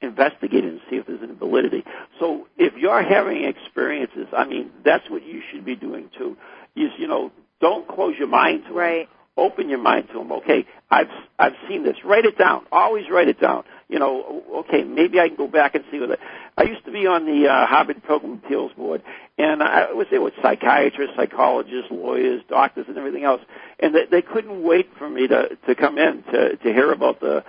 investigate 0.00 0.64
it 0.64 0.72
and 0.72 0.80
see 0.88 0.96
if 0.96 1.06
there's 1.06 1.22
any 1.22 1.34
validity. 1.34 1.84
So 2.18 2.46
if 2.56 2.74
you're 2.76 3.02
having 3.02 3.44
experiences, 3.44 4.26
I 4.36 4.46
mean, 4.46 4.70
that's 4.84 5.08
what 5.10 5.24
you 5.26 5.42
should 5.50 5.64
be 5.64 5.76
doing 5.76 6.10
too. 6.16 6.36
Is 6.76 6.90
you 6.98 7.08
know, 7.08 7.32
don't 7.60 7.86
close 7.88 8.14
your 8.18 8.28
mind 8.28 8.64
to 8.68 8.72
Right. 8.72 9.06
them. 9.08 9.16
Open 9.36 9.68
your 9.70 9.78
mind 9.78 10.08
to 10.08 10.18
them. 10.18 10.32
Okay, 10.32 10.66
I've 10.90 11.08
I've 11.38 11.54
seen 11.68 11.82
this. 11.84 11.96
Write 12.04 12.24
it 12.26 12.36
down. 12.36 12.66
Always 12.72 13.08
write 13.08 13.28
it 13.28 13.40
down. 13.40 13.64
You 13.88 13.98
know, 13.98 14.42
okay, 14.58 14.82
maybe 14.84 15.18
I 15.18 15.28
can 15.28 15.36
go 15.36 15.46
back 15.46 15.74
and 15.74 15.84
see 15.90 15.98
what 15.98 16.10
it. 16.10 16.20
I 16.58 16.64
used 16.64 16.84
to 16.84 16.92
be 16.92 17.06
on 17.06 17.24
the 17.24 17.48
uh, 17.48 17.66
Harvard 17.66 18.02
Pilgrim 18.06 18.40
Appeals 18.44 18.72
Board, 18.76 19.02
and 19.38 19.62
I 19.62 19.92
was 19.92 20.08
there 20.10 20.20
with 20.20 20.34
psychiatrists, 20.42 21.16
psychologists, 21.16 21.90
lawyers, 21.90 22.42
doctors, 22.48 22.86
and 22.88 22.98
everything 22.98 23.24
else, 23.24 23.40
and 23.78 23.94
they, 23.94 24.04
they 24.10 24.20
couldn't 24.22 24.62
wait 24.62 24.88
for 24.98 25.08
me 25.08 25.26
to 25.28 25.56
to 25.66 25.74
come 25.74 25.96
in 25.96 26.22
to 26.32 26.56
to 26.56 26.72
hear 26.72 26.92
about 26.92 27.20
the 27.20 27.42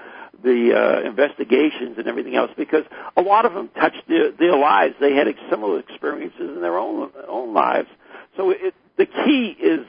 the 0.43 0.73
uh, 1.03 1.07
investigations 1.09 1.97
and 1.97 2.07
everything 2.07 2.35
else 2.35 2.51
because 2.57 2.83
a 3.15 3.21
lot 3.21 3.45
of 3.45 3.53
them 3.53 3.69
touched 3.79 4.03
their, 4.07 4.31
their 4.31 4.57
lives. 4.57 4.95
They 4.99 5.13
had 5.15 5.27
similar 5.49 5.79
experiences 5.79 6.39
in 6.55 6.61
their 6.61 6.77
own 6.77 7.11
own 7.27 7.53
lives. 7.53 7.87
So 8.37 8.49
it, 8.51 8.73
the 8.97 9.05
key 9.05 9.55
is 9.61 9.85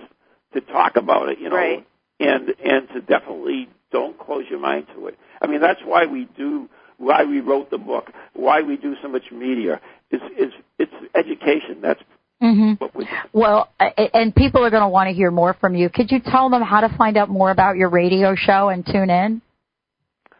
to 0.54 0.60
talk 0.60 0.96
about 0.96 1.28
it, 1.28 1.38
you 1.38 1.48
know, 1.48 1.56
Right. 1.56 1.86
and 2.20 2.54
and 2.64 2.88
to 2.90 3.00
definitely 3.00 3.68
don't 3.90 4.18
close 4.18 4.44
your 4.50 4.58
mind 4.60 4.86
to 4.94 5.06
it. 5.08 5.18
I 5.40 5.46
mean, 5.46 5.60
that's 5.60 5.80
why 5.84 6.06
we 6.06 6.28
do, 6.36 6.68
why 6.98 7.24
we 7.24 7.40
wrote 7.40 7.70
the 7.70 7.78
book, 7.78 8.10
why 8.34 8.62
we 8.62 8.76
do 8.76 8.94
so 9.02 9.08
much 9.08 9.24
media. 9.32 9.80
It's 10.10 10.24
it's 10.36 10.54
it's 10.78 10.92
education. 11.14 11.80
That's 11.82 12.00
Mm-hmm. 12.42 12.72
what 12.82 12.92
we. 12.96 13.06
Well, 13.32 13.68
a- 13.80 14.16
and 14.16 14.34
people 14.34 14.64
are 14.64 14.70
going 14.70 14.82
to 14.82 14.88
want 14.88 15.06
to 15.08 15.14
hear 15.14 15.30
more 15.30 15.54
from 15.54 15.76
you. 15.76 15.88
Could 15.88 16.10
you 16.10 16.18
tell 16.18 16.50
them 16.50 16.60
how 16.60 16.80
to 16.80 16.88
find 16.98 17.16
out 17.16 17.28
more 17.28 17.52
about 17.52 17.76
your 17.76 17.88
radio 17.88 18.34
show 18.34 18.68
and 18.68 18.84
tune 18.84 19.10
in? 19.10 19.40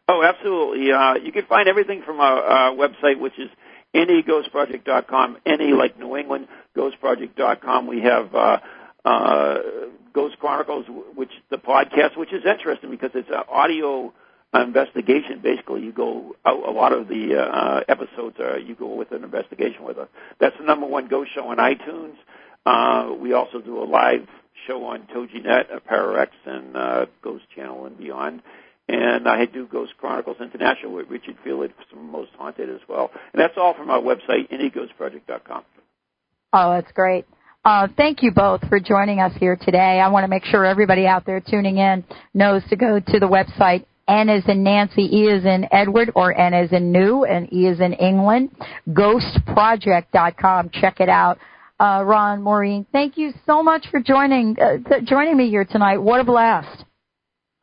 Oh, 0.08 0.22
absolutely. 0.22 0.92
Uh, 0.92 1.14
you 1.14 1.32
can 1.32 1.46
find 1.46 1.68
everything 1.68 2.02
from 2.04 2.20
our, 2.20 2.42
our 2.42 2.72
website, 2.74 3.18
which 3.18 3.38
is 3.38 3.48
neghostproject.com, 3.94 5.38
any 5.46 5.72
like 5.72 5.98
New 5.98 6.16
England 6.16 6.48
ghostproject.com. 6.76 7.86
We 7.86 8.00
have 8.02 8.34
uh, 8.34 8.58
uh, 9.04 9.58
Ghost 10.12 10.38
Chronicles, 10.38 10.86
which 11.14 11.30
the 11.50 11.58
podcast, 11.58 12.16
which 12.16 12.32
is 12.32 12.44
interesting 12.44 12.90
because 12.90 13.10
it's 13.14 13.28
an 13.28 13.42
audio 13.48 14.12
investigation. 14.54 15.40
Basically, 15.42 15.82
you 15.82 15.92
go 15.92 16.36
a, 16.44 16.50
a 16.50 16.72
lot 16.72 16.92
of 16.92 17.08
the 17.08 17.38
uh, 17.38 17.80
episodes 17.88 18.38
are 18.40 18.58
you 18.58 18.74
go 18.74 18.94
with 18.94 19.12
an 19.12 19.24
investigation 19.24 19.84
with 19.84 19.98
us. 19.98 20.08
That's 20.40 20.56
the 20.58 20.64
number 20.64 20.86
one 20.86 21.08
ghost 21.08 21.30
show 21.34 21.48
on 21.48 21.58
iTunes. 21.58 22.14
Uh, 22.64 23.14
we 23.14 23.32
also 23.32 23.60
do 23.60 23.82
a 23.82 23.84
live 23.84 24.26
show 24.66 24.84
on 24.84 25.02
TogiNet, 25.14 25.80
Pararex, 25.90 26.28
and 26.46 26.76
uh, 26.76 27.06
Ghost 27.22 27.44
Channel 27.54 27.86
and 27.86 27.98
beyond. 27.98 28.42
And 28.88 29.28
I 29.28 29.46
do 29.46 29.66
Ghost 29.66 29.92
Chronicles 29.98 30.38
International 30.40 30.92
with 30.92 31.08
Richard 31.08 31.36
Felix 31.44 31.72
from 31.90 32.10
Most 32.10 32.30
Haunted 32.36 32.68
as 32.68 32.80
well. 32.88 33.10
And 33.32 33.40
that's 33.40 33.54
all 33.56 33.74
from 33.74 33.90
our 33.90 34.00
website, 34.00 34.50
neghostproject.com. 34.50 35.62
Oh, 36.52 36.70
that's 36.72 36.92
great. 36.92 37.24
Uh, 37.64 37.86
thank 37.96 38.22
you 38.22 38.32
both 38.32 38.60
for 38.68 38.80
joining 38.80 39.20
us 39.20 39.32
here 39.38 39.56
today. 39.56 40.00
I 40.00 40.08
want 40.08 40.24
to 40.24 40.28
make 40.28 40.44
sure 40.44 40.66
everybody 40.66 41.06
out 41.06 41.24
there 41.24 41.40
tuning 41.40 41.78
in 41.78 42.04
knows 42.34 42.62
to 42.70 42.76
go 42.76 42.98
to 42.98 43.18
the 43.20 43.28
website 43.28 43.86
N 44.08 44.28
is 44.28 44.42
in 44.48 44.62
Nancy, 44.62 45.02
E 45.02 45.28
is 45.28 45.44
in 45.44 45.66
Edward, 45.70 46.10
or 46.14 46.36
N 46.36 46.54
is 46.54 46.72
in 46.72 46.90
New, 46.90 47.24
and 47.24 47.52
E 47.52 47.66
is 47.66 47.80
in 47.80 47.92
England. 47.94 48.50
Ghostproject.com. 48.88 50.70
Check 50.70 51.00
it 51.00 51.08
out. 51.08 51.38
Uh, 51.78 52.02
Ron, 52.04 52.42
Maureen, 52.42 52.86
thank 52.92 53.16
you 53.16 53.32
so 53.46 53.62
much 53.62 53.86
for 53.90 54.00
joining 54.00 54.56
uh, 54.60 54.76
th- 54.88 55.04
joining 55.04 55.36
me 55.36 55.50
here 55.50 55.64
tonight. 55.64 55.98
What 55.98 56.20
a 56.20 56.24
blast! 56.24 56.84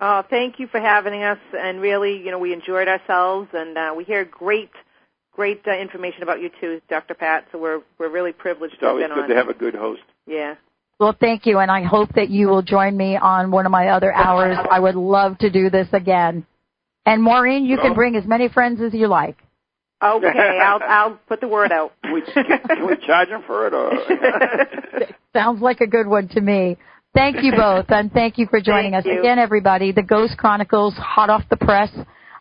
Oh, 0.02 0.24
thank 0.30 0.60
you 0.60 0.68
for 0.68 0.80
having 0.80 1.22
us, 1.24 1.39
and 1.58 1.82
really, 1.82 2.18
you 2.24 2.32
know, 2.32 2.39
we 2.39 2.54
enjoyed 2.54 2.88
ourselves, 2.88 3.50
and 3.54 3.78
uh, 3.78 3.93
we 3.97 4.06
hear 4.06 4.24
great, 4.24 4.70
great 5.34 5.62
uh, 5.68 5.72
information 5.74 6.24
about 6.24 6.41
you 6.41 6.50
too, 6.62 6.82
Dr. 6.89 7.16
Pat. 7.16 7.47
So 7.52 7.58
we're 7.60 7.82
we're 7.97 8.10
really 8.10 8.32
privileged 8.32 8.76
It's 8.76 8.80
to 8.82 8.86
have 8.86 8.91
always 8.95 9.08
been 9.08 9.16
good 9.16 9.24
on. 9.24 9.30
to 9.30 9.36
have 9.36 9.50
a 9.50 9.54
good 9.54 9.76
host. 9.76 10.02
Yeah. 10.26 10.56
Well, 11.02 11.16
thank 11.20 11.45
you, 11.45 11.60
and 11.60 11.70
I 11.72 11.84
hope 11.84 12.14
that 12.16 12.30
you 12.30 12.47
will 12.47 12.62
join 12.62 12.95
me 12.95 13.18
on 13.18 13.52
one 13.52 13.66
of 13.66 13.72
my 13.72 13.89
other 13.89 14.14
hours. 14.14 14.58
I 14.70 14.80
would 14.80 14.95
love 14.95 15.38
to 15.39 15.50
do 15.50 15.70
this 15.70 15.88
again. 15.93 16.45
And 17.06 17.24
Maureen, 17.24 17.66
you 17.66 17.78
can 17.78 17.91
Oh. 17.91 17.95
bring 17.95 18.16
as 18.16 18.26
many 18.26 18.50
friends 18.50 18.82
as 18.82 18.93
you 18.93 19.08
like. 19.08 19.38
Okay, 20.02 20.60
I'll 20.62 20.80
I'll 20.88 21.20
put 21.28 21.41
the 21.41 21.47
word 21.50 21.72
out. 21.74 21.91
Can 22.04 22.14
we, 22.14 22.22
can 22.22 22.88
we 22.88 22.95
charge 23.06 23.28
them 23.30 23.43
for 23.45 23.68
it? 23.68 23.74
Or 23.74 23.91
Sounds 25.34 25.62
like 25.62 25.82
a 25.82 25.88
good 25.88 26.08
one 26.08 26.30
to 26.30 26.41
me. 26.41 26.78
Thank 27.16 27.43
you 27.43 27.53
both, 27.53 27.86
and 27.89 28.12
thank 28.12 28.38
you 28.38 28.45
for 28.47 28.62
joining 28.62 28.91
Thank 28.91 29.05
us 29.05 29.12
you. 29.12 29.20
again, 29.20 29.39
everybody. 29.39 29.91
The 29.91 30.03
Ghost 30.03 30.38
Chronicles, 30.38 30.93
hot 30.95 31.30
off 31.30 31.43
the 31.49 31.57
press. 31.57 31.89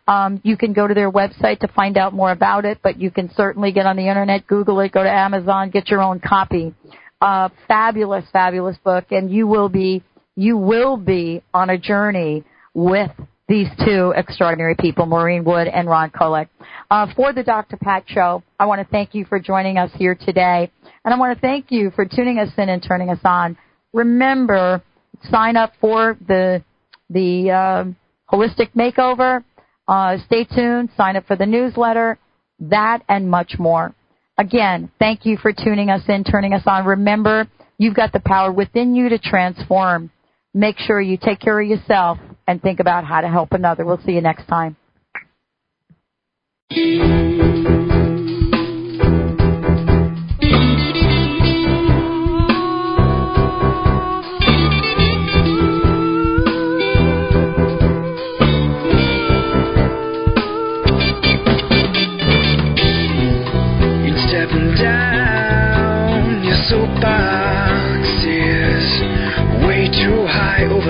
Um, 0.07 0.39
you 0.43 0.57
can 0.57 0.73
go 0.73 0.87
to 0.87 0.93
their 0.93 1.11
website 1.11 1.59
to 1.59 1.67
find 1.67 1.97
out 1.97 2.13
more 2.13 2.31
about 2.31 2.65
it, 2.65 2.79
but 2.83 2.99
you 2.99 3.09
can 3.09 3.31
certainly 3.33 3.71
get 3.71 3.85
on 3.85 3.95
the 3.95 4.07
internet, 4.07 4.45
Google 4.47 4.79
it, 4.81 4.91
go 4.91 5.03
to 5.03 5.09
Amazon, 5.09 5.69
get 5.69 5.89
your 5.89 6.01
own 6.01 6.19
copy. 6.19 6.73
Uh, 7.21 7.49
fabulous, 7.67 8.25
fabulous 8.31 8.77
book, 8.83 9.05
and 9.11 9.31
you 9.31 9.47
will 9.47 9.69
be 9.69 10.03
you 10.35 10.57
will 10.57 10.97
be 10.97 11.43
on 11.53 11.69
a 11.69 11.77
journey 11.77 12.43
with 12.73 13.11
these 13.49 13.67
two 13.83 14.13
extraordinary 14.15 14.75
people, 14.79 15.05
Maureen 15.05 15.43
Wood 15.43 15.67
and 15.67 15.89
Ron 15.89 16.11
Kolek. 16.11 16.47
Uh, 16.89 17.07
for 17.15 17.33
the 17.33 17.43
Dr. 17.43 17.77
Pat 17.77 18.03
Show, 18.07 18.43
I 18.59 18.67
want 18.67 18.79
to 18.79 18.87
thank 18.89 19.13
you 19.13 19.25
for 19.25 19.39
joining 19.39 19.77
us 19.77 19.91
here 19.95 20.15
today, 20.15 20.71
and 21.03 21.13
I 21.13 21.17
want 21.17 21.35
to 21.35 21.41
thank 21.41 21.71
you 21.71 21.91
for 21.95 22.05
tuning 22.05 22.37
us 22.39 22.49
in 22.57 22.69
and 22.69 22.81
turning 22.81 23.09
us 23.09 23.19
on. 23.25 23.57
Remember, 23.93 24.83
sign 25.29 25.57
up 25.57 25.73
for 25.81 26.17
the 26.27 26.63
the 27.09 27.51
um, 27.51 27.95
holistic 28.31 28.73
makeover. 28.75 29.43
Uh, 29.87 30.17
stay 30.25 30.43
tuned. 30.43 30.89
Sign 30.95 31.15
up 31.15 31.25
for 31.25 31.35
the 31.35 31.45
newsletter. 31.45 32.19
That 32.59 33.01
and 33.09 33.29
much 33.29 33.55
more. 33.57 33.95
Again, 34.37 34.91
thank 34.99 35.25
you 35.25 35.37
for 35.37 35.51
tuning 35.51 35.89
us 35.89 36.03
in, 36.07 36.23
turning 36.23 36.53
us 36.53 36.63
on. 36.65 36.85
Remember, 36.85 37.47
you've 37.77 37.95
got 37.95 38.13
the 38.13 38.21
power 38.21 38.51
within 38.51 38.95
you 38.95 39.09
to 39.09 39.17
transform. 39.17 40.11
Make 40.53 40.77
sure 40.77 41.01
you 41.01 41.17
take 41.17 41.39
care 41.39 41.59
of 41.59 41.67
yourself 41.67 42.19
and 42.47 42.61
think 42.61 42.79
about 42.79 43.05
how 43.05 43.21
to 43.21 43.27
help 43.27 43.51
another. 43.51 43.85
We'll 43.85 44.01
see 44.05 44.13
you 44.13 44.21
next 44.21 44.47
time. 44.47 44.77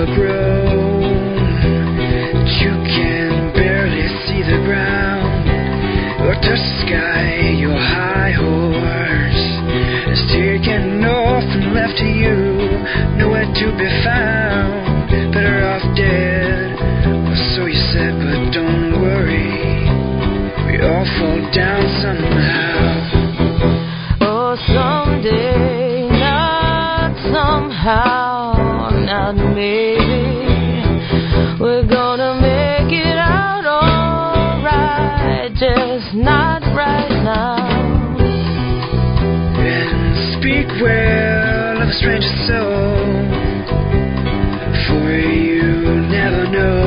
You 0.00 0.06
can 2.88 3.52
barely 3.52 4.08
see 4.24 4.40
the 4.40 4.56
ground 4.64 5.44
or 6.24 6.32
touch 6.40 6.56
the 6.56 6.86
sky. 6.88 7.52
Your 7.60 7.76
high 7.76 8.32
horse 8.32 9.44
is 10.08 10.24
taken 10.32 11.04
off 11.04 11.44
and 11.44 11.74
left 11.74 11.98
to 11.98 12.06
you, 12.06 12.32
nowhere 13.20 13.44
to 13.44 13.66
be 13.76 13.88
found. 14.02 15.34
Better 15.34 15.68
off 15.68 15.84
dead, 15.94 16.80
or 17.28 17.36
so 17.52 17.66
you 17.66 17.80
said, 17.92 18.16
but 18.24 18.52
don't 18.56 19.02
worry. 19.04 19.84
We 20.64 20.80
all 20.80 21.04
fall 21.20 21.42
down 21.52 21.84
somehow. 22.00 23.04
Oh, 24.22 24.56
someday, 24.64 26.08
not 26.08 27.12
somehow, 27.28 28.29
not 29.10 29.34
maybe. 29.34 29.98
We're 31.58 31.82
gonna 31.82 32.38
make 32.40 32.92
it 32.94 33.18
out 33.18 33.66
alright, 33.66 35.50
just 35.50 36.14
not 36.14 36.62
right 36.78 37.10
now. 37.26 37.58
And 39.58 40.14
speak 40.38 40.68
well 40.80 41.82
of 41.82 41.88
a 41.88 41.92
stranger's 41.98 42.38
soul. 42.46 43.02
For 44.86 45.10
you 45.18 46.06
never 46.06 46.46
know 46.46 46.86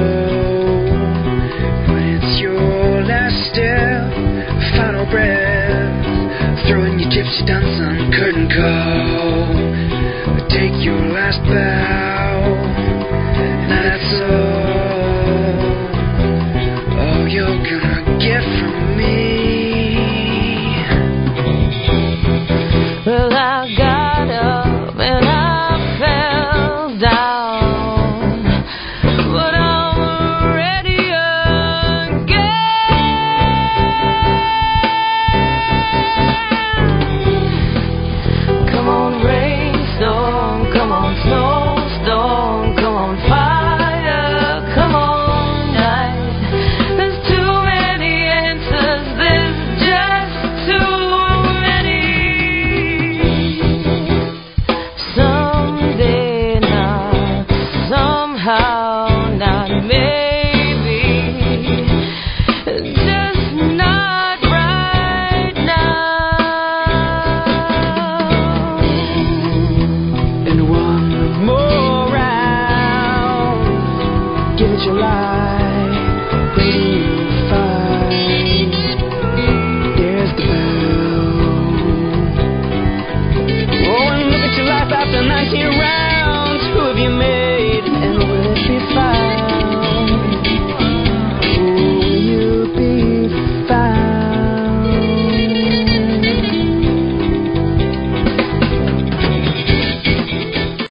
when 1.91 2.03
it's 2.07 2.39
your 2.39 3.03
last 3.03 3.35
step, 3.51 4.07
final 4.79 5.05
breath. 5.11 6.07
Throwing 6.69 6.99
your 6.99 7.11
gypsy 7.11 7.45
dance 7.45 7.81
on 7.83 8.11
curtain 8.15 8.47
call. 8.47 9.33